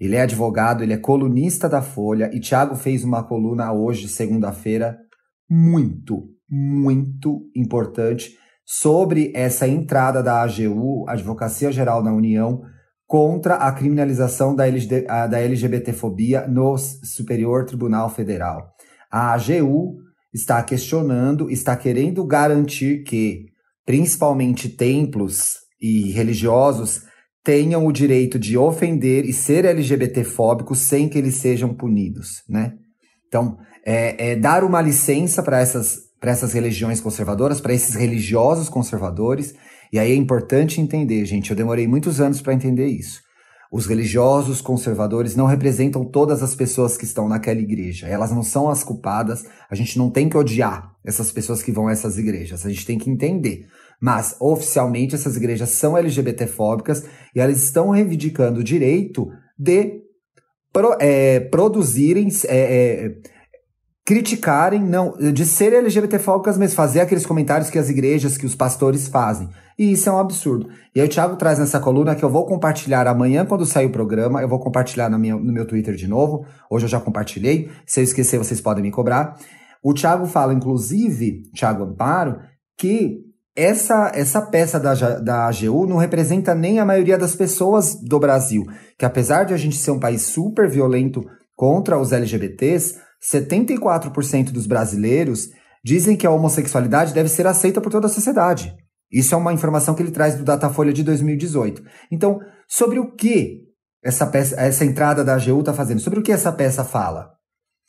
Ele 0.00 0.16
é 0.16 0.22
advogado, 0.22 0.82
ele 0.82 0.94
é 0.94 0.96
colunista 0.96 1.68
da 1.68 1.82
Folha 1.82 2.30
e 2.32 2.40
Tiago 2.40 2.74
fez 2.74 3.04
uma 3.04 3.22
coluna 3.22 3.70
hoje, 3.70 4.08
segunda-feira, 4.08 4.96
muito, 5.48 6.26
muito 6.50 7.42
importante 7.54 8.36
sobre 8.64 9.32
essa 9.34 9.66
entrada 9.66 10.22
da 10.22 10.42
AGU, 10.42 11.08
Advocacia 11.08 11.72
Geral 11.72 12.02
da 12.02 12.12
União, 12.12 12.62
contra 13.06 13.54
a 13.54 13.72
criminalização 13.72 14.54
da, 14.54 14.66
LGD, 14.66 15.02
da 15.02 15.40
LGBTfobia 15.40 16.46
no 16.46 16.76
Superior 16.78 17.64
Tribunal 17.64 18.08
Federal. 18.10 18.72
A 19.10 19.32
AGU 19.32 19.96
está 20.32 20.62
questionando, 20.62 21.50
está 21.50 21.76
querendo 21.76 22.24
garantir 22.24 23.02
que 23.02 23.50
principalmente 23.90 24.68
templos 24.68 25.54
e 25.80 26.10
religiosos, 26.12 27.02
tenham 27.42 27.84
o 27.84 27.92
direito 27.92 28.38
de 28.38 28.56
ofender 28.56 29.24
e 29.24 29.32
ser 29.32 29.64
LGBTfóbicos 29.64 30.78
sem 30.78 31.08
que 31.08 31.18
eles 31.18 31.34
sejam 31.34 31.74
punidos, 31.74 32.42
né? 32.48 32.74
Então, 33.26 33.58
é, 33.84 34.32
é 34.32 34.36
dar 34.36 34.62
uma 34.62 34.80
licença 34.80 35.42
para 35.42 35.58
essas, 35.58 35.96
essas 36.22 36.52
religiões 36.52 37.00
conservadoras, 37.00 37.60
para 37.60 37.72
esses 37.72 37.94
religiosos 37.94 38.68
conservadores, 38.68 39.54
e 39.92 39.98
aí 39.98 40.12
é 40.12 40.14
importante 40.14 40.80
entender, 40.80 41.24
gente, 41.24 41.50
eu 41.50 41.56
demorei 41.56 41.86
muitos 41.86 42.20
anos 42.20 42.42
para 42.42 42.52
entender 42.52 42.86
isso. 42.86 43.22
Os 43.72 43.86
religiosos 43.86 44.60
conservadores 44.60 45.36
não 45.36 45.46
representam 45.46 46.04
todas 46.04 46.42
as 46.42 46.56
pessoas 46.56 46.96
que 46.96 47.04
estão 47.04 47.28
naquela 47.28 47.60
igreja. 47.60 48.08
Elas 48.08 48.32
não 48.32 48.42
são 48.42 48.68
as 48.68 48.82
culpadas. 48.82 49.44
A 49.70 49.76
gente 49.76 49.96
não 49.96 50.10
tem 50.10 50.28
que 50.28 50.36
odiar 50.36 50.92
essas 51.04 51.30
pessoas 51.30 51.62
que 51.62 51.70
vão 51.70 51.86
a 51.86 51.92
essas 51.92 52.18
igrejas. 52.18 52.66
A 52.66 52.68
gente 52.68 52.84
tem 52.84 52.98
que 52.98 53.08
entender. 53.08 53.66
Mas, 54.00 54.34
oficialmente, 54.40 55.14
essas 55.14 55.36
igrejas 55.36 55.68
são 55.70 55.96
LGBTfóbicas 55.96 57.04
e 57.32 57.38
elas 57.38 57.62
estão 57.62 57.90
reivindicando 57.90 58.58
o 58.58 58.64
direito 58.64 59.28
de 59.56 60.00
pro, 60.72 60.96
é, 60.98 61.38
produzirem, 61.38 62.28
é, 62.48 62.58
é, 62.58 63.12
criticarem, 64.10 64.82
não, 64.82 65.16
de 65.32 65.46
ser 65.46 65.72
LGBTfóbicas, 65.72 66.58
mas 66.58 66.74
fazer 66.74 67.00
aqueles 67.00 67.24
comentários 67.24 67.70
que 67.70 67.78
as 67.78 67.88
igrejas, 67.88 68.36
que 68.36 68.44
os 68.44 68.56
pastores 68.56 69.06
fazem. 69.06 69.48
E 69.78 69.92
isso 69.92 70.08
é 70.08 70.12
um 70.12 70.18
absurdo. 70.18 70.68
E 70.92 71.00
aí 71.00 71.06
o 71.06 71.08
Thiago 71.08 71.36
traz 71.36 71.60
nessa 71.60 71.78
coluna 71.78 72.16
que 72.16 72.24
eu 72.24 72.28
vou 72.28 72.44
compartilhar 72.44 73.06
amanhã 73.06 73.46
quando 73.46 73.64
sair 73.64 73.86
o 73.86 73.92
programa, 73.92 74.42
eu 74.42 74.48
vou 74.48 74.58
compartilhar 74.58 75.08
no 75.08 75.16
meu, 75.16 75.38
no 75.38 75.52
meu 75.52 75.64
Twitter 75.64 75.94
de 75.94 76.08
novo. 76.08 76.44
Hoje 76.68 76.86
eu 76.86 76.88
já 76.88 76.98
compartilhei. 76.98 77.70
Se 77.86 78.00
eu 78.00 78.04
esquecer, 78.04 78.36
vocês 78.36 78.60
podem 78.60 78.82
me 78.82 78.90
cobrar. 78.90 79.38
O 79.80 79.94
Thiago 79.94 80.26
fala, 80.26 80.52
inclusive, 80.52 81.42
Thiago 81.54 81.84
Amparo, 81.84 82.40
que 82.76 83.20
essa, 83.54 84.10
essa 84.12 84.42
peça 84.42 84.80
da, 84.80 84.92
da 85.20 85.46
AGU 85.46 85.86
não 85.86 85.98
representa 85.98 86.52
nem 86.52 86.80
a 86.80 86.84
maioria 86.84 87.16
das 87.16 87.36
pessoas 87.36 87.94
do 87.94 88.18
Brasil. 88.18 88.64
Que 88.98 89.04
apesar 89.04 89.44
de 89.44 89.54
a 89.54 89.56
gente 89.56 89.76
ser 89.76 89.92
um 89.92 90.00
país 90.00 90.22
super 90.22 90.68
violento 90.68 91.24
contra 91.54 91.96
os 91.96 92.10
LGBTs, 92.10 92.98
74% 93.22 94.50
dos 94.50 94.66
brasileiros 94.66 95.48
dizem 95.84 96.16
que 96.16 96.26
a 96.26 96.30
homossexualidade 96.30 97.14
deve 97.14 97.28
ser 97.28 97.46
aceita 97.46 97.80
por 97.80 97.90
toda 97.90 98.06
a 98.06 98.10
sociedade. 98.10 98.74
Isso 99.10 99.34
é 99.34 99.38
uma 99.38 99.52
informação 99.52 99.94
que 99.94 100.02
ele 100.02 100.12
traz 100.12 100.36
do 100.36 100.44
Datafolha 100.44 100.92
de 100.92 101.02
2018. 101.02 101.82
Então, 102.12 102.38
sobre 102.68 102.98
o 102.98 103.12
que 103.12 103.62
essa, 104.02 104.26
peça, 104.26 104.54
essa 104.60 104.84
entrada 104.84 105.24
da 105.24 105.34
AGU 105.34 105.60
está 105.60 105.74
fazendo? 105.74 106.00
Sobre 106.00 106.20
o 106.20 106.22
que 106.22 106.32
essa 106.32 106.52
peça 106.52 106.84
fala? 106.84 107.30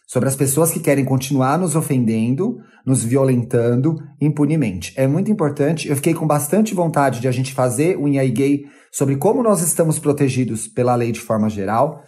Sobre 0.07 0.27
as 0.27 0.35
pessoas 0.35 0.71
que 0.71 0.79
querem 0.79 1.05
continuar 1.05 1.57
nos 1.57 1.75
ofendendo, 1.75 2.57
nos 2.85 3.03
violentando 3.03 3.95
impunemente. 4.19 4.93
É 4.97 5.07
muito 5.07 5.31
importante. 5.31 5.87
Eu 5.87 5.95
fiquei 5.95 6.13
com 6.13 6.27
bastante 6.27 6.73
vontade 6.73 7.21
de 7.21 7.27
a 7.27 7.31
gente 7.31 7.53
fazer 7.53 7.97
o 7.97 8.07
IAI 8.07 8.29
Gay 8.29 8.65
sobre 8.91 9.15
como 9.15 9.41
nós 9.41 9.61
estamos 9.61 9.99
protegidos 9.99 10.67
pela 10.67 10.95
lei 10.95 11.13
de 11.13 11.21
forma 11.21 11.49
geral. 11.49 12.03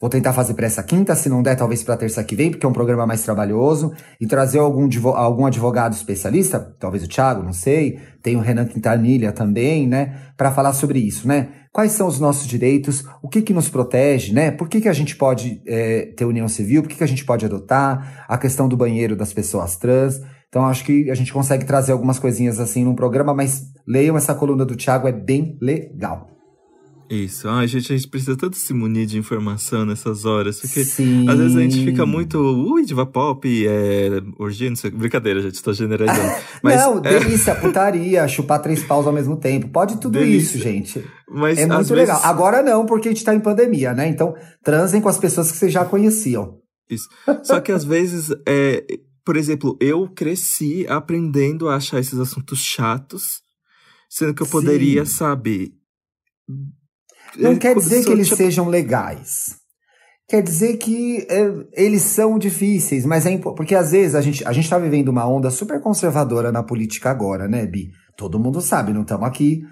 Vou 0.00 0.08
tentar 0.08 0.32
fazer 0.32 0.54
para 0.54 0.64
essa 0.64 0.82
quinta, 0.82 1.14
se 1.14 1.28
não 1.28 1.42
der, 1.42 1.56
talvez 1.56 1.82
para 1.82 1.94
terça 1.94 2.24
que 2.24 2.34
vem, 2.34 2.50
porque 2.50 2.64
é 2.64 2.68
um 2.68 2.72
programa 2.72 3.06
mais 3.06 3.22
trabalhoso. 3.22 3.92
E 4.18 4.26
trazer 4.26 4.58
algum, 4.58 4.88
algum 5.14 5.44
advogado 5.44 5.92
especialista, 5.92 6.74
talvez 6.78 7.04
o 7.04 7.08
Thiago, 7.08 7.42
não 7.42 7.52
sei. 7.52 8.00
Tem 8.22 8.34
o 8.34 8.40
Renan 8.40 8.64
Quintanilha 8.64 9.30
também, 9.30 9.86
né? 9.86 10.32
Para 10.38 10.50
falar 10.52 10.72
sobre 10.72 10.98
isso, 10.98 11.28
né? 11.28 11.48
Quais 11.70 11.92
são 11.92 12.06
os 12.06 12.18
nossos 12.18 12.46
direitos? 12.46 13.04
O 13.22 13.28
que 13.28 13.42
que 13.42 13.52
nos 13.52 13.68
protege, 13.68 14.32
né? 14.32 14.50
Por 14.50 14.70
que 14.70 14.80
que 14.80 14.88
a 14.88 14.92
gente 14.94 15.14
pode 15.16 15.60
é, 15.66 16.06
ter 16.16 16.24
união 16.24 16.48
civil? 16.48 16.80
Por 16.80 16.88
que 16.88 16.96
que 16.96 17.04
a 17.04 17.08
gente 17.08 17.24
pode 17.26 17.44
adotar? 17.44 18.24
A 18.26 18.38
questão 18.38 18.66
do 18.66 18.78
banheiro 18.78 19.14
das 19.14 19.34
pessoas 19.34 19.76
trans. 19.76 20.18
Então, 20.48 20.64
acho 20.64 20.82
que 20.82 21.10
a 21.10 21.14
gente 21.14 21.30
consegue 21.30 21.66
trazer 21.66 21.92
algumas 21.92 22.18
coisinhas 22.18 22.58
assim 22.58 22.84
num 22.84 22.94
programa, 22.94 23.34
mas 23.34 23.66
leiam 23.86 24.16
essa 24.16 24.34
coluna 24.34 24.64
do 24.64 24.74
Thiago, 24.74 25.06
é 25.06 25.12
bem 25.12 25.58
legal. 25.60 26.39
Isso. 27.10 27.48
Ai, 27.48 27.66
gente, 27.66 27.92
a 27.92 27.96
gente 27.96 28.08
precisa 28.08 28.36
tanto 28.36 28.56
se 28.56 28.72
munir 28.72 29.04
de 29.04 29.18
informação 29.18 29.84
nessas 29.84 30.24
horas. 30.24 30.60
Porque 30.60 30.84
Sim. 30.84 31.28
às 31.28 31.36
vezes 31.36 31.56
a 31.56 31.60
gente 31.60 31.84
fica 31.84 32.06
muito. 32.06 32.38
Ui, 32.38 32.84
diva 32.84 33.04
pop, 33.04 33.66
é. 33.66 34.10
Orgia, 34.38 34.68
não 34.68 34.76
sei. 34.76 34.92
Brincadeira, 34.92 35.42
gente, 35.42 35.60
tô 35.60 35.72
generalizando. 35.72 36.32
Mas, 36.62 36.76
não, 36.76 36.98
é... 36.98 37.18
delícia, 37.18 37.52
putaria, 37.56 38.28
chupar 38.28 38.62
três 38.62 38.84
paus 38.84 39.08
ao 39.08 39.12
mesmo 39.12 39.36
tempo. 39.36 39.68
Pode 39.70 39.96
tudo 39.96 40.20
delícia. 40.20 40.56
isso, 40.56 40.58
gente. 40.58 41.04
Mas, 41.28 41.58
é 41.58 41.66
muito 41.66 41.92
legal. 41.92 42.16
Vezes... 42.16 42.30
Agora 42.30 42.62
não, 42.62 42.86
porque 42.86 43.08
a 43.08 43.10
gente 43.10 43.24
tá 43.24 43.34
em 43.34 43.40
pandemia, 43.40 43.92
né? 43.92 44.08
Então, 44.08 44.36
transem 44.62 45.00
com 45.00 45.08
as 45.08 45.18
pessoas 45.18 45.50
que 45.50 45.58
vocês 45.58 45.72
já 45.72 45.84
conheciam. 45.84 46.60
Isso. 46.88 47.08
Só 47.42 47.60
que 47.60 47.72
às 47.72 47.82
vezes, 47.82 48.30
é, 48.46 48.84
por 49.24 49.36
exemplo, 49.36 49.76
eu 49.80 50.08
cresci 50.08 50.86
aprendendo 50.88 51.68
a 51.68 51.74
achar 51.74 51.98
esses 51.98 52.20
assuntos 52.20 52.60
chatos, 52.60 53.40
sendo 54.08 54.32
que 54.32 54.42
eu 54.42 54.46
poderia, 54.46 55.04
Sim. 55.04 55.12
sabe 55.12 55.72
não 57.36 57.56
quer 57.56 57.74
dizer 57.74 58.04
que 58.04 58.10
eles 58.10 58.28
sejam 58.28 58.68
legais. 58.68 59.60
Quer 60.28 60.42
dizer 60.42 60.76
que 60.76 61.26
é, 61.28 61.52
eles 61.72 62.02
são 62.02 62.38
difíceis, 62.38 63.04
mas 63.04 63.26
é 63.26 63.36
porque 63.36 63.74
às 63.74 63.90
vezes 63.90 64.14
a 64.14 64.20
gente 64.20 64.46
a 64.46 64.52
gente 64.52 64.64
está 64.64 64.78
vivendo 64.78 65.08
uma 65.08 65.26
onda 65.26 65.50
super 65.50 65.80
conservadora 65.80 66.52
na 66.52 66.62
política 66.62 67.10
agora, 67.10 67.48
né, 67.48 67.66
Bi? 67.66 67.90
Todo 68.16 68.38
mundo 68.38 68.60
sabe, 68.60 68.92
não 68.92 69.02
estamos 69.02 69.26
aqui, 69.26 69.62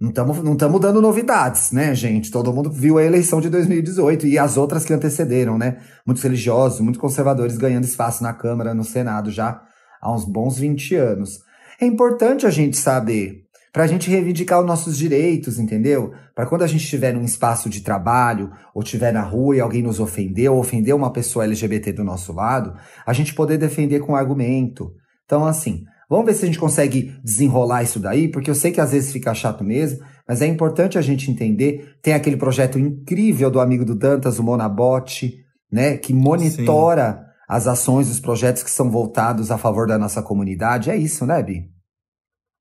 não 0.00 0.08
estamos 0.08 0.42
não 0.42 0.54
estamos 0.54 0.80
dando 0.80 1.00
novidades, 1.00 1.70
né, 1.70 1.94
gente? 1.94 2.32
Todo 2.32 2.52
mundo 2.52 2.68
viu 2.68 2.98
a 2.98 3.04
eleição 3.04 3.40
de 3.40 3.48
2018 3.48 4.26
e 4.26 4.36
as 4.36 4.56
outras 4.56 4.84
que 4.84 4.92
antecederam, 4.92 5.56
né? 5.56 5.78
Muitos 6.04 6.24
religiosos, 6.24 6.80
muitos 6.80 7.00
conservadores 7.00 7.56
ganhando 7.56 7.84
espaço 7.84 8.20
na 8.20 8.32
Câmara, 8.32 8.74
no 8.74 8.82
Senado 8.82 9.30
já 9.30 9.62
há 10.02 10.12
uns 10.12 10.24
bons 10.24 10.58
20 10.58 10.96
anos. 10.96 11.38
É 11.80 11.86
importante 11.86 12.44
a 12.44 12.50
gente 12.50 12.76
saber 12.76 13.44
para 13.72 13.84
a 13.84 13.86
gente 13.86 14.10
reivindicar 14.10 14.60
os 14.60 14.66
nossos 14.66 14.96
direitos, 14.96 15.58
entendeu? 15.58 16.12
Para 16.34 16.46
quando 16.46 16.62
a 16.62 16.66
gente 16.66 16.84
estiver 16.84 17.12
num 17.12 17.24
espaço 17.24 17.68
de 17.68 17.80
trabalho, 17.80 18.50
ou 18.74 18.82
estiver 18.82 19.12
na 19.12 19.22
rua 19.22 19.56
e 19.56 19.60
alguém 19.60 19.82
nos 19.82 20.00
ofendeu, 20.00 20.54
ou 20.54 20.60
ofendeu 20.60 20.96
uma 20.96 21.12
pessoa 21.12 21.44
LGBT 21.44 21.92
do 21.92 22.04
nosso 22.04 22.32
lado, 22.32 22.74
a 23.06 23.12
gente 23.12 23.34
poder 23.34 23.58
defender 23.58 24.00
com 24.00 24.16
argumento. 24.16 24.92
Então, 25.24 25.44
assim, 25.44 25.84
vamos 26.08 26.26
ver 26.26 26.34
se 26.34 26.44
a 26.44 26.46
gente 26.46 26.58
consegue 26.58 27.14
desenrolar 27.22 27.82
isso 27.82 28.00
daí, 28.00 28.28
porque 28.28 28.50
eu 28.50 28.54
sei 28.54 28.72
que 28.72 28.80
às 28.80 28.92
vezes 28.92 29.12
fica 29.12 29.34
chato 29.34 29.62
mesmo, 29.62 30.00
mas 30.26 30.40
é 30.40 30.46
importante 30.46 30.96
a 30.96 31.02
gente 31.02 31.30
entender. 31.30 31.96
Tem 32.02 32.14
aquele 32.14 32.36
projeto 32.36 32.78
incrível 32.78 33.50
do 33.50 33.60
amigo 33.60 33.84
do 33.84 33.94
Dantas, 33.94 34.38
o 34.38 34.42
Monabot, 34.42 35.34
né, 35.70 35.98
que 35.98 36.14
monitora 36.14 37.12
Sim. 37.12 37.30
as 37.48 37.66
ações, 37.66 38.10
os 38.10 38.20
projetos 38.20 38.62
que 38.62 38.70
são 38.70 38.90
voltados 38.90 39.50
a 39.50 39.58
favor 39.58 39.86
da 39.86 39.98
nossa 39.98 40.22
comunidade. 40.22 40.90
É 40.90 40.96
isso, 40.96 41.26
né, 41.26 41.42
Bi? 41.42 41.68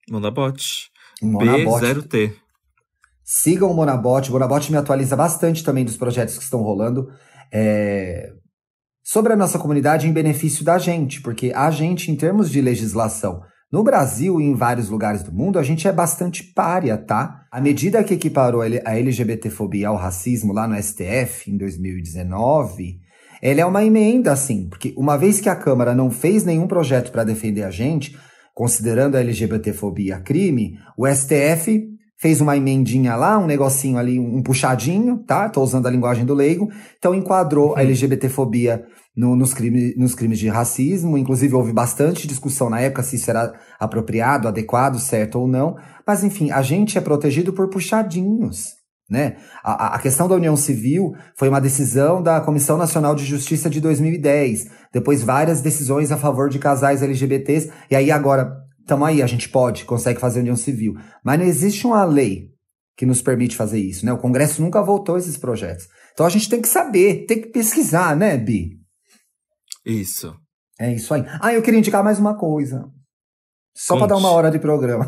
Monabot. 0.09 0.89
B0T. 1.21 2.33
Sigam 3.23 3.71
o 3.71 3.73
Monabot. 3.73 4.29
O 4.29 4.33
Monabot 4.33 4.71
me 4.71 4.77
atualiza 4.77 5.15
bastante 5.15 5.63
também 5.63 5.83
dos 5.83 5.97
projetos 5.97 6.37
que 6.37 6.43
estão 6.43 6.61
rolando. 6.61 7.09
É... 7.51 8.31
Sobre 9.03 9.33
a 9.33 9.35
nossa 9.35 9.57
comunidade 9.57 10.07
em 10.07 10.13
benefício 10.13 10.65
da 10.65 10.77
gente, 10.77 11.21
porque 11.21 11.51
a 11.55 11.71
gente, 11.71 12.11
em 12.11 12.15
termos 12.15 12.49
de 12.49 12.61
legislação, 12.61 13.41
no 13.71 13.83
Brasil 13.83 14.39
e 14.39 14.45
em 14.45 14.53
vários 14.53 14.89
lugares 14.89 15.23
do 15.23 15.31
mundo, 15.31 15.59
a 15.59 15.63
gente 15.63 15.87
é 15.87 15.91
bastante 15.91 16.43
párea, 16.43 16.97
tá? 16.97 17.45
A 17.51 17.59
medida 17.59 18.03
que 18.03 18.13
equiparou 18.13 18.61
a 18.61 18.97
LGBTfobia 18.97 19.89
ao 19.89 19.97
racismo 19.97 20.53
lá 20.53 20.67
no 20.67 20.81
STF, 20.81 21.51
em 21.51 21.57
2019, 21.57 22.99
ela 23.41 23.61
é 23.61 23.65
uma 23.65 23.83
emenda, 23.83 24.31
assim, 24.31 24.67
porque 24.69 24.93
uma 24.97 25.17
vez 25.17 25.41
que 25.41 25.49
a 25.49 25.55
Câmara 25.55 25.93
não 25.93 26.09
fez 26.09 26.45
nenhum 26.45 26.67
projeto 26.67 27.11
para 27.11 27.25
defender 27.25 27.63
a 27.63 27.71
gente, 27.71 28.17
considerando 28.57 29.13
a 29.13 29.19
LGBTfobia 29.19 30.19
crime, 30.19 30.79
o 30.97 31.05
STF 31.07 31.87
fez 32.17 32.41
uma 32.41 32.57
emendinha 32.57 33.15
lá, 33.15 33.37
um 33.37 33.45
negocinho 33.45 33.99
ali, 33.99 34.19
um 34.19 34.41
puxadinho, 34.41 35.19
tá? 35.27 35.47
Tô 35.47 35.61
usando 35.61 35.85
a 35.85 35.91
linguagem 35.91 36.25
do 36.25 36.33
leigo. 36.33 36.67
Então 36.97 37.13
enquadrou 37.13 37.73
a 37.75 37.75
uhum. 37.75 37.81
LGBTfobia 37.81 38.83
no, 39.15 39.35
nos, 39.35 39.53
crime, 39.53 39.93
nos 39.95 40.15
crimes 40.15 40.39
de 40.39 40.49
racismo. 40.49 41.19
Inclusive 41.19 41.53
houve 41.53 41.71
bastante 41.71 42.27
discussão 42.27 42.67
na 42.67 42.79
época 42.79 43.03
se 43.03 43.17
isso 43.17 43.29
era 43.29 43.53
apropriado, 43.79 44.47
adequado, 44.47 44.97
certo 44.97 45.37
ou 45.37 45.47
não. 45.47 45.75
Mas 46.03 46.23
enfim, 46.23 46.49
a 46.49 46.63
gente 46.63 46.97
é 46.97 47.01
protegido 47.01 47.53
por 47.53 47.69
puxadinhos. 47.69 48.76
Né? 49.09 49.37
A, 49.63 49.95
a, 49.95 49.99
questão 49.99 50.27
da 50.27 50.35
união 50.35 50.57
civil 50.57 51.15
foi 51.37 51.47
uma 51.47 51.61
decisão 51.61 52.21
da 52.21 52.41
Comissão 52.41 52.77
Nacional 52.77 53.15
de 53.15 53.23
Justiça 53.23 53.69
de 53.69 53.79
2010. 53.79 54.65
Depois, 54.91 55.23
várias 55.23 55.61
decisões 55.61 56.11
a 56.11 56.17
favor 56.17 56.49
de 56.49 56.59
casais 56.59 57.01
LGBTs. 57.01 57.71
E 57.89 57.95
aí, 57.95 58.11
agora, 58.11 58.53
estamos 58.81 59.07
aí, 59.07 59.21
a 59.21 59.27
gente 59.27 59.47
pode, 59.47 59.85
consegue 59.85 60.19
fazer 60.19 60.41
união 60.41 60.57
civil. 60.57 60.95
Mas 61.23 61.39
não 61.39 61.45
existe 61.45 61.87
uma 61.87 62.03
lei 62.03 62.49
que 62.97 63.05
nos 63.05 63.21
permite 63.21 63.55
fazer 63.55 63.79
isso. 63.79 64.05
Né? 64.05 64.11
O 64.11 64.17
Congresso 64.17 64.61
nunca 64.61 64.81
votou 64.81 65.17
esses 65.17 65.37
projetos. 65.37 65.87
Então 66.13 66.25
a 66.25 66.29
gente 66.29 66.49
tem 66.49 66.61
que 66.61 66.67
saber, 66.67 67.25
tem 67.27 67.41
que 67.41 67.49
pesquisar, 67.49 68.15
né, 68.15 68.35
Bi? 68.37 68.71
Isso. 69.85 70.35
É 70.79 70.93
isso 70.93 71.13
aí. 71.13 71.23
Ah, 71.41 71.53
eu 71.53 71.61
queria 71.61 71.79
indicar 71.79 72.03
mais 72.03 72.19
uma 72.19 72.35
coisa. 72.35 72.83
Só 73.75 73.95
para 73.95 74.07
dar 74.07 74.17
uma 74.17 74.31
hora 74.31 74.49
de 74.49 74.59
programa. 74.59 75.07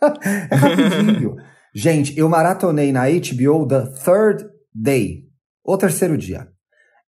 é 0.50 0.54
rapidinho. 0.54 1.36
Gente, 1.78 2.18
eu 2.18 2.26
maratonei 2.26 2.90
na 2.90 3.02
HBO 3.02 3.68
The 3.68 3.82
Third 4.02 4.46
Day, 4.74 5.24
o 5.62 5.76
terceiro 5.76 6.16
dia. 6.16 6.48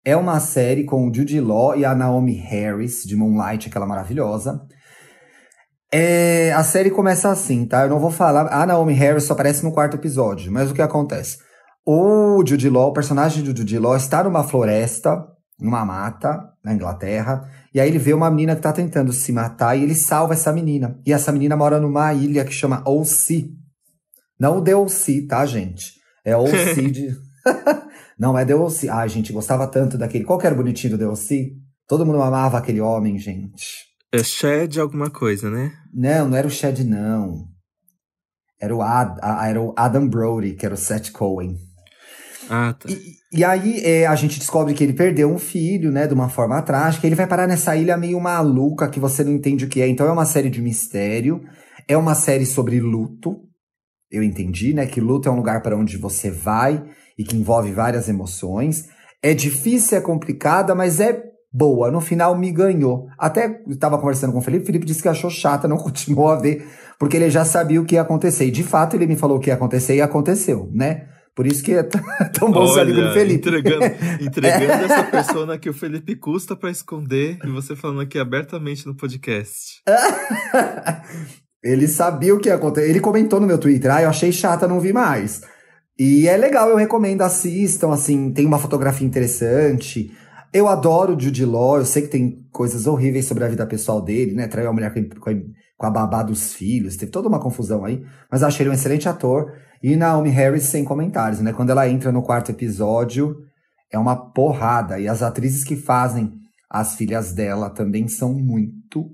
É 0.05 0.15
uma 0.15 0.39
série 0.39 0.83
com 0.83 1.09
o 1.09 1.11
Judy 1.11 1.41
Law 1.41 1.75
e 1.75 1.83
a 1.83 1.95
Naomi 1.95 2.35
Harris, 2.35 3.01
de 3.03 3.15
Moonlight, 3.15 3.67
aquela 3.67 3.87
maravilhosa. 3.87 4.61
É, 5.91 6.53
a 6.53 6.63
série 6.63 6.91
começa 6.91 7.31
assim, 7.31 7.65
tá? 7.65 7.81
Eu 7.81 7.89
não 7.89 7.99
vou 7.99 8.11
falar. 8.11 8.45
A 8.53 8.63
Naomi 8.63 8.93
Harris 8.93 9.23
só 9.23 9.33
aparece 9.33 9.63
no 9.63 9.71
quarto 9.71 9.97
episódio, 9.97 10.51
mas 10.51 10.69
o 10.69 10.75
que 10.75 10.83
acontece? 10.83 11.39
O 11.83 12.43
Judy 12.45 12.69
Law, 12.69 12.91
o 12.91 12.93
personagem 12.93 13.43
do 13.43 13.57
Judy 13.57 13.79
Law, 13.79 13.97
está 13.97 14.23
numa 14.23 14.43
floresta, 14.43 15.25
numa 15.59 15.83
mata, 15.83 16.47
na 16.63 16.75
Inglaterra, 16.75 17.43
e 17.73 17.79
aí 17.79 17.89
ele 17.89 17.97
vê 17.97 18.13
uma 18.13 18.29
menina 18.29 18.55
que 18.55 18.61
tá 18.61 18.71
tentando 18.71 19.11
se 19.13 19.31
matar 19.31 19.75
e 19.75 19.81
ele 19.81 19.95
salva 19.95 20.33
essa 20.33 20.53
menina. 20.53 20.99
E 21.07 21.11
essa 21.11 21.31
menina 21.31 21.57
mora 21.57 21.79
numa 21.79 22.13
ilha 22.13 22.45
que 22.45 22.53
chama 22.53 22.83
Olsi, 22.85 23.57
não 24.39 24.59
o 24.59 24.61
DLC, 24.61 25.23
tá, 25.27 25.45
gente? 25.45 25.93
É 26.23 26.35
o 26.37 26.45
de. 26.91 27.15
não, 28.17 28.37
é 28.37 28.45
DLC. 28.45 28.87
Ai, 28.89 29.09
gente, 29.09 29.33
gostava 29.33 29.67
tanto 29.67 29.97
daquele. 29.97 30.23
Qual 30.23 30.39
que 30.39 30.45
era 30.45 30.55
o 30.55 30.57
bonitinho 30.57 30.91
do 30.93 30.97
DLC? 30.97 31.51
Todo 31.87 32.05
mundo 32.05 32.21
amava 32.21 32.57
aquele 32.57 32.79
homem, 32.79 33.17
gente. 33.17 33.89
É 34.11 34.23
Shed 34.23 34.79
alguma 34.79 35.09
coisa, 35.09 35.49
né? 35.49 35.71
Não, 35.93 36.29
não 36.29 36.37
era 36.37 36.47
o 36.47 36.51
Shed, 36.51 36.83
não. 36.83 37.45
Era 38.61 38.75
o, 38.75 38.81
Ad, 38.81 39.19
era 39.47 39.61
o 39.61 39.73
Adam 39.77 40.07
Brody, 40.07 40.53
que 40.53 40.65
era 40.65 40.75
o 40.75 40.77
Seth 40.77 41.11
Cohen. 41.11 41.55
Ah, 42.49 42.73
tá. 42.73 42.89
E, 42.89 43.39
e 43.39 43.43
aí 43.43 43.79
é, 43.83 44.07
a 44.07 44.15
gente 44.15 44.39
descobre 44.39 44.73
que 44.73 44.83
ele 44.83 44.93
perdeu 44.93 45.31
um 45.31 45.37
filho, 45.37 45.91
né, 45.91 46.07
de 46.07 46.13
uma 46.13 46.29
forma 46.29 46.61
trágica. 46.61 47.07
Ele 47.07 47.15
vai 47.15 47.27
parar 47.27 47.47
nessa 47.47 47.75
ilha 47.75 47.95
meio 47.95 48.19
maluca 48.19 48.89
que 48.89 48.99
você 48.99 49.23
não 49.23 49.31
entende 49.31 49.65
o 49.65 49.69
que 49.69 49.81
é. 49.81 49.87
Então 49.87 50.07
é 50.07 50.11
uma 50.11 50.25
série 50.25 50.49
de 50.49 50.61
mistério, 50.61 51.41
é 51.87 51.95
uma 51.95 52.15
série 52.15 52.45
sobre 52.45 52.79
luto. 52.79 53.48
Eu 54.11 54.23
entendi, 54.23 54.73
né, 54.73 54.85
que 54.85 54.99
luto 54.99 55.29
é 55.29 55.31
um 55.31 55.35
lugar 55.35 55.61
para 55.61 55.77
onde 55.77 55.97
você 55.97 56.31
vai 56.31 56.83
e 57.17 57.23
que 57.23 57.37
envolve 57.37 57.71
várias 57.71 58.09
emoções. 58.09 58.87
É 59.21 59.33
difícil, 59.33 59.97
é 59.97 60.01
complicada, 60.01 60.73
mas 60.73 60.99
é 60.99 61.23
boa. 61.51 61.91
No 61.91 62.01
final 62.01 62.37
me 62.37 62.51
ganhou. 62.51 63.07
Até 63.17 63.61
estava 63.67 63.97
conversando 63.97 64.31
com 64.31 64.39
o 64.39 64.41
Felipe, 64.41 64.63
o 64.63 64.65
Felipe 64.65 64.85
disse 64.85 65.01
que 65.01 65.09
achou 65.09 65.29
chata, 65.29 65.67
não 65.67 65.77
continuou 65.79 66.29
a 66.29 66.35
ver, 66.35 66.67
porque 66.97 67.17
ele 67.17 67.29
já 67.29 67.45
sabia 67.45 67.81
o 67.81 67.85
que 67.85 67.95
ia 67.95 68.01
acontecer. 68.01 68.45
E 68.45 68.51
de 68.51 68.63
fato 68.63 68.95
ele 68.95 69.07
me 69.07 69.15
falou 69.15 69.37
o 69.37 69.39
que 69.39 69.49
ia 69.49 69.55
acontecer 69.55 69.95
e 69.95 70.01
aconteceu, 70.01 70.69
né? 70.73 71.07
Por 71.35 71.47
isso 71.47 71.63
que 71.63 71.73
é 71.73 71.83
tão 72.33 72.51
bom 72.51 72.67
ser 72.67 72.81
amigo 72.81 73.01
do 73.01 73.13
Felipe. 73.13 73.47
Entregando, 73.47 73.85
entregando 74.19 74.71
é. 74.73 74.85
essa 74.85 75.03
persona 75.03 75.57
que 75.57 75.69
o 75.69 75.73
Felipe 75.73 76.15
custa 76.15 76.55
para 76.55 76.69
esconder 76.69 77.37
e 77.43 77.49
você 77.49 77.75
falando 77.75 78.01
aqui 78.01 78.19
abertamente 78.19 78.85
no 78.85 78.95
podcast. 78.95 79.81
Ele 81.63 81.87
sabia 81.87 82.33
o 82.33 82.39
que 82.39 82.49
ia 82.49 82.55
acontecer. 82.55 82.89
Ele 82.89 82.99
comentou 82.99 83.39
no 83.39 83.47
meu 83.47 83.57
Twitter, 83.57 83.93
ah, 83.93 84.01
eu 84.01 84.09
achei 84.09 84.31
chata, 84.31 84.67
não 84.67 84.79
vi 84.79 84.93
mais. 84.93 85.41
E 85.97 86.27
é 86.27 86.37
legal, 86.37 86.69
eu 86.69 86.77
recomendo, 86.77 87.21
assistam, 87.21 87.91
assim, 87.91 88.31
tem 88.31 88.45
uma 88.45 88.57
fotografia 88.57 89.05
interessante. 89.05 90.11
Eu 90.53 90.67
adoro 90.67 91.15
o 91.15 91.19
Jude 91.19 91.45
Law, 91.45 91.77
eu 91.77 91.85
sei 91.85 92.03
que 92.03 92.07
tem 92.07 92.47
coisas 92.51 92.87
horríveis 92.87 93.25
sobre 93.25 93.43
a 93.43 93.49
vida 93.49 93.65
pessoal 93.65 94.01
dele, 94.01 94.33
né? 94.33 94.47
Traiu 94.47 94.69
a 94.69 94.73
mulher 94.73 94.93
com 94.93 95.29
a, 95.29 95.33
com 95.77 95.85
a 95.85 95.91
babá 95.91 96.23
dos 96.23 96.53
filhos, 96.53 96.95
teve 96.95 97.11
toda 97.11 97.27
uma 97.27 97.39
confusão 97.39 97.83
aí. 97.83 98.01
Mas 98.31 98.43
achei 98.43 98.63
ele 98.63 98.69
um 98.69 98.73
excelente 98.73 99.09
ator. 99.09 99.51
E 99.83 99.95
Naomi 99.95 100.29
Harris 100.29 100.63
sem 100.63 100.83
comentários, 100.83 101.41
né? 101.41 101.51
Quando 101.51 101.69
ela 101.69 101.87
entra 101.87 102.11
no 102.11 102.23
quarto 102.23 102.51
episódio, 102.51 103.35
é 103.91 103.99
uma 103.99 104.15
porrada. 104.15 104.99
E 104.99 105.07
as 105.07 105.21
atrizes 105.21 105.63
que 105.63 105.75
fazem 105.75 106.31
as 106.69 106.95
filhas 106.95 107.33
dela 107.33 107.69
também 107.69 108.07
são 108.07 108.33
muito 108.33 109.09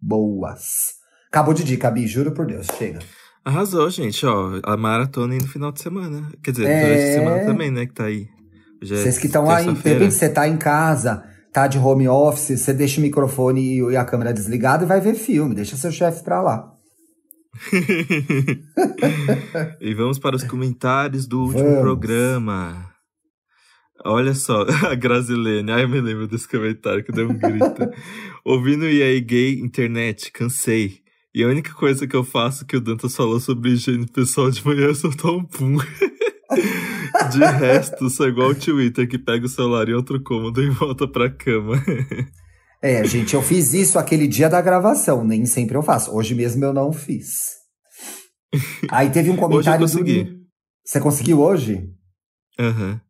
boas. 0.00 0.99
Acabou 1.30 1.54
de 1.54 1.64
dica, 1.64 1.90
Bi, 1.90 2.06
juro 2.06 2.32
por 2.32 2.46
Deus, 2.46 2.66
chega. 2.76 2.98
Arrasou, 3.44 3.88
gente, 3.88 4.26
ó. 4.26 4.60
A 4.64 4.76
maratona 4.76 5.34
aí 5.34 5.40
no 5.40 5.48
final 5.48 5.72
de 5.72 5.80
semana. 5.80 6.30
Quer 6.42 6.50
dizer, 6.50 6.68
é... 6.68 6.82
durante 6.82 7.02
a 7.02 7.14
semana 7.14 7.46
também, 7.46 7.70
né? 7.70 7.86
Que 7.86 7.94
tá 7.94 8.04
aí. 8.04 8.28
Já 8.82 8.96
é 8.96 8.98
Vocês 8.98 9.18
que 9.18 9.26
estão 9.26 9.50
aí, 9.50 9.72
de 9.72 9.88
repente 9.88 10.14
você 10.14 10.28
tá 10.28 10.48
em 10.48 10.56
casa, 10.56 11.22
tá 11.52 11.66
de 11.66 11.78
home 11.78 12.08
office, 12.08 12.60
você 12.60 12.72
deixa 12.72 12.98
o 12.98 13.02
microfone 13.02 13.90
e 13.90 13.96
a 13.96 14.04
câmera 14.04 14.32
desligada 14.32 14.84
e 14.84 14.86
vai 14.86 15.00
ver 15.00 15.14
filme, 15.14 15.54
deixa 15.54 15.76
seu 15.76 15.92
chefe 15.92 16.24
pra 16.24 16.40
lá. 16.40 16.72
e 19.80 19.94
vamos 19.94 20.18
para 20.18 20.36
os 20.36 20.44
comentários 20.44 21.26
do 21.26 21.42
último 21.42 21.64
vamos. 21.64 21.80
programa. 21.80 22.90
Olha 24.04 24.34
só, 24.34 24.64
a 24.88 24.94
Grasilene, 24.94 25.70
ai 25.70 25.84
eu 25.84 25.88
me 25.88 26.00
lembro 26.00 26.26
desse 26.26 26.48
comentário 26.48 27.04
que 27.04 27.12
deu 27.12 27.28
um 27.28 27.36
grito. 27.36 27.90
Ouvindo 28.44 28.86
EA 28.86 29.20
Gay 29.20 29.60
Internet, 29.60 30.32
cansei. 30.32 31.00
E 31.34 31.44
a 31.44 31.46
única 31.46 31.72
coisa 31.74 32.06
que 32.06 32.16
eu 32.16 32.24
faço 32.24 32.66
que 32.66 32.76
o 32.76 32.80
Dantas 32.80 33.14
falou 33.14 33.38
sobre 33.38 33.70
higiene 33.70 34.06
pessoal 34.06 34.50
de 34.50 34.64
manhã 34.66 34.90
é 34.90 34.94
soltar 34.94 35.30
um 35.30 35.44
pum. 35.44 35.76
De 37.32 37.44
resto, 37.44 38.10
sou 38.10 38.26
igual 38.26 38.50
o 38.50 38.54
Twitter 38.54 39.08
que 39.08 39.18
pega 39.18 39.46
o 39.46 39.48
celular 39.48 39.88
em 39.88 39.92
outro 39.92 40.20
cômodo 40.20 40.60
e 40.62 40.68
volta 40.70 41.06
pra 41.06 41.30
cama. 41.30 41.82
É, 42.82 43.04
gente, 43.04 43.34
eu 43.34 43.42
fiz 43.42 43.74
isso 43.74 43.98
aquele 43.98 44.26
dia 44.26 44.48
da 44.48 44.58
gravação, 44.58 45.22
nem 45.22 45.44
sempre 45.44 45.76
eu 45.76 45.82
faço. 45.82 46.16
Hoje 46.16 46.34
mesmo 46.34 46.64
eu 46.64 46.72
não 46.72 46.94
fiz. 46.94 47.56
Aí 48.90 49.10
teve 49.10 49.28
um 49.28 49.36
comentário 49.36 49.84
hoje 49.84 49.98
eu 49.98 49.98
consegui. 50.00 50.24
do. 50.24 50.40
Você 50.82 50.98
conseguiu 50.98 51.40
hoje? 51.40 51.90
Aham. 52.58 52.92
Uhum. 52.92 53.00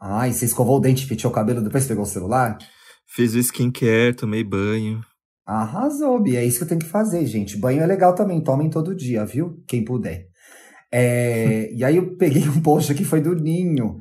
Ai, 0.00 0.32
você 0.32 0.44
escovou 0.44 0.76
o 0.76 0.80
dente, 0.80 1.04
penteou 1.08 1.32
o 1.32 1.34
cabelo, 1.34 1.60
depois 1.60 1.84
pegou 1.84 2.04
o 2.04 2.06
celular? 2.06 2.58
Fiz 3.08 3.34
o 3.34 3.40
skincare, 3.40 4.14
tomei 4.14 4.44
banho. 4.44 5.04
Arrasou, 5.48 6.20
Bia. 6.22 6.40
É 6.40 6.44
isso 6.44 6.58
que 6.58 6.64
eu 6.64 6.68
tenho 6.68 6.80
que 6.80 6.86
fazer, 6.86 7.24
gente. 7.24 7.56
Banho 7.56 7.82
é 7.82 7.86
legal 7.86 8.14
também, 8.14 8.38
tomem 8.38 8.68
todo 8.68 8.94
dia, 8.94 9.24
viu? 9.24 9.56
Quem 9.66 9.82
puder. 9.82 10.26
É, 10.92 11.70
e 11.74 11.82
aí 11.82 11.96
eu 11.96 12.16
peguei 12.18 12.46
um 12.46 12.60
post 12.60 12.94
que 12.94 13.02
foi 13.02 13.22
do 13.22 13.34
Ninho. 13.34 13.98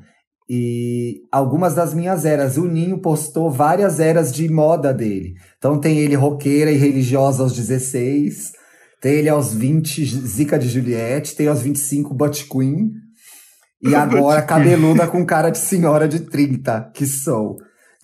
E 0.49 1.21
algumas 1.31 1.73
das 1.73 1.93
minhas 1.93 2.25
eras. 2.25 2.57
O 2.57 2.67
Ninho 2.67 2.99
postou 2.99 3.49
várias 3.49 4.01
eras 4.01 4.33
de 4.33 4.49
moda 4.49 4.93
dele. 4.93 5.35
Então 5.57 5.79
tem 5.79 5.99
ele 5.99 6.15
roqueira 6.15 6.69
e 6.69 6.75
religiosa 6.75 7.43
aos 7.43 7.55
16. 7.55 8.51
Tem 9.01 9.13
ele 9.13 9.29
aos 9.29 9.53
20, 9.53 10.03
Zica 10.05 10.59
de 10.59 10.67
Juliette. 10.67 11.33
Tem 11.33 11.47
aos 11.47 11.61
25, 11.61 12.13
Butch 12.13 12.43
Queen. 12.49 12.91
E 13.81 13.95
agora 13.95 14.41
cabeluda 14.41 15.07
com 15.07 15.25
cara 15.25 15.49
de 15.49 15.59
senhora 15.59 16.09
de 16.09 16.19
30, 16.19 16.91
que 16.93 17.05
sou. 17.05 17.55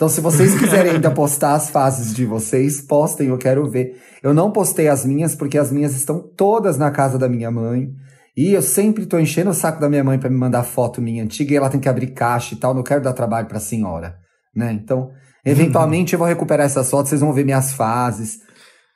Então, 0.03 0.09
se 0.09 0.19
vocês 0.19 0.53
quiserem 0.59 0.91
ainda 0.95 1.09
postar 1.09 1.53
as 1.53 1.69
fases 1.69 2.13
de 2.13 2.25
vocês, 2.25 2.81
postem, 2.81 3.29
eu 3.29 3.37
quero 3.37 3.69
ver. 3.69 3.95
Eu 4.21 4.33
não 4.33 4.51
postei 4.51 4.89
as 4.89 5.05
minhas, 5.05 5.33
porque 5.33 5.57
as 5.57 5.71
minhas 5.71 5.95
estão 5.95 6.19
todas 6.19 6.77
na 6.77 6.91
casa 6.91 7.17
da 7.17 7.29
minha 7.29 7.49
mãe. 7.49 7.87
E 8.35 8.51
eu 8.51 8.61
sempre 8.61 9.05
tô 9.05 9.17
enchendo 9.17 9.51
o 9.51 9.53
saco 9.53 9.79
da 9.79 9.87
minha 9.87 10.03
mãe 10.03 10.19
para 10.19 10.29
me 10.29 10.35
mandar 10.35 10.63
foto 10.63 11.01
minha 11.01 11.23
antiga 11.23 11.53
e 11.53 11.55
ela 11.55 11.69
tem 11.69 11.79
que 11.79 11.87
abrir 11.87 12.07
caixa 12.07 12.53
e 12.53 12.57
tal. 12.57 12.73
Não 12.73 12.83
quero 12.83 13.01
dar 13.01 13.13
trabalho 13.13 13.47
pra 13.47 13.61
senhora, 13.61 14.17
né? 14.53 14.73
Então, 14.73 15.09
eventualmente 15.45 16.11
eu 16.11 16.19
vou 16.19 16.27
recuperar 16.27 16.65
essas 16.65 16.89
fotos, 16.89 17.07
vocês 17.07 17.21
vão 17.21 17.31
ver 17.31 17.45
minhas 17.45 17.71
fases. 17.71 18.39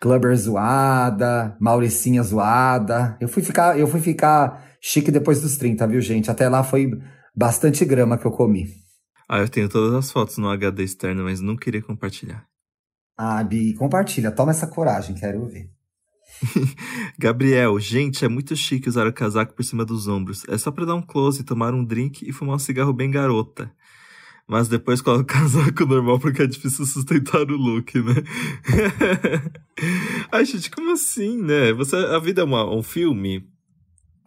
Clubber 0.01 0.35
zoada, 0.35 1.55
Mauricinha 1.57 2.21
zoada. 2.21 3.15
Eu 3.21 3.29
fui 3.29 3.41
ficar, 3.41 3.79
eu 3.79 3.87
fui 3.87 4.01
ficar 4.01 4.61
chique 4.81 5.09
depois 5.09 5.39
dos 5.39 5.55
30, 5.55 5.87
viu, 5.87 6.01
gente? 6.01 6.29
Até 6.29 6.49
lá 6.49 6.63
foi 6.63 6.91
bastante 7.33 7.85
grama 7.85 8.17
que 8.17 8.25
eu 8.25 8.31
comi. 8.31 8.86
Ah, 9.27 9.39
eu 9.39 9.49
tenho 9.49 9.67
todas 9.67 9.93
as 9.93 10.11
fotos 10.11 10.37
no 10.37 10.49
HD 10.49 10.83
externo, 10.83 11.23
mas 11.23 11.41
não 11.41 11.55
queria 11.55 11.81
compartilhar. 11.81 12.47
Ah, 13.17 13.43
Bi, 13.43 13.73
compartilha. 13.73 14.31
Toma 14.31 14.51
essa 14.51 14.67
coragem, 14.67 15.15
quero 15.15 15.45
ver. 15.47 15.69
Gabriel, 17.17 17.79
gente, 17.79 18.23
é 18.23 18.27
muito 18.27 18.55
chique 18.55 18.87
usar 18.87 19.07
o 19.07 19.13
casaco 19.13 19.53
por 19.53 19.63
cima 19.63 19.83
dos 19.83 20.07
ombros. 20.07 20.43
É 20.47 20.57
só 20.57 20.71
pra 20.71 20.85
dar 20.85 20.95
um 20.95 21.01
close, 21.01 21.43
tomar 21.43 21.73
um 21.73 21.83
drink 21.83 22.27
e 22.27 22.31
fumar 22.31 22.55
um 22.55 22.59
cigarro 22.59 22.93
bem 22.93 23.09
garota. 23.09 23.71
Mas 24.47 24.69
depois 24.69 25.01
coloca 25.01 25.23
o 25.23 25.25
casaco 25.41 25.85
normal 25.85 26.19
porque 26.19 26.43
é 26.43 26.47
difícil 26.47 26.85
sustentar 26.85 27.41
o 27.41 27.57
look, 27.57 27.99
né? 27.99 28.13
Ai, 30.31 30.45
gente, 30.45 30.71
como 30.71 30.91
assim, 30.93 31.41
né? 31.41 31.73
Você, 31.73 31.95
a 31.95 32.19
vida 32.19 32.41
é 32.41 32.45
uma, 32.45 32.69
um 32.73 32.81
filme? 32.81 33.45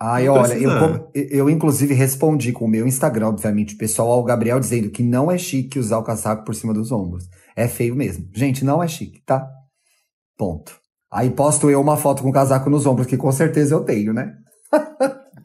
Ai, 0.03 0.25
não 0.25 0.35
olha, 0.35 0.55
eu, 0.55 0.71
eu 1.15 1.51
inclusive 1.51 1.93
respondi 1.93 2.53
com 2.53 2.65
o 2.65 2.69
meu 2.69 2.87
Instagram, 2.87 3.29
obviamente, 3.29 3.77
pessoal, 3.77 4.11
ao 4.11 4.25
Gabriel 4.25 4.59
dizendo 4.59 4.89
que 4.89 5.03
não 5.03 5.31
é 5.31 5.37
chique 5.37 5.79
usar 5.79 5.99
o 5.99 6.03
casaco 6.03 6.43
por 6.43 6.55
cima 6.55 6.73
dos 6.73 6.91
ombros. 6.91 7.29
É 7.55 7.69
feio 7.69 7.95
mesmo. 7.95 8.27
Gente, 8.35 8.65
não 8.65 8.83
é 8.83 8.89
chique, 8.89 9.21
tá? 9.27 9.47
Ponto. 10.39 10.81
Aí 11.13 11.29
posto 11.29 11.69
eu 11.69 11.81
uma 11.81 11.99
foto 11.99 12.23
com 12.23 12.31
o 12.31 12.33
casaco 12.33 12.71
nos 12.71 12.87
ombros, 12.87 13.07
que 13.07 13.17
com 13.19 13.31
certeza 13.31 13.75
eu 13.75 13.85
tenho, 13.85 14.15
né? 14.15 14.33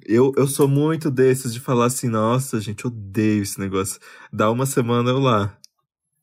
eu, 0.05 0.31
eu 0.37 0.47
sou 0.47 0.69
muito 0.69 1.11
desses 1.11 1.53
de 1.53 1.59
falar 1.59 1.87
assim, 1.87 2.07
nossa, 2.07 2.61
gente, 2.61 2.87
odeio 2.87 3.43
esse 3.43 3.59
negócio. 3.59 3.99
Dá 4.31 4.49
uma 4.49 4.65
semana 4.65 5.09
eu 5.09 5.19
lá. 5.19 5.57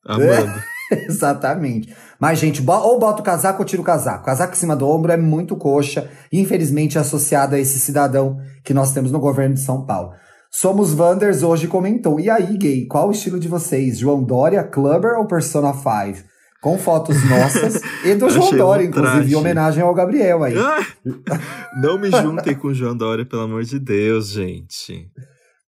Amando. 0.06 0.58
É, 0.58 0.64
exatamente. 1.08 1.94
Mas, 2.18 2.38
gente, 2.38 2.62
ou 2.66 2.98
bota 2.98 3.20
o 3.20 3.24
casaco 3.24 3.60
ou 3.60 3.64
tira 3.64 3.82
o 3.82 3.84
casaco. 3.84 4.22
O 4.22 4.26
casaco 4.26 4.52
em 4.52 4.56
cima 4.56 4.76
do 4.76 4.88
ombro 4.88 5.12
é 5.12 5.16
muito 5.16 5.56
coxa, 5.56 6.10
infelizmente 6.32 6.98
associado 6.98 7.54
a 7.54 7.58
esse 7.58 7.78
cidadão 7.78 8.38
que 8.64 8.74
nós 8.74 8.92
temos 8.92 9.10
no 9.10 9.20
governo 9.20 9.54
de 9.54 9.60
São 9.60 9.84
Paulo. 9.84 10.12
Somos 10.50 10.92
Wanders 10.94 11.42
hoje 11.42 11.66
comentou. 11.66 12.20
E 12.20 12.28
aí, 12.28 12.56
gay, 12.56 12.86
qual 12.86 13.08
o 13.08 13.12
estilo 13.12 13.40
de 13.40 13.48
vocês? 13.48 13.98
João 13.98 14.22
Dória, 14.22 14.62
Clubber 14.62 15.18
ou 15.18 15.26
Persona 15.26 15.72
5? 15.72 16.30
com 16.62 16.78
fotos 16.78 17.16
nossas 17.28 17.82
e 18.04 18.14
do 18.14 18.30
João 18.30 18.52
Dória, 18.52 18.86
um 18.86 18.88
inclusive, 18.88 19.32
em 19.32 19.34
homenagem 19.34 19.82
ao 19.82 19.92
Gabriel 19.92 20.44
aí. 20.44 20.54
Não 21.82 21.98
me 21.98 22.08
juntem 22.08 22.54
com 22.54 22.68
o 22.68 22.74
João 22.74 22.96
Dória, 22.96 23.26
pelo 23.26 23.42
amor 23.42 23.64
de 23.64 23.80
Deus, 23.80 24.28
gente. 24.28 25.10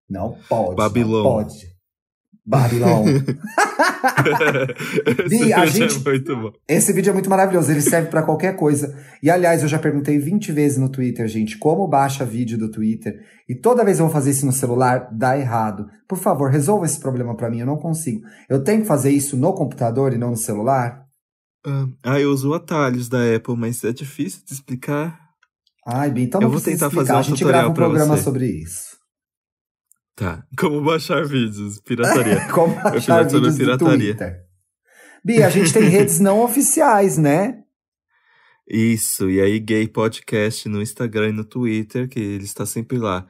Não 0.08 0.36
pode. 0.48 0.76
Babilão. 0.76 1.24
Não 1.24 1.32
pode. 1.32 1.73
Babilão. 2.46 3.04
Bi, 5.30 5.52
a 5.52 5.64
gente, 5.64 6.02
é 6.68 6.76
esse 6.76 6.92
vídeo 6.92 7.08
é 7.10 7.12
muito 7.14 7.30
maravilhoso, 7.30 7.70
ele 7.70 7.80
serve 7.80 8.10
para 8.10 8.22
qualquer 8.22 8.54
coisa. 8.54 8.94
E 9.22 9.30
aliás, 9.30 9.62
eu 9.62 9.68
já 9.68 9.78
perguntei 9.78 10.18
20 10.18 10.52
vezes 10.52 10.76
no 10.76 10.90
Twitter, 10.90 11.26
gente, 11.26 11.56
como 11.56 11.88
baixa 11.88 12.24
vídeo 12.24 12.58
do 12.58 12.70
Twitter. 12.70 13.18
E 13.48 13.54
toda 13.54 13.84
vez 13.84 13.98
eu 13.98 14.04
vou 14.04 14.12
fazer 14.12 14.32
isso 14.32 14.44
no 14.44 14.52
celular, 14.52 15.08
dá 15.10 15.38
errado. 15.38 15.86
Por 16.06 16.18
favor, 16.18 16.50
resolva 16.50 16.84
esse 16.84 17.00
problema 17.00 17.34
para 17.34 17.48
mim, 17.48 17.60
eu 17.60 17.66
não 17.66 17.78
consigo. 17.78 18.20
Eu 18.48 18.62
tenho 18.62 18.82
que 18.82 18.88
fazer 18.88 19.10
isso 19.10 19.38
no 19.38 19.54
computador 19.54 20.12
e 20.12 20.18
não 20.18 20.30
no 20.30 20.36
celular? 20.36 21.02
Ah, 22.02 22.20
eu 22.20 22.30
uso 22.30 22.52
atalhos 22.52 23.08
da 23.08 23.34
Apple, 23.34 23.56
mas 23.56 23.82
é 23.84 23.92
difícil 23.92 24.42
de 24.46 24.52
explicar. 24.52 25.18
Ai, 25.86 26.10
bem, 26.10 26.24
então 26.24 26.42
eu 26.42 26.50
vou 26.50 26.60
tentar 26.60 26.86
explicar. 26.86 27.06
fazer 27.06 27.12
um 27.12 27.18
A 27.18 27.22
gente 27.22 27.44
grava 27.44 27.68
um 27.68 27.74
programa 27.74 28.18
sobre 28.18 28.46
isso. 28.46 28.93
Tá. 30.16 30.44
Como 30.58 30.80
baixar 30.82 31.24
vídeos? 31.26 31.80
Pirataria. 31.80 32.46
Como 32.52 32.74
baixar 32.82 33.24
vídeos 33.26 33.56
pirataria. 33.56 34.14
Twitter. 34.14 34.44
Bia, 35.24 35.46
a 35.46 35.50
gente 35.50 35.72
tem 35.72 35.84
redes 35.88 36.20
não 36.20 36.42
oficiais, 36.42 37.16
né? 37.18 37.60
Isso, 38.68 39.28
e 39.28 39.40
aí 39.40 39.58
Gay 39.58 39.88
Podcast 39.88 40.68
no 40.68 40.80
Instagram 40.80 41.28
e 41.30 41.32
no 41.32 41.44
Twitter, 41.44 42.08
que 42.08 42.18
ele 42.18 42.44
está 42.44 42.64
sempre 42.64 42.96
lá. 42.98 43.26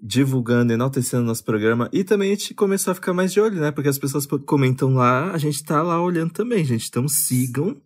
divulgando, 0.00 0.72
enaltecendo 0.72 1.24
nosso 1.24 1.44
programa. 1.44 1.88
E 1.92 2.04
também 2.04 2.30
a 2.32 2.34
gente 2.34 2.52
começou 2.52 2.90
a 2.90 2.94
ficar 2.94 3.14
mais 3.14 3.32
de 3.32 3.40
olho, 3.40 3.58
né? 3.60 3.70
Porque 3.70 3.88
as 3.88 3.98
pessoas 3.98 4.26
comentam 4.44 4.92
lá, 4.94 5.30
a 5.32 5.38
gente 5.38 5.64
tá 5.64 5.80
lá 5.82 6.02
olhando 6.02 6.32
também, 6.32 6.64
gente. 6.64 6.88
Então 6.88 7.08
sigam. 7.08 7.80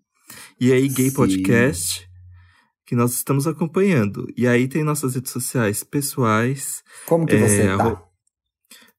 E 0.61 0.73
aí, 0.73 0.89
Gay 0.89 1.11
Sim. 1.11 1.15
Podcast, 1.15 2.09
que 2.85 2.97
nós 2.97 3.13
estamos 3.15 3.47
acompanhando. 3.47 4.27
E 4.37 4.47
aí 4.49 4.67
tem 4.67 4.83
nossas 4.83 5.15
redes 5.15 5.31
sociais 5.31 5.85
pessoais. 5.85 6.83
Como 7.07 7.25
que 7.27 7.37
você 7.37 7.63
É, 7.63 7.77
tá? 7.77 8.03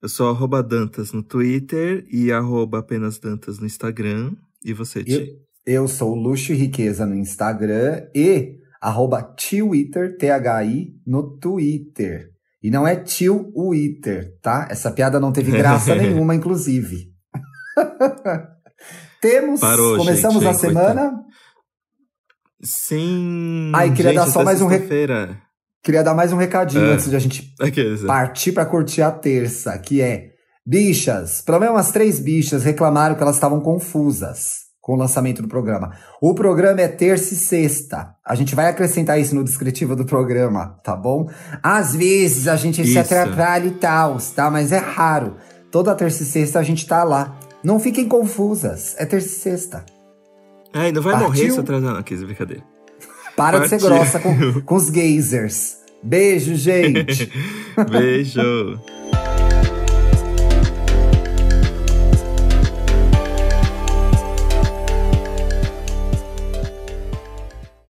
Eu 0.02 0.08
sou 0.10 0.30
arroba 0.30 0.64
Dantas 0.64 1.12
no 1.12 1.22
Twitter 1.22 2.06
e 2.10 2.32
arroba 2.32 2.80
apenas 2.80 3.20
Dantas 3.20 3.60
no 3.60 3.66
Instagram. 3.66 4.34
E 4.64 4.74
você, 4.74 5.00
Eu, 5.00 5.04
Ti? 5.06 5.32
eu 5.66 5.88
sou 5.88 6.16
Luxo 6.16 6.54
e 6.54 6.56
Riqueza 6.56 7.06
no 7.06 7.16
Instagram 7.16 8.08
e 8.16 8.56
arroba 8.82 9.22
Twitter, 9.22 10.18
T-H-I, 10.18 10.93
no 11.06 11.38
Twitter. 11.38 12.30
E 12.64 12.70
não 12.70 12.88
é 12.88 12.95
tio 12.95 13.52
Twitter, 13.54 14.38
tá? 14.41 14.68
Essa 14.70 14.91
piada 14.91 15.20
não 15.20 15.32
teve 15.34 15.52
graça 15.52 15.93
nenhuma, 15.95 16.34
inclusive. 16.36 17.10
Temos, 19.22 19.60
Parou, 19.60 19.97
começamos 19.97 20.36
gente, 20.41 20.47
a 20.47 20.52
hein, 20.52 20.58
semana. 20.58 21.24
Sim! 22.62 23.72
Ai, 23.76 23.93
queria 23.93 24.12
gente, 24.12 24.16
dar 24.16 24.28
só 24.28 24.43
mais 24.43 24.62
um 24.62 24.68
re- 24.68 24.78
sexta-feira. 24.78 25.41
Queria 25.84 26.03
dar 26.03 26.13
mais 26.13 26.34
um 26.34 26.38
recadinho 26.38 26.86
É. 26.86 26.93
antes 26.93 27.09
de 27.09 27.15
a 27.15 27.19
gente 27.19 27.53
Aqueles, 27.59 28.03
partir 28.03 28.51
pra 28.51 28.65
curtir 28.65 29.01
a 29.01 29.11
terça, 29.11 29.77
que 29.77 30.01
é 30.01 30.32
bichas. 30.65 31.41
Pelo 31.41 31.59
menos 31.59 31.75
umas 31.75 31.91
três 31.91 32.19
bichas 32.19 32.63
reclamaram 32.63 33.15
que 33.15 33.21
elas 33.21 33.36
estavam 33.36 33.61
confusas 33.61 34.67
com 34.82 34.93
o 34.93 34.97
lançamento 34.97 35.41
do 35.41 35.47
programa. 35.47 35.91
O 36.21 36.34
programa 36.34 36.82
é 36.82 36.88
terça 36.88 37.34
e 37.34 37.38
sexta. 37.38 38.09
A 38.25 38.36
gente 38.36 38.55
vai 38.55 38.67
acrescentar 38.67 39.19
isso 39.19 39.34
no 39.36 39.43
descritivo 39.43 39.95
do 39.95 40.05
programa, 40.05 40.80
tá 40.84 40.95
bom? 40.95 41.30
Às 41.63 41.95
vezes 41.95 42.47
a 42.47 42.55
gente 42.57 42.84
se 42.84 42.89
Isso. 42.91 42.99
atrapalha 42.99 43.67
e 43.67 43.71
tal, 43.71 44.17
tá? 44.36 44.49
Mas 44.49 44.71
é 44.71 44.77
raro. 44.80 45.38
Toda 45.71 45.95
terça 45.95 46.23
e 46.23 46.25
sexta 46.25 46.59
a 46.59 46.63
gente 46.63 46.86
tá 46.88 47.03
lá. 47.03 47.39
Não 47.63 47.80
fiquem 47.80 48.07
confusas. 48.07 48.95
É 48.97 49.05
terça 49.05 49.27
e 49.27 49.32
sexta. 49.32 49.86
Ai, 50.73 50.91
não 50.91 51.01
vai 51.01 51.13
Partiu? 51.13 51.30
morrer 51.30 51.51
se 51.51 51.59
atrasar. 51.59 51.93
Não, 51.93 52.01
brincadeira. 52.25 52.63
Para 53.40 53.60
de 53.60 53.70
ser 53.70 53.80
Partiu. 53.80 53.96
grossa 53.96 54.20
com, 54.20 54.62
com 54.62 54.76
os 54.76 54.90
gazers. 54.90 55.78
Beijo, 56.04 56.56
gente. 56.56 57.32
Beijo! 57.90 58.80